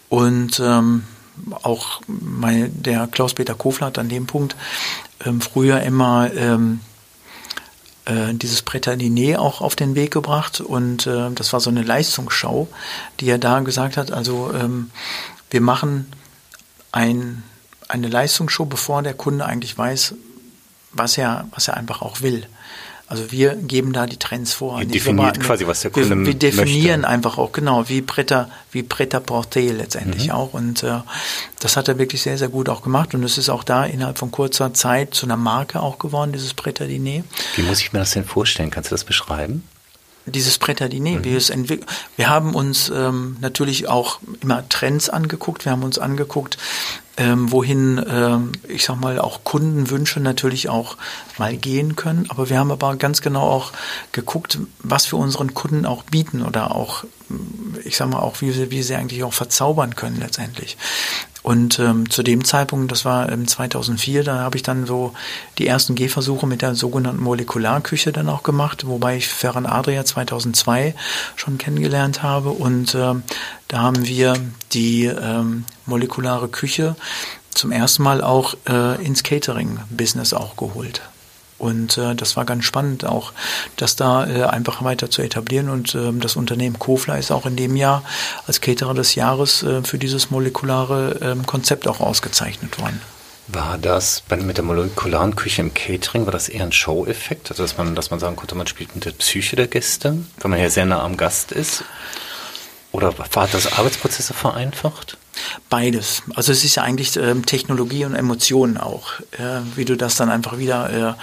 Und 0.09 0.61
ähm, 0.61 1.05
auch 1.63 2.01
mein, 2.07 2.83
der 2.83 3.07
Klaus-Peter 3.07 3.55
Kofler 3.55 3.89
hat 3.89 3.99
an 3.99 4.09
dem 4.09 4.27
Punkt 4.27 4.57
ähm, 5.25 5.41
früher 5.41 5.81
immer 5.81 6.33
ähm, 6.35 6.81
äh, 8.05 8.35
dieses 8.35 8.65
Prätaliné 8.65 9.39
auch 9.39 9.61
auf 9.61 9.77
den 9.77 9.95
Weg 9.95 10.13
gebracht 10.13 10.61
und 10.61 11.07
äh, 11.07 11.31
das 11.31 11.53
war 11.53 11.61
so 11.61 11.71
eine 11.71 11.83
Leistungsschau, 11.83 12.69
die 13.21 13.29
er 13.29 13.39
da 13.39 13.61
gesagt 13.61 13.97
hat, 13.97 14.13
also 14.13 14.53
ähm, 14.55 14.91
wir 15.51 15.61
machen 15.61 16.13
ein, 16.93 17.43
eine 17.89 18.09
Leistungsshow, 18.09 18.67
bevor 18.67 19.03
der 19.03 19.15
Kunde 19.15 19.45
eigentlich 19.47 19.77
weiß, 19.77 20.15
was 20.93 21.19
er, 21.19 21.49
was 21.51 21.69
er 21.69 21.77
einfach 21.77 22.03
auch 22.03 22.21
will. 22.21 22.47
Also 23.07 23.31
wir 23.31 23.55
geben 23.57 23.93
da 23.93 24.07
die 24.07 24.17
Trends 24.17 24.55
vor. 24.55 24.81
Ihr 24.81 24.87
definiert 24.87 25.39
quasi, 25.39 25.67
was 25.67 25.83
der 25.83 25.91
Kunde 25.91 26.09
wir, 26.17 26.27
wir 26.27 26.35
definieren 26.35 27.03
möchte. 27.03 27.09
einfach 27.09 27.37
auch, 27.39 27.53
genau, 27.53 27.87
wie 27.89 28.01
Preta, 28.01 28.49
wie 28.73 28.83
Preta 28.83 29.21
Porte 29.21 29.61
letztendlich 29.61 30.27
Mhm. 30.29 30.33
auch. 30.33 30.55
Und 30.55 30.83
äh, 30.83 31.01
das 31.61 31.77
hat 31.77 31.89
er 31.89 31.99
wirklich 31.99 32.23
sehr, 32.23 32.39
sehr 32.39 32.49
gut 32.49 32.69
auch 32.71 32.83
gemacht. 32.83 33.15
Und 33.15 33.23
es 33.23 33.37
ist 33.37 33.51
auch 33.51 33.63
da 33.63 33.85
innerhalb 33.85 34.17
von 34.19 34.31
kurzer 34.31 34.73
Zeit 34.73 35.15
zu 35.15 35.27
einer 35.27 35.37
Marke 35.37 35.81
auch 35.81 35.99
geworden, 35.99 36.33
dieses 36.33 36.55
Preta 36.55 36.87
Diner. 36.87 37.25
Wie 37.57 37.63
muss 37.63 37.81
ich 37.81 37.93
mir 37.93 37.99
das 37.99 38.13
denn 38.13 38.25
vorstellen? 38.25 38.71
Kannst 38.71 38.91
du 38.91 38.95
das 38.95 39.05
beschreiben? 39.05 39.65
Dieses 40.27 40.59
Preta 40.59 40.89
Diner, 40.89 41.19
Mhm. 41.19 41.25
wie 41.25 41.35
es 41.35 41.51
entwickelt. 41.51 41.87
Wir 42.17 42.31
haben 42.31 42.55
uns 42.55 42.89
ähm, 42.89 43.37
natürlich 43.43 43.87
auch 43.89 44.21
immer 44.41 44.67
Trends 44.71 45.11
angeguckt. 45.11 45.67
Wir 45.67 45.73
haben 45.73 45.83
uns 45.83 45.99
angeguckt, 45.99 46.57
ähm, 47.17 47.53
wohin, 47.53 48.05
ähm, 48.09 48.53
ich 48.69 48.85
sag 48.85 49.01
mal, 49.01 49.19
auch 49.19 49.45
Kundenwünsche 49.45 50.21
natürlich 50.21 50.69
auch 50.69 50.97
mal 51.39 51.57
gehen 51.57 51.97
können. 51.97 52.27
Aber 52.29 52.51
wir 52.51 52.59
haben 52.59 52.73
aber 52.73 52.97
ganz 52.97 53.23
genau 53.23 53.43
auch 53.43 53.73
geguckt, 54.13 54.59
was 54.81 55.11
wir 55.13 55.19
unseren 55.19 55.55
Kunden 55.55 55.87
auch 55.87 56.03
bieten 56.03 56.43
oder 56.43 56.75
auch, 56.75 57.05
ich 57.85 57.97
sag 57.97 58.09
mal, 58.09 58.19
auch, 58.19 58.41
wie 58.41 58.71
wie 58.71 58.83
sie 58.83 58.95
eigentlich 58.97 59.23
auch 59.23 59.33
verzaubern 59.33 59.95
können 59.95 60.19
letztendlich. 60.19 60.77
Und 61.45 61.79
ähm, 61.79 62.09
zu 62.09 62.23
dem 62.23 62.43
Zeitpunkt, 62.43 62.91
das 62.91 63.05
war 63.05 63.31
ähm, 63.31 63.47
2004, 63.47 64.25
da 64.25 64.39
habe 64.39 64.57
ich 64.57 64.63
dann 64.63 64.87
so 64.87 65.13
die 65.59 65.67
ersten 65.67 65.95
Gehversuche 65.95 66.47
mit 66.47 66.63
der 66.63 66.75
sogenannten 66.75 67.23
Molekularküche 67.23 68.13
dann 68.13 68.31
auch 68.31 68.43
gemacht, 68.43 68.87
wobei 68.87 69.19
ich 69.19 69.29
Ferran 69.29 69.67
Adria 69.67 70.07
2002 70.07 70.95
schon 71.37 71.59
kennengelernt 71.59 72.23
habe. 72.23 72.49
Und 72.49 72.95
ähm, 72.95 73.25
da 73.69 73.83
haben 73.83 74.07
wir 74.07 74.41
die 74.73 75.05
ähm, 75.05 75.67
molekulare 75.85 76.49
Küche 76.49 76.97
zum 77.51 77.73
ersten 77.73 78.05
Mal 78.05 78.23
auch 78.23 78.55
äh, 78.67 79.05
ins 79.05 79.23
Catering-Business 79.23 80.33
auch 80.33 80.57
geholt. 80.57 81.03
Und 81.65 81.97
äh, 81.97 82.15
das 82.15 82.37
war 82.37 82.45
ganz 82.45 82.65
spannend 82.65 83.05
auch, 83.07 83.33
das 83.77 83.97
da 83.97 84.27
äh, 84.27 84.43
einfach 84.45 84.85
weiter 84.85 85.11
zu 85.11 85.23
etablieren. 85.23 85.71
Und 85.71 85.95
ähm, 85.95 86.21
das 86.21 86.37
Unternehmen 86.37 86.79
Kofler 86.79 87.19
ist 87.19 87.33
auch 87.33 87.47
in 87.47 87.57
dem 87.57 87.75
Jahr 87.75 88.05
als 88.47 88.61
Caterer 88.61 88.93
des 88.93 89.15
Jahres 89.15 89.63
äh, 89.63 89.83
für 89.83 89.99
dieses 89.99 90.31
molekulare 90.31 91.19
ähm, 91.23 91.47
Konzept 91.47 91.89
auch 91.89 92.01
ausgezeichnet 92.01 92.79
worden. 92.79 93.01
War 93.49 93.77
das 93.79 94.23
mit 94.31 94.57
der 94.57 94.65
molekularen 94.65 95.37
Küche 95.37 95.63
im 95.63 95.75
Catering, 95.75 96.25
war 96.25 96.33
das 96.33 96.49
eher 96.49 96.65
ein 96.65 96.73
Show-Effekt? 96.73 97.51
Also 97.51 97.63
dass 97.63 97.77
man, 97.77 97.95
dass 97.95 98.11
man 98.11 98.21
sagen 98.21 98.37
konnte, 98.37 98.55
man 98.55 98.67
spielt 98.67 98.95
mit 98.95 99.05
der 99.05 99.13
Psyche 99.13 99.57
der 99.57 99.67
Gäste, 99.67 100.19
weil 100.41 100.51
man 100.51 100.61
ja 100.61 100.71
sehr 100.71 100.87
nah 100.87 101.03
am 101.03 101.17
Gast 101.17 101.53
ist? 101.53 101.85
Oder 102.93 103.19
war 103.19 103.49
das 103.49 103.73
Arbeitsprozesse 103.73 104.35
vereinfacht? 104.35 105.19
Beides. 105.71 106.23
Also 106.35 106.53
es 106.53 106.65
ist 106.65 106.75
ja 106.77 106.83
eigentlich 106.83 107.17
ähm, 107.17 107.45
Technologie 107.45 108.05
und 108.05 108.15
Emotionen 108.15 108.77
auch, 108.77 109.21
äh, 109.33 109.61
wie 109.77 109.85
du 109.85 109.97
das 109.97 110.17
dann 110.17 110.31
einfach 110.31 110.59
wieder 110.59 111.17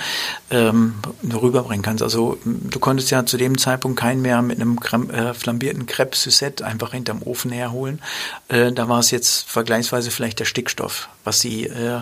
äh, 0.49 0.55
ähm, 0.55 0.95
rüberbringen 1.33 1.83
kannst. 1.83 2.03
Also 2.03 2.37
du 2.43 2.79
konntest 2.79 3.11
ja 3.11 3.25
zu 3.25 3.37
dem 3.37 3.57
Zeitpunkt 3.57 3.99
keinen 3.99 4.21
mehr 4.21 4.41
mit 4.41 4.59
einem 4.59 4.79
Creme, 4.79 5.09
äh, 5.09 5.33
flambierten 5.33 5.85
Crepe 5.85 6.15
Suzette 6.15 6.65
einfach 6.65 6.91
hinterm 6.91 7.21
Ofen 7.23 7.51
herholen. 7.51 8.01
Äh, 8.47 8.71
da 8.71 8.89
war 8.89 8.99
es 8.99 9.11
jetzt 9.11 9.49
vergleichsweise 9.49 10.11
vielleicht 10.11 10.39
der 10.39 10.45
Stickstoff, 10.45 11.09
was 11.23 11.39
die, 11.39 11.67
äh, 11.67 12.01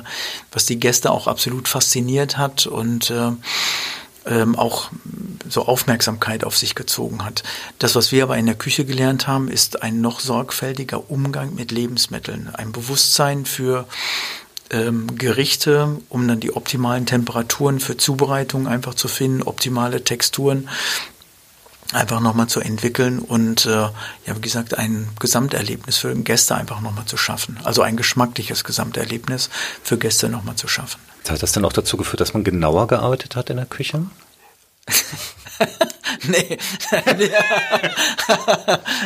was 0.51 0.65
die 0.65 0.79
Gäste 0.79 1.11
auch 1.11 1.27
absolut 1.27 1.67
fasziniert 1.67 2.37
hat 2.37 2.67
und 2.67 3.09
äh, 3.11 3.31
ähm, 4.25 4.55
auch 4.55 4.91
so 5.47 5.65
Aufmerksamkeit 5.65 6.43
auf 6.43 6.57
sich 6.57 6.75
gezogen 6.75 7.25
hat. 7.25 7.43
Das, 7.79 7.95
was 7.95 8.11
wir 8.11 8.23
aber 8.23 8.37
in 8.37 8.45
der 8.45 8.55
Küche 8.55 8.85
gelernt 8.85 9.27
haben, 9.27 9.47
ist 9.47 9.81
ein 9.81 10.01
noch 10.01 10.19
sorgfältiger 10.19 11.09
Umgang 11.09 11.55
mit 11.55 11.71
Lebensmitteln, 11.71 12.49
ein 12.53 12.71
Bewusstsein 12.71 13.45
für 13.45 13.87
ähm, 14.69 15.17
Gerichte, 15.17 15.97
um 16.09 16.27
dann 16.27 16.39
die 16.39 16.55
optimalen 16.55 17.05
Temperaturen 17.05 17.79
für 17.79 17.97
Zubereitung 17.97 18.67
einfach 18.67 18.93
zu 18.93 19.07
finden, 19.07 19.43
optimale 19.43 20.03
Texturen 20.03 20.69
einfach 21.93 22.19
nochmal 22.19 22.47
zu 22.47 22.59
entwickeln 22.59 23.19
und 23.19 23.65
äh, 23.65 23.69
ja, 23.69 23.91
wie 24.35 24.41
gesagt, 24.41 24.77
ein 24.77 25.09
Gesamterlebnis 25.19 25.97
für 25.97 26.13
Gäste 26.15 26.55
einfach 26.55 26.81
nochmal 26.81 27.05
zu 27.05 27.17
schaffen. 27.17 27.59
Also 27.63 27.81
ein 27.81 27.97
geschmackliches 27.97 28.63
Gesamterlebnis 28.63 29.49
für 29.83 29.97
Gäste 29.97 30.29
nochmal 30.29 30.55
zu 30.55 30.67
schaffen. 30.67 30.99
Hat 31.27 31.41
das 31.43 31.51
dann 31.51 31.65
auch 31.65 31.73
dazu 31.73 31.97
geführt, 31.97 32.21
dass 32.21 32.33
man 32.33 32.43
genauer 32.43 32.87
gearbeitet 32.87 33.35
hat 33.35 33.49
in 33.49 33.57
der 33.57 33.65
Küche? 33.65 34.05
nee. 36.27 36.57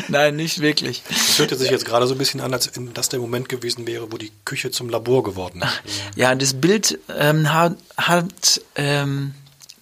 Nein, 0.08 0.36
nicht 0.36 0.60
wirklich. 0.62 1.04
Es 1.10 1.39
hörte 1.39 1.56
sich 1.58 1.69
jetzt 1.69 1.86
gerade 1.86 2.08
so 2.08 2.15
ein 2.15 2.17
bisschen 2.17 2.39
an, 2.41 2.54
als 2.54 2.74
wenn 2.76 2.93
das 2.93 3.10
der 3.10 3.19
Moment 3.19 3.50
gewesen 3.50 3.88
wäre, 3.88 4.12
wo 4.12 4.17
die 4.17 4.32
Küche 4.46 4.72
zum 4.72 4.89
Labor 4.89 5.24
geworden 5.24 5.62
ist. 5.62 6.02
Ja, 6.15 6.34
das 6.36 6.54
Bild 6.54 7.00
ähm, 7.17 7.52
hat, 7.54 7.76
hat 7.98 8.62
ähm, 8.76 9.34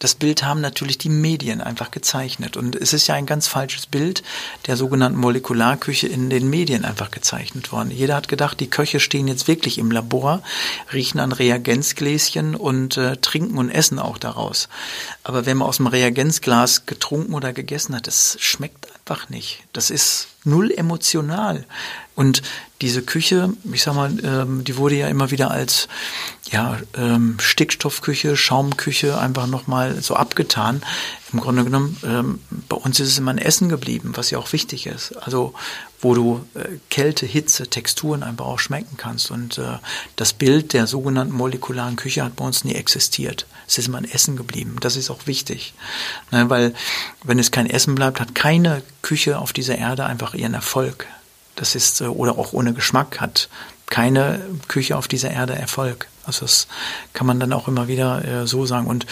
das 0.02 0.16
Bild 0.16 0.44
haben 0.44 0.62
natürlich 0.62 0.98
die 0.98 1.10
Medien 1.10 1.62
einfach 1.62 1.92
gezeichnet. 1.92 2.58
Und 2.58 2.76
es 2.76 2.92
ist 2.92 3.06
ja 3.06 3.14
ein 3.14 3.28
ganz 3.28 3.48
falsches 3.48 3.86
Bild 3.86 4.24
der 4.66 4.76
sogenannten 4.76 5.20
Molekularküche 5.20 6.08
in 6.08 6.32
den 6.32 6.50
Medien 6.50 6.86
einfach 6.86 7.12
gezeichnet 7.12 7.72
worden. 7.72 7.92
Jeder 7.92 8.16
hat 8.16 8.28
gedacht, 8.28 8.60
die 8.60 8.70
Köche 8.70 9.00
stehen 9.00 9.28
jetzt 9.28 9.48
wirklich 9.48 9.78
im 9.78 9.92
Labor, 9.92 10.42
riechen 10.92 11.20
an 11.20 11.32
Reagenzgläschen 11.32 12.56
und 12.56 12.98
äh, 12.98 13.18
trinken 13.18 13.60
und 13.60 13.70
essen 13.70 14.00
auch 14.00 14.18
daraus. 14.18 14.70
Aber 15.24 15.46
wenn 15.46 15.58
man 15.58 15.68
aus 15.68 15.78
dem 15.78 15.86
Reagenzglas 15.86 16.88
getrunken 16.88 17.36
oder 17.36 17.54
gegessen 17.54 17.96
hat, 17.96 18.08
das 18.08 18.38
schmeckt 18.40 18.88
einfach 19.06 19.30
nicht. 19.30 19.60
Das 19.72 19.92
ist 19.92 20.30
null 20.44 20.72
emotional. 20.72 21.66
Und 22.16 22.42
diese 22.82 23.04
Küche, 23.04 23.54
ich 23.72 23.84
sag 23.84 23.96
mal, 23.96 24.12
ähm, 24.24 24.64
die 24.64 24.78
wurde 24.78 24.96
ja 24.96 25.08
immer 25.08 25.32
wieder 25.32 25.52
als 25.52 25.88
ja, 26.52 26.78
ähm, 26.96 27.38
Stickstoffküche, 27.40 28.36
Schaumküche 28.36 29.20
einfach 29.20 29.48
nochmal 29.48 30.02
so 30.02 30.16
abgetan. 30.16 30.82
Im 31.32 31.40
Grunde 31.40 31.64
genommen, 31.64 31.98
ähm, 32.04 32.40
bei 32.68 32.76
uns 32.76 33.00
ist 33.00 33.10
es 33.10 33.18
immer 33.18 33.32
ein 33.32 33.38
Essen 33.38 33.70
geblieben, 33.70 34.14
was 34.16 34.32
ja 34.32 34.40
auch 34.40 34.52
wichtig 34.52 34.88
ist. 34.88 35.14
Also 35.18 35.54
wo 36.02 36.16
du 36.16 36.44
äh, 36.56 36.80
Kälte, 36.90 37.26
Hitze, 37.26 37.68
Texturen 37.68 38.24
einfach 38.24 38.46
auch 38.46 38.60
schmecken 38.60 38.98
kannst. 38.98 39.32
Und 39.32 39.58
äh, 39.58 39.78
das 40.16 40.34
Bild 40.34 40.74
der 40.74 40.88
sogenannten 40.88 41.34
molekularen 41.34 41.96
Küche 41.96 42.24
hat 42.24 42.36
bei 42.36 42.46
uns 42.46 42.64
nie 42.64 42.74
existiert. 42.74 43.46
Es 43.72 43.78
ist 43.78 43.88
immer 43.88 44.00
ein 44.00 44.12
Essen 44.12 44.36
geblieben. 44.36 44.76
Das 44.82 44.98
ist 44.98 45.10
auch 45.10 45.28
wichtig. 45.28 45.74
Ne, 46.30 46.50
weil 46.50 46.74
wenn 47.24 47.40
es 47.40 47.52
kein 47.52 47.70
Essen 47.70 47.96
bleibt, 47.96 48.20
hat 48.20 48.36
keine 48.36 48.84
Küche 49.02 49.40
auf 49.40 49.54
dieser 49.54 49.78
Erde 49.78 50.06
einfach 50.06 50.34
ihren 50.34 50.54
Erfolg. 50.54 51.08
Das 51.56 51.74
ist, 51.74 52.02
äh, 52.02 52.08
oder 52.08 52.38
auch 52.38 52.52
ohne 52.52 52.74
Geschmack 52.74 53.22
hat 53.22 53.48
keine 53.90 54.42
Küche 54.68 54.98
auf 54.98 55.08
dieser 55.08 55.32
Erde 55.32 55.56
Erfolg. 55.56 56.10
Also 56.26 56.42
das 56.42 56.68
kann 57.14 57.26
man 57.26 57.40
dann 57.40 57.54
auch 57.54 57.70
immer 57.70 57.88
wieder 57.88 58.26
äh, 58.26 58.46
so 58.46 58.66
sagen. 58.66 58.88
Und 58.88 59.06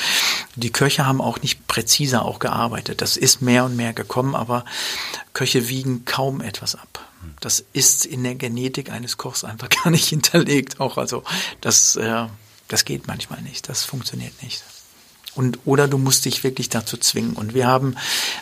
die 0.58 0.72
Köche 0.74 1.06
haben 1.06 1.22
auch 1.22 1.42
nicht 1.42 1.66
präziser 1.68 2.26
auch 2.26 2.40
gearbeitet. 2.40 3.02
Das 3.02 3.16
ist 3.16 3.42
mehr 3.42 3.64
und 3.64 3.78
mehr 3.78 3.94
gekommen, 3.94 4.36
aber 4.36 4.66
Köche 5.32 5.70
wiegen 5.70 6.04
kaum 6.04 6.42
etwas 6.42 6.76
ab. 6.76 7.08
Das 7.40 7.64
ist 7.72 8.06
in 8.06 8.26
der 8.26 8.36
Genetik 8.36 8.92
eines 8.92 9.16
Kochs 9.16 9.46
einfach 9.46 9.70
gar 9.84 9.90
nicht 9.90 10.10
hinterlegt. 10.10 10.82
Auch 10.82 10.98
also 10.98 11.24
das, 11.62 11.96
äh, 11.96 12.26
das 12.70 12.86
geht 12.86 13.08
manchmal 13.08 13.42
nicht. 13.42 13.68
Das 13.68 13.84
funktioniert 13.84 14.42
nicht. 14.42 14.64
Und, 15.36 15.60
oder 15.66 15.88
du 15.88 15.98
musst 15.98 16.26
dich 16.26 16.44
wirklich 16.44 16.70
dazu 16.70 16.98
zwingen. 16.98 17.34
Und 17.34 17.54
wir 17.54 17.68
haben, 17.68 17.96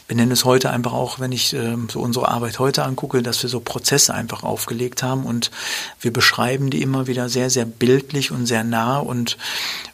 wir 0.08 0.16
nennen 0.16 0.32
es 0.32 0.46
heute 0.46 0.70
einfach 0.70 0.94
auch, 0.94 1.20
wenn 1.20 1.32
ich 1.32 1.54
äh, 1.54 1.76
so 1.92 2.00
unsere 2.00 2.30
Arbeit 2.30 2.60
heute 2.60 2.84
angucke, 2.84 3.22
dass 3.22 3.42
wir 3.44 3.50
so 3.50 3.60
Prozesse 3.60 4.14
einfach 4.14 4.44
aufgelegt 4.44 5.04
haben 5.04 5.26
und 5.26 5.52
wir 6.00 6.14
beschreiben 6.14 6.70
die 6.70 6.82
immer 6.82 7.08
wieder 7.08 7.30
sehr, 7.30 7.50
sehr 7.50 7.66
bildlich 7.66 8.32
und 8.32 8.46
sehr 8.46 8.64
nah 8.64 9.00
und 9.00 9.38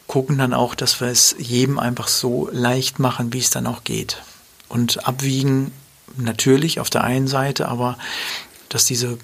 gucken 0.06 0.38
dann 0.38 0.54
auch, 0.54 0.74
dass 0.74 1.00
wir 1.00 1.08
es 1.08 1.34
jedem 1.38 1.78
einfach 1.78 2.08
so 2.08 2.48
leicht 2.52 2.98
machen, 2.98 3.32
wie 3.32 3.40
es 3.40 3.50
dann 3.50 3.66
auch 3.66 3.84
geht. 3.84 4.22
Und 4.68 5.06
abwiegen 5.06 5.72
natürlich 6.16 6.80
auf 6.80 6.90
der 6.90 7.04
einen 7.04 7.28
Seite, 7.28 7.68
aber 7.68 7.98
dass 8.68 8.84
diese 8.84 9.18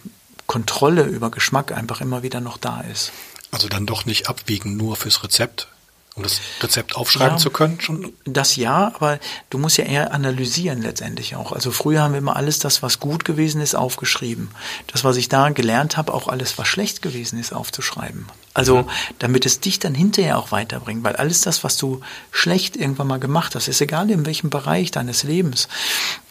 Kontrolle 0.46 1.04
über 1.04 1.30
Geschmack 1.30 1.72
einfach 1.72 2.00
immer 2.00 2.22
wieder 2.22 2.40
noch 2.40 2.58
da 2.58 2.80
ist. 2.80 3.12
Also 3.50 3.68
dann 3.68 3.86
doch 3.86 4.04
nicht 4.06 4.28
abwiegen 4.28 4.76
nur 4.76 4.96
fürs 4.96 5.24
Rezept, 5.24 5.68
um 6.14 6.22
das 6.22 6.40
Rezept 6.60 6.94
aufschreiben 6.96 7.34
Ja. 7.34 7.36
zu 7.38 7.50
können 7.50 7.80
schon? 7.80 8.12
Das 8.24 8.56
ja, 8.56 8.92
aber 8.94 9.18
du 9.48 9.58
musst 9.58 9.76
ja 9.78 9.84
eher 9.84 10.12
analysieren 10.12 10.82
letztendlich 10.82 11.34
auch. 11.36 11.52
Also 11.52 11.70
früher 11.72 12.02
haben 12.02 12.12
wir 12.12 12.18
immer 12.18 12.36
alles 12.36 12.58
das, 12.58 12.82
was 12.82 13.00
gut 13.00 13.24
gewesen 13.24 13.60
ist, 13.60 13.74
aufgeschrieben. 13.74 14.50
Das, 14.88 15.02
was 15.02 15.16
ich 15.16 15.28
da 15.28 15.48
gelernt 15.50 15.96
habe, 15.96 16.12
auch 16.14 16.28
alles, 16.28 16.58
was 16.58 16.68
schlecht 16.68 17.02
gewesen 17.02 17.38
ist, 17.40 17.52
aufzuschreiben. 17.52 18.26
Also 18.54 18.86
damit 19.20 19.46
es 19.46 19.60
dich 19.60 19.78
dann 19.78 19.94
hinterher 19.94 20.38
auch 20.38 20.50
weiterbringt, 20.52 21.04
weil 21.04 21.16
alles 21.16 21.40
das, 21.40 21.62
was 21.64 21.76
du 21.76 22.00
schlecht 22.32 22.76
irgendwann 22.76 23.06
mal 23.06 23.20
gemacht 23.20 23.54
hast, 23.54 23.68
ist 23.68 23.80
egal 23.80 24.10
in 24.10 24.26
welchem 24.26 24.50
Bereich 24.50 24.90
deines 24.90 25.22
Lebens. 25.22 25.68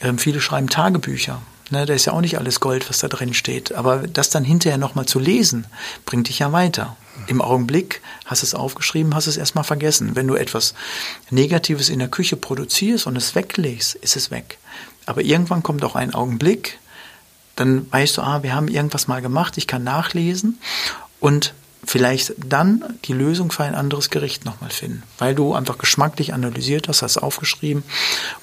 Ähm, 0.02 0.18
viele 0.20 0.42
schreiben 0.42 0.68
Tagebücher. 0.70 1.42
Ne, 1.72 1.86
da 1.86 1.94
ist 1.94 2.06
ja 2.06 2.14
auch 2.14 2.22
nicht 2.22 2.38
alles 2.38 2.60
Gold, 2.60 2.90
was 2.90 2.98
da 2.98 3.08
drin 3.08 3.34
steht. 3.34 3.74
Aber 3.76 4.08
das 4.08 4.30
dann 4.32 4.44
hinterher 4.44 4.78
nochmal 4.80 5.06
zu 5.06 5.20
lesen, 5.20 5.68
bringt 6.06 6.28
dich 6.28 6.40
ja 6.40 6.52
weiter. 6.52 6.98
Im 7.28 7.42
Augenblick 7.42 8.02
hast 8.26 8.44
es 8.44 8.54
aufgeschrieben, 8.54 9.16
hast 9.16 9.28
es 9.28 9.38
erstmal 9.38 9.64
vergessen. 9.64 10.16
Wenn 10.16 10.28
du 10.28 10.36
etwas 10.36 10.74
Negatives 11.30 11.90
in 11.90 12.00
der 12.00 12.08
Küche 12.08 12.36
produzierst 12.36 13.08
und 13.08 13.16
es 13.16 13.36
weglegst, 13.36 13.96
ist 13.96 14.16
es 14.16 14.32
weg. 14.32 14.58
Aber 15.06 15.22
irgendwann 15.22 15.64
kommt 15.64 15.84
auch 15.84 15.96
ein 15.96 16.14
Augenblick, 16.14 16.80
dann 17.56 17.92
weißt 17.92 18.18
du, 18.18 18.22
ah, 18.22 18.44
wir 18.44 18.54
haben 18.54 18.68
irgendwas 18.68 19.08
mal 19.08 19.22
gemacht, 19.22 19.58
ich 19.58 19.68
kann 19.68 19.84
nachlesen 19.84 20.60
und 21.20 21.54
vielleicht 21.84 22.34
dann 22.38 22.84
die 23.06 23.14
Lösung 23.14 23.52
für 23.52 23.64
ein 23.64 23.76
anderes 23.76 24.10
Gericht 24.10 24.46
nochmal 24.46 24.70
finden, 24.70 25.04
weil 25.18 25.36
du 25.36 25.54
einfach 25.56 25.78
geschmacklich 25.78 26.34
analysiert 26.34 26.88
hast, 26.88 27.02
hast 27.02 27.18
aufgeschrieben 27.18 27.84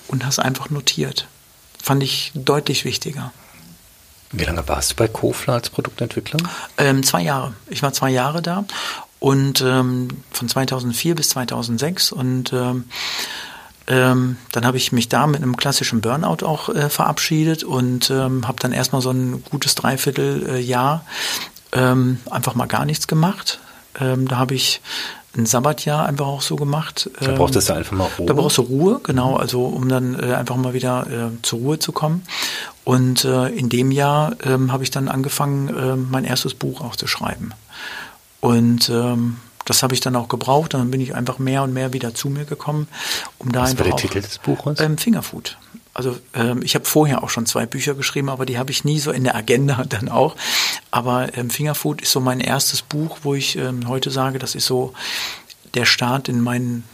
und 0.09 0.27
hast 0.27 0.39
einfach 0.39 0.71
notiert. 0.71 1.29
Fand 1.83 2.03
ich 2.03 2.33
deutlich 2.35 2.85
wichtiger. 2.85 3.33
Wie 4.33 4.45
lange 4.45 4.67
warst 4.69 4.93
du 4.93 4.97
bei 4.97 5.09
Kofler 5.09 5.55
als 5.55 5.71
Produktentwickler? 5.71 6.39
Ähm, 6.79 7.03
zwei 7.03 7.23
Jahre. 7.23 7.55
Ich 7.69 7.83
war 7.83 7.93
zwei 7.93 8.11
Jahre 8.11 8.43
da 8.43 8.65
und 9.19 9.61
ähm, 9.61 10.09
von 10.31 10.49
2004 10.49 11.15
bis 11.15 11.31
2006 11.31 12.13
und 12.13 12.53
ähm, 12.53 12.85
ähm, 13.89 14.37
dann 14.53 14.67
habe 14.67 14.77
ich 14.77 14.93
mich 14.93 15.09
da 15.09 15.27
mit 15.27 15.43
einem 15.43 15.57
klassischen 15.57 16.01
Burnout 16.01 16.45
auch 16.45 16.69
äh, 16.69 16.91
verabschiedet 16.91 17.63
und 17.63 18.11
ähm, 18.11 18.47
habe 18.49 18.59
dann 18.61 18.73
erstmal 18.73 19.01
so 19.01 19.11
ein 19.11 19.45
gutes 19.45 19.75
Dreivierteljahr 19.77 21.05
ähm, 21.73 22.19
einfach 22.31 22.55
mal 22.55 22.67
gar 22.67 22.85
nichts 22.85 23.07
gemacht. 23.07 23.61
Ähm, 24.01 24.29
da 24.29 24.37
habe 24.37 24.55
ich 24.55 24.81
ein 25.37 25.47
Sabbatjahr 25.47 26.07
einfach 26.07 26.27
auch 26.27 26.43
so 26.43 26.57
gemacht. 26.57 27.11
Da 27.21 27.33
brauchtest 27.33 27.69
du 27.69 27.75
einfach 27.75 27.93
mal 27.93 28.09
Ruhe. 28.19 28.27
Da 28.27 28.35
brauchst 28.35 28.59
du 28.59 28.63
Ruhe, 28.63 29.01
genau, 29.03 29.37
also 29.37 29.65
um 29.67 29.89
dann 29.89 30.19
äh, 30.19 30.35
einfach 30.35 30.57
mal 30.57 30.73
wieder 30.73 31.07
äh, 31.07 31.43
zur 31.43 31.59
Ruhe 31.59 31.79
zu 31.79 31.93
kommen. 31.93 32.23
Und 32.85 33.25
äh, 33.25 33.49
in 33.49 33.69
dem 33.69 33.91
Jahr 33.91 34.37
ähm, 34.45 34.73
habe 34.73 34.83
ich 34.83 34.91
dann 34.91 35.09
angefangen, 35.09 35.69
äh, 35.69 35.97
mein 35.97 36.25
erstes 36.25 36.55
Buch 36.55 36.81
auch 36.81 36.97
zu 36.97 37.07
schreiben. 37.07 37.51
Und 38.41 38.89
ähm, 38.89 39.37
das 39.65 39.83
habe 39.83 39.95
ich 39.95 40.01
dann 40.01 40.17
auch 40.17 40.29
gebraucht. 40.29 40.75
Und 40.75 40.81
dann 40.81 40.91
bin 40.91 41.01
ich 41.01 41.15
einfach 41.15 41.39
mehr 41.39 41.63
und 41.63 41.75
mehr 41.75 41.93
wieder 41.93 42.15
zu 42.15 42.31
mir 42.31 42.45
gekommen, 42.45 42.89
um 43.39 43.53
da 43.53 43.63
Was 43.63 43.71
einfach 43.71 43.81
war 43.81 43.87
der 43.87 43.95
auch, 43.95 44.01
Titel 44.01 44.21
des 44.21 44.39
Buches? 44.39 44.81
Ähm, 44.81 44.97
Fingerfood. 44.97 45.59
Also 45.97 46.19
ähm, 46.35 46.61
ich 46.63 46.75
habe 46.75 46.85
vorher 46.85 47.25
auch 47.25 47.31
schon 47.31 47.47
zwei 47.47 47.65
Bücher 47.65 47.95
geschrieben, 47.95 48.29
aber 48.29 48.45
die 48.45 48.59
habe 48.59 48.71
ich 48.71 48.85
nie 48.85 49.01
so 49.01 49.13
in 49.13 49.25
der 49.25 49.35
Agenda 49.35 49.83
dann 49.89 50.11
auch. 50.11 50.37
Aber 50.91 51.35
ähm, 51.39 51.49
Fingerfood 51.49 52.03
ist 52.03 52.13
so 52.13 52.21
mein 52.21 52.41
erstes 52.41 52.83
Buch, 52.83 53.21
wo 53.23 53.35
ich 53.35 53.57
ähm, 53.57 53.89
heute 53.89 54.11
sage, 54.11 54.39
das 54.39 54.55
ist 54.55 54.67
so 54.67 54.93
der 55.73 55.87
Start 55.87 56.29
in 56.29 56.43
mein, 56.43 56.85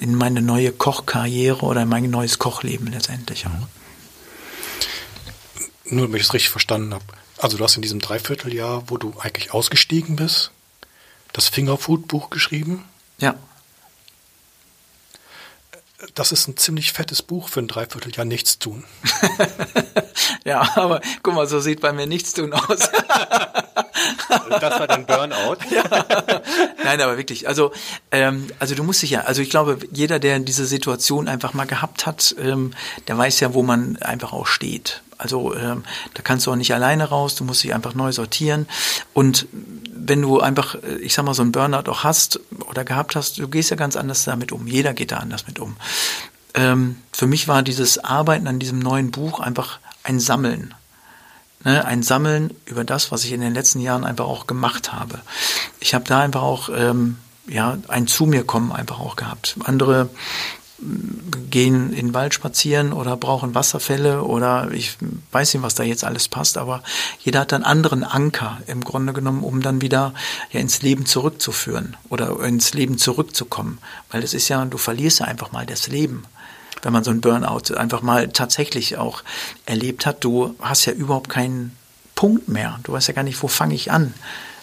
in 0.00 0.14
meine 0.14 0.40
neue 0.40 0.72
Kochkarriere 0.72 1.60
oder 1.60 1.82
in 1.82 1.90
mein 1.90 2.08
neues 2.08 2.38
Kochleben 2.38 2.86
letztendlich 2.86 3.44
auch. 3.44 3.68
Nur, 5.84 6.06
damit 6.06 6.22
ich 6.22 6.28
es 6.28 6.32
richtig 6.32 6.48
verstanden 6.48 6.94
habe. 6.94 7.04
Also 7.36 7.58
du 7.58 7.64
hast 7.64 7.76
in 7.76 7.82
diesem 7.82 8.00
Dreivierteljahr, 8.00 8.84
wo 8.86 8.96
du 8.96 9.12
eigentlich 9.20 9.52
ausgestiegen 9.52 10.16
bist, 10.16 10.52
das 11.34 11.48
Fingerfood-Buch 11.48 12.30
geschrieben. 12.30 12.84
Ja. 13.18 13.34
Das 16.14 16.30
ist 16.32 16.46
ein 16.46 16.56
ziemlich 16.56 16.92
fettes 16.92 17.22
Buch 17.22 17.48
für 17.48 17.60
ein 17.60 17.68
Dreivierteljahr 17.68 18.24
nichts 18.24 18.58
tun. 18.58 18.84
Ja, 20.44 20.66
aber 20.76 21.00
guck 21.22 21.34
mal, 21.34 21.46
so 21.46 21.60
sieht 21.60 21.80
bei 21.80 21.92
mir 21.92 22.06
nichts 22.06 22.32
tun 22.32 22.52
aus. 22.52 22.90
Das 24.60 24.80
war 24.80 24.86
dein 24.86 25.04
Burnout. 25.04 25.58
Nein, 26.84 27.00
aber 27.00 27.18
wirklich. 27.18 27.46
Also, 27.48 27.72
ähm, 28.10 28.46
also 28.58 28.74
du 28.74 28.82
musst 28.82 29.02
dich 29.02 29.10
ja, 29.10 29.22
also 29.22 29.42
ich 29.42 29.50
glaube, 29.50 29.78
jeder, 29.92 30.18
der 30.18 30.38
diese 30.38 30.66
Situation 30.66 31.28
einfach 31.28 31.52
mal 31.52 31.66
gehabt 31.66 32.06
hat, 32.06 32.34
ähm, 32.38 32.72
der 33.08 33.18
weiß 33.18 33.40
ja, 33.40 33.54
wo 33.54 33.62
man 33.62 33.96
einfach 33.98 34.32
auch 34.32 34.46
steht. 34.46 35.02
Also 35.18 35.54
ähm, 35.54 35.82
da 36.14 36.22
kannst 36.22 36.46
du 36.46 36.52
auch 36.52 36.56
nicht 36.56 36.72
alleine 36.72 37.04
raus, 37.04 37.34
du 37.34 37.44
musst 37.44 37.64
dich 37.64 37.74
einfach 37.74 37.94
neu 37.94 38.12
sortieren. 38.12 38.66
Und 39.12 39.46
wenn 39.52 40.22
du 40.22 40.40
einfach, 40.40 40.76
äh, 40.76 40.96
ich 41.00 41.14
sag 41.14 41.24
mal, 41.24 41.34
so 41.34 41.42
einen 41.42 41.52
Burnout 41.52 41.90
auch 41.90 42.04
hast 42.04 42.40
oder 42.70 42.84
gehabt 42.84 43.16
hast, 43.16 43.38
du 43.38 43.48
gehst 43.48 43.70
ja 43.70 43.76
ganz 43.76 43.96
anders 43.96 44.24
damit 44.24 44.52
um. 44.52 44.66
Jeder 44.66 44.94
geht 44.94 45.12
da 45.12 45.18
anders 45.18 45.46
mit 45.46 45.58
um. 45.58 45.76
Ähm, 46.54 46.96
für 47.12 47.26
mich 47.26 47.48
war 47.48 47.62
dieses 47.62 47.98
Arbeiten 47.98 48.46
an 48.46 48.58
diesem 48.58 48.78
neuen 48.78 49.10
Buch 49.10 49.40
einfach 49.40 49.80
ein 50.04 50.20
Sammeln. 50.20 50.74
Ne, 51.64 51.84
ein 51.84 52.04
Sammeln 52.04 52.54
über 52.66 52.84
das, 52.84 53.10
was 53.10 53.24
ich 53.24 53.32
in 53.32 53.40
den 53.40 53.52
letzten 53.52 53.80
Jahren 53.80 54.04
einfach 54.04 54.26
auch 54.26 54.46
gemacht 54.46 54.92
habe. 54.92 55.20
Ich 55.80 55.92
habe 55.92 56.04
da 56.04 56.20
einfach 56.20 56.42
auch 56.42 56.68
ähm, 56.72 57.18
ja 57.48 57.76
ein 57.88 58.06
zu 58.06 58.26
mir 58.26 58.44
kommen 58.44 58.70
einfach 58.70 59.00
auch 59.00 59.16
gehabt. 59.16 59.56
Andere 59.64 60.08
gehen 61.50 61.92
in 61.92 62.08
den 62.08 62.14
Wald 62.14 62.34
spazieren 62.34 62.92
oder 62.92 63.16
brauchen 63.16 63.54
Wasserfälle 63.54 64.22
oder 64.22 64.70
ich 64.72 64.96
weiß 65.32 65.54
nicht, 65.54 65.62
was 65.62 65.74
da 65.74 65.82
jetzt 65.82 66.04
alles 66.04 66.28
passt, 66.28 66.56
aber 66.56 66.82
jeder 67.18 67.40
hat 67.40 67.52
einen 67.52 67.64
anderen 67.64 68.04
Anker 68.04 68.58
im 68.66 68.84
Grunde 68.84 69.12
genommen, 69.12 69.42
um 69.42 69.60
dann 69.60 69.80
wieder 69.80 70.14
ja, 70.52 70.60
ins 70.60 70.82
Leben 70.82 71.04
zurückzuführen 71.06 71.96
oder 72.08 72.38
ins 72.40 72.74
Leben 72.74 72.98
zurückzukommen. 72.98 73.78
Weil 74.10 74.22
es 74.22 74.34
ist 74.34 74.48
ja, 74.48 74.64
du 74.64 74.78
verlierst 74.78 75.20
ja 75.20 75.26
einfach 75.26 75.52
mal 75.52 75.66
das 75.66 75.88
Leben 75.88 76.24
wenn 76.82 76.92
man 76.92 77.02
so 77.02 77.10
einen 77.10 77.20
Burnout 77.20 77.74
einfach 77.76 78.02
mal 78.02 78.28
tatsächlich 78.28 78.98
auch 78.98 79.22
erlebt 79.66 80.06
hat, 80.06 80.22
du 80.22 80.54
hast 80.60 80.84
ja 80.84 80.92
überhaupt 80.92 81.28
keinen 81.28 81.76
Punkt 82.14 82.48
mehr. 82.48 82.78
Du 82.82 82.92
weißt 82.92 83.08
ja 83.08 83.14
gar 83.14 83.22
nicht, 83.22 83.42
wo 83.42 83.48
fange 83.48 83.74
ich 83.74 83.90
an. 83.90 84.14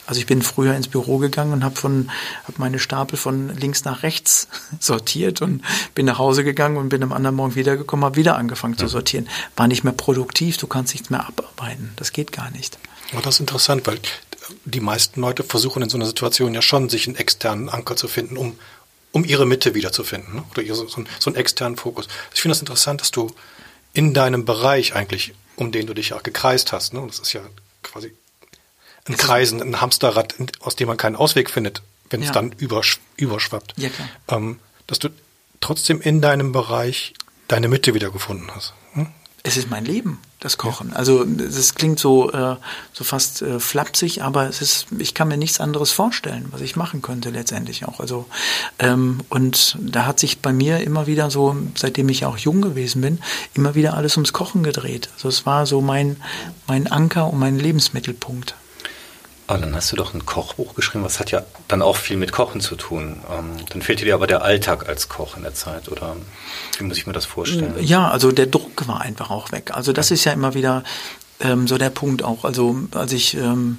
Also 0.08 0.20
ich 0.20 0.26
bin 0.26 0.42
früher 0.42 0.76
ins 0.76 0.88
Büro 0.88 1.18
gegangen 1.18 1.54
und 1.54 1.64
habe 1.64 1.76
von 1.76 2.12
hab 2.48 2.60
meine 2.60 2.80
Stapel 2.80 3.18
von 3.18 3.56
links 3.56 3.86
nach 3.86 4.04
rechts 4.04 4.48
sortiert 4.80 5.42
und 5.42 5.64
bin 5.96 6.06
nach 6.06 6.20
Hause 6.20 6.44
gegangen 6.44 6.78
und 6.78 6.90
bin 6.90 7.04
am 7.04 7.14
anderen 7.14 7.36
Morgen 7.36 7.56
wiedergekommen, 7.56 8.06
habe 8.06 8.16
wieder 8.16 8.36
angefangen 8.38 8.78
zu 8.78 8.88
sortieren. 8.88 9.28
War 9.56 9.68
nicht 9.68 9.84
mehr 9.84 9.94
produktiv, 9.94 10.58
du 10.58 10.68
kannst 10.68 10.94
nichts 10.94 11.10
mehr 11.10 11.28
abarbeiten. 11.28 11.92
Das 11.96 12.12
geht 12.12 12.32
gar 12.32 12.52
nicht. 12.52 12.78
Aber 13.14 13.22
das 13.22 13.36
ist 13.36 13.40
interessant, 13.40 13.88
weil 13.88 14.00
die 14.66 14.80
meisten 14.80 15.22
Leute 15.22 15.44
versuchen 15.44 15.82
in 15.82 15.90
so 15.90 15.98
einer 15.98 16.06
Situation 16.06 16.54
ja 16.54 16.62
schon, 16.62 16.90
sich 16.90 17.08
einen 17.08 17.16
externen 17.16 17.70
Anker 17.70 17.96
zu 17.96 18.08
finden, 18.08 18.38
um, 18.38 18.58
um 19.12 19.26
ihre 19.26 19.46
Mitte 19.46 19.74
wiederzufinden 19.74 20.36
ne? 20.36 20.44
oder 20.52 20.62
ihre, 20.62 20.76
so, 20.76 20.98
einen, 20.98 21.08
so 21.20 21.30
einen 21.30 21.38
externen 21.38 21.78
Fokus. 21.78 22.08
Ich 22.34 22.42
finde 22.42 22.54
das 22.54 22.62
interessant, 22.62 23.02
dass 23.02 23.12
du 23.12 23.34
in 23.94 24.14
deinem 24.14 24.46
Bereich 24.46 24.96
eigentlich, 24.96 25.34
um 25.56 25.72
den 25.72 25.88
du 25.88 25.94
dich 25.94 26.10
ja 26.10 26.20
gekreist 26.20 26.74
hast, 26.74 26.94
ne? 26.94 27.00
und 27.00 27.12
das 27.12 27.20
ist 27.20 27.34
ja 27.34 27.42
quasi 27.82 28.14
ein 29.08 29.18
Kreisen, 29.18 29.62
ein 29.62 29.82
Hamsterrad, 29.82 30.36
aus 30.60 30.76
dem 30.76 30.88
man 30.88 30.98
keinen 30.98 31.16
Ausweg 31.16 31.50
findet, 31.50 31.82
wenn 32.10 32.22
es 32.22 32.28
Ja. 32.28 32.34
dann 32.34 32.52
übersch 32.54 33.00
überschwappt, 33.18 33.74
Ja, 33.78 33.90
klar. 33.90 34.08
ähm, 34.30 34.60
dass 34.88 35.00
du 35.00 35.10
trotzdem 35.62 36.02
in 36.02 36.22
deinem 36.22 36.52
Bereich 36.52 37.14
deine 37.48 37.68
Mitte 37.68 37.94
wiedergefunden 37.94 38.50
hast. 38.54 38.74
Hm? 38.94 39.08
Es 39.44 39.58
ist 39.58 39.70
mein 39.70 39.86
Leben, 39.86 40.20
das 40.40 40.58
Kochen. 40.58 40.92
Also 40.94 41.24
das 41.24 41.76
klingt 41.76 42.00
so, 42.00 42.32
äh, 42.32 42.56
so 42.94 43.04
fast 43.04 43.44
äh, 43.44 43.60
flapsig, 43.60 44.24
aber 44.24 44.50
es 44.50 44.60
ist, 44.62 44.88
ich 44.98 45.14
kann 45.14 45.28
mir 45.28 45.38
nichts 45.38 45.60
anderes 45.60 45.92
vorstellen, 45.92 46.48
was 46.50 46.62
ich 46.62 46.76
machen 46.76 47.04
könnte 47.04 47.30
letztendlich 47.30 47.86
auch. 47.86 48.00
Also 48.00 48.26
ähm, 48.80 49.20
und 49.30 49.78
da 49.80 50.08
hat 50.08 50.20
sich 50.20 50.40
bei 50.40 50.52
mir 50.52 50.80
immer 50.80 51.06
wieder 51.06 51.30
so, 51.30 51.56
seitdem 51.76 52.10
ich 52.10 52.26
auch 52.26 52.38
jung 52.38 52.62
gewesen 52.62 53.02
bin, 53.02 53.20
immer 53.54 53.76
wieder 53.76 53.94
alles 53.94 54.18
ums 54.18 54.34
Kochen 54.34 54.64
gedreht. 54.64 55.10
Also 55.16 55.30
es 55.30 55.46
war 55.46 55.68
so 55.68 55.80
mein 55.80 56.18
mein 56.66 56.88
Anker 56.92 57.28
und 57.32 57.38
mein 57.38 57.60
Lebensmittelpunkt. 57.60 58.56
Aber 59.48 59.60
dann 59.60 59.76
hast 59.76 59.92
du 59.92 59.96
doch 59.96 60.14
ein 60.14 60.26
Kochbuch 60.26 60.74
geschrieben, 60.74 61.04
was 61.04 61.20
hat 61.20 61.32
ja 61.32 61.44
dann 61.68 61.82
auch 61.82 61.98
viel 61.98 62.18
mit 62.18 62.32
Kochen 62.32 62.62
zu 62.62 62.76
tun. 62.76 63.18
Ähm, 63.32 63.52
dann 63.70 63.82
fehlte 63.82 64.04
dir 64.04 64.16
aber 64.16 64.26
der 64.26 64.42
Alltag 64.42 64.90
als 64.90 65.08
Koch 65.08 65.38
in 65.38 65.44
der 65.44 65.54
Zeit, 65.54 65.90
oder 65.90 66.16
wie 66.78 66.84
muss 66.84 66.98
ich 66.98 67.06
mir 67.06 67.14
das 67.14 67.26
vorstellen? 67.26 67.76
Ja, 67.80 68.10
also 68.10 68.32
der 68.32 68.48
Druck 68.48 68.88
war 68.88 69.02
einfach 69.02 69.30
auch 69.30 69.52
weg. 69.52 69.72
Also 69.74 69.94
das 69.94 70.10
ist 70.10 70.26
ja 70.26 70.32
immer 70.32 70.56
wieder 70.56 70.84
ähm, 71.40 71.68
so 71.68 71.78
der 71.78 71.92
Punkt 71.92 72.24
auch. 72.24 72.44
Also 72.44 72.76
als 72.92 73.14
ich 73.14 73.36
ähm, 73.36 73.78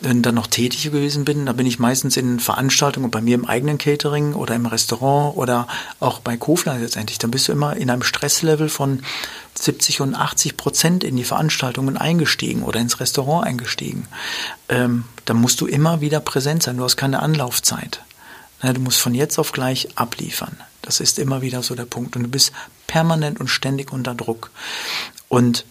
dann 0.00 0.22
dann 0.22 0.34
noch 0.34 0.46
tätig 0.46 0.82
gewesen 0.84 1.24
bin, 1.24 1.46
da 1.46 1.52
bin 1.52 1.66
ich 1.66 1.78
meistens 1.78 2.16
in 2.16 2.40
Veranstaltungen 2.40 3.10
bei 3.10 3.20
mir 3.20 3.34
im 3.34 3.44
eigenen 3.44 3.78
Catering 3.78 4.34
oder 4.34 4.54
im 4.54 4.66
Restaurant 4.66 5.36
oder 5.36 5.68
auch 6.00 6.20
bei 6.20 6.36
Kofler 6.36 6.78
letztendlich. 6.78 7.18
Dann 7.18 7.30
bist 7.30 7.48
du 7.48 7.52
immer 7.52 7.76
in 7.76 7.90
einem 7.90 8.02
Stresslevel 8.02 8.68
von 8.68 9.02
70 9.60 10.00
und 10.00 10.14
80 10.14 10.56
Prozent 10.56 11.04
in 11.04 11.16
die 11.16 11.24
Veranstaltungen 11.24 11.98
eingestiegen 11.98 12.62
oder 12.62 12.80
ins 12.80 12.98
Restaurant 12.98 13.46
eingestiegen. 13.46 14.08
Ähm, 14.68 15.04
da 15.26 15.34
musst 15.34 15.60
du 15.60 15.66
immer 15.66 16.00
wieder 16.00 16.20
präsent 16.20 16.62
sein. 16.62 16.78
Du 16.78 16.84
hast 16.84 16.96
keine 16.96 17.20
Anlaufzeit. 17.20 18.02
Du 18.62 18.80
musst 18.80 18.98
von 18.98 19.14
jetzt 19.14 19.38
auf 19.38 19.52
gleich 19.52 19.88
abliefern. 19.96 20.54
Das 20.82 21.00
ist 21.00 21.18
immer 21.18 21.40
wieder 21.40 21.62
so 21.62 21.74
der 21.74 21.86
Punkt. 21.86 22.14
Und 22.16 22.24
du 22.24 22.28
bist 22.28 22.52
permanent 22.86 23.40
und 23.40 23.48
ständig 23.48 23.92
unter 23.92 24.14
Druck. 24.14 24.50
Und 25.28 25.64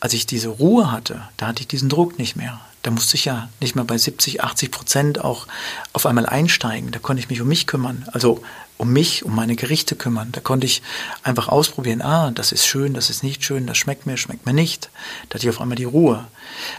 als 0.00 0.14
ich 0.14 0.26
diese 0.26 0.48
Ruhe 0.48 0.90
hatte, 0.90 1.28
da 1.36 1.48
hatte 1.48 1.62
ich 1.62 1.68
diesen 1.68 1.88
Druck 1.88 2.18
nicht 2.18 2.36
mehr. 2.36 2.60
Da 2.88 2.92
musste 2.92 3.16
ich 3.16 3.26
ja 3.26 3.50
nicht 3.60 3.76
mehr 3.76 3.84
bei 3.84 3.98
70, 3.98 4.42
80 4.42 4.70
Prozent 4.70 5.22
auch 5.22 5.46
auf 5.92 6.06
einmal 6.06 6.24
einsteigen. 6.24 6.90
Da 6.90 6.98
konnte 6.98 7.20
ich 7.20 7.28
mich 7.28 7.42
um 7.42 7.46
mich 7.46 7.66
kümmern. 7.66 8.08
Also 8.12 8.42
um 8.78 8.94
mich, 8.94 9.26
um 9.26 9.34
meine 9.34 9.56
Gerichte 9.56 9.94
kümmern. 9.94 10.32
Da 10.32 10.40
konnte 10.40 10.64
ich 10.64 10.80
einfach 11.22 11.48
ausprobieren, 11.48 12.00
ah, 12.00 12.30
das 12.30 12.50
ist 12.50 12.64
schön, 12.64 12.94
das 12.94 13.10
ist 13.10 13.22
nicht 13.22 13.44
schön, 13.44 13.66
das 13.66 13.76
schmeckt 13.76 14.06
mir, 14.06 14.16
schmeckt 14.16 14.46
mir 14.46 14.54
nicht. 14.54 14.88
Da 15.28 15.34
hatte 15.34 15.46
ich 15.46 15.54
auf 15.54 15.60
einmal 15.60 15.76
die 15.76 15.84
Ruhe. 15.84 16.26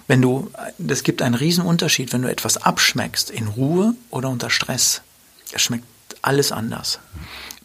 Wenn 0.07 0.19
du, 0.19 0.49
es 0.87 1.03
gibt 1.03 1.21
einen 1.21 1.35
riesen 1.35 1.63
Unterschied, 1.63 2.11
wenn 2.11 2.23
du 2.23 2.31
etwas 2.31 2.57
abschmeckst, 2.57 3.29
in 3.29 3.47
Ruhe 3.47 3.93
oder 4.09 4.29
unter 4.29 4.49
Stress. 4.49 5.03
Es 5.51 5.61
schmeckt 5.61 5.85
alles 6.23 6.51
anders. 6.51 6.97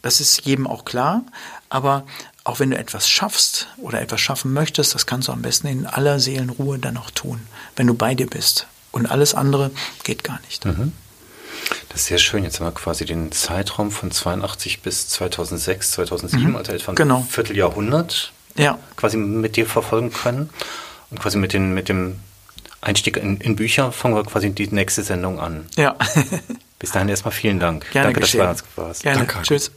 Das 0.03 0.21
ist 0.21 0.45
jedem 0.45 0.67
auch 0.67 0.85
klar. 0.85 1.23
Aber 1.71 2.05
auch 2.45 2.61
wenn 2.61 2.71
du 2.71 2.79
etwas 2.79 3.09
schaffst 3.09 3.69
oder 3.79 4.01
etwas 4.01 4.21
schaffen 4.21 4.53
möchtest, 4.53 4.95
das 4.95 5.07
kannst 5.07 5.29
du 5.29 5.33
am 5.33 5.43
besten 5.43 5.67
in 5.67 5.87
aller 5.87 6.21
Seelenruhe 6.21 6.79
dann 6.79 6.99
auch 6.99 7.11
tun, 7.11 7.41
wenn 7.77 7.87
du 7.87 7.95
bei 7.95 8.15
dir 8.15 8.27
bist. 8.27 8.67
Und 8.93 9.07
alles 9.07 9.35
andere 9.35 9.71
geht 10.05 10.23
gar 10.23 10.39
nicht. 10.47 10.65
Mhm. 10.65 10.93
Das 11.89 12.03
ist 12.03 12.07
sehr 12.07 12.19
schön. 12.19 12.45
Jetzt 12.45 12.61
haben 12.61 12.67
wir 12.67 12.73
quasi 12.73 13.05
den 13.07 13.33
Zeitraum 13.33 13.91
von 13.91 14.11
82 14.11 14.83
bis 14.83 15.09
2006, 15.09 15.93
2007, 15.93 16.51
mhm. 16.51 16.57
also 16.57 16.73
etwa 16.73 16.93
ein 16.93 16.97
genau. 16.97 17.27
Vierteljahrhundert 17.29 18.33
ja. 18.57 18.79
quasi 18.97 19.17
mit 19.17 19.57
dir 19.57 19.67
verfolgen 19.67 20.13
können. 20.13 20.51
Und 21.11 21.21
quasi 21.21 21.39
mit, 21.39 21.53
den, 21.53 21.75
mit 21.75 21.89
dem 21.89 22.21
Einstieg 22.81 23.17
in, 23.17 23.39
in 23.39 23.57
Bücher 23.57 23.93
fangen 23.93 24.15
wir 24.15 24.25
quasi 24.25 24.51
die 24.51 24.69
nächste 24.69 25.03
Sendung 25.03 25.41
an. 25.41 25.67
Ja. 25.77 25.97
Bis 26.79 26.93
dahin 26.93 27.09
erstmal 27.09 27.33
vielen 27.33 27.61
Dank. 27.61 27.91
Gerne 27.93 28.09
Danke, 28.09 28.21
geschehen. 28.21 28.41
dass 28.41 28.59
du 28.59 28.65
da 28.77 28.83
warst. 28.83 29.03
Gerne. 29.03 29.19
Danke. 29.27 29.43
Tschüss. 29.43 29.71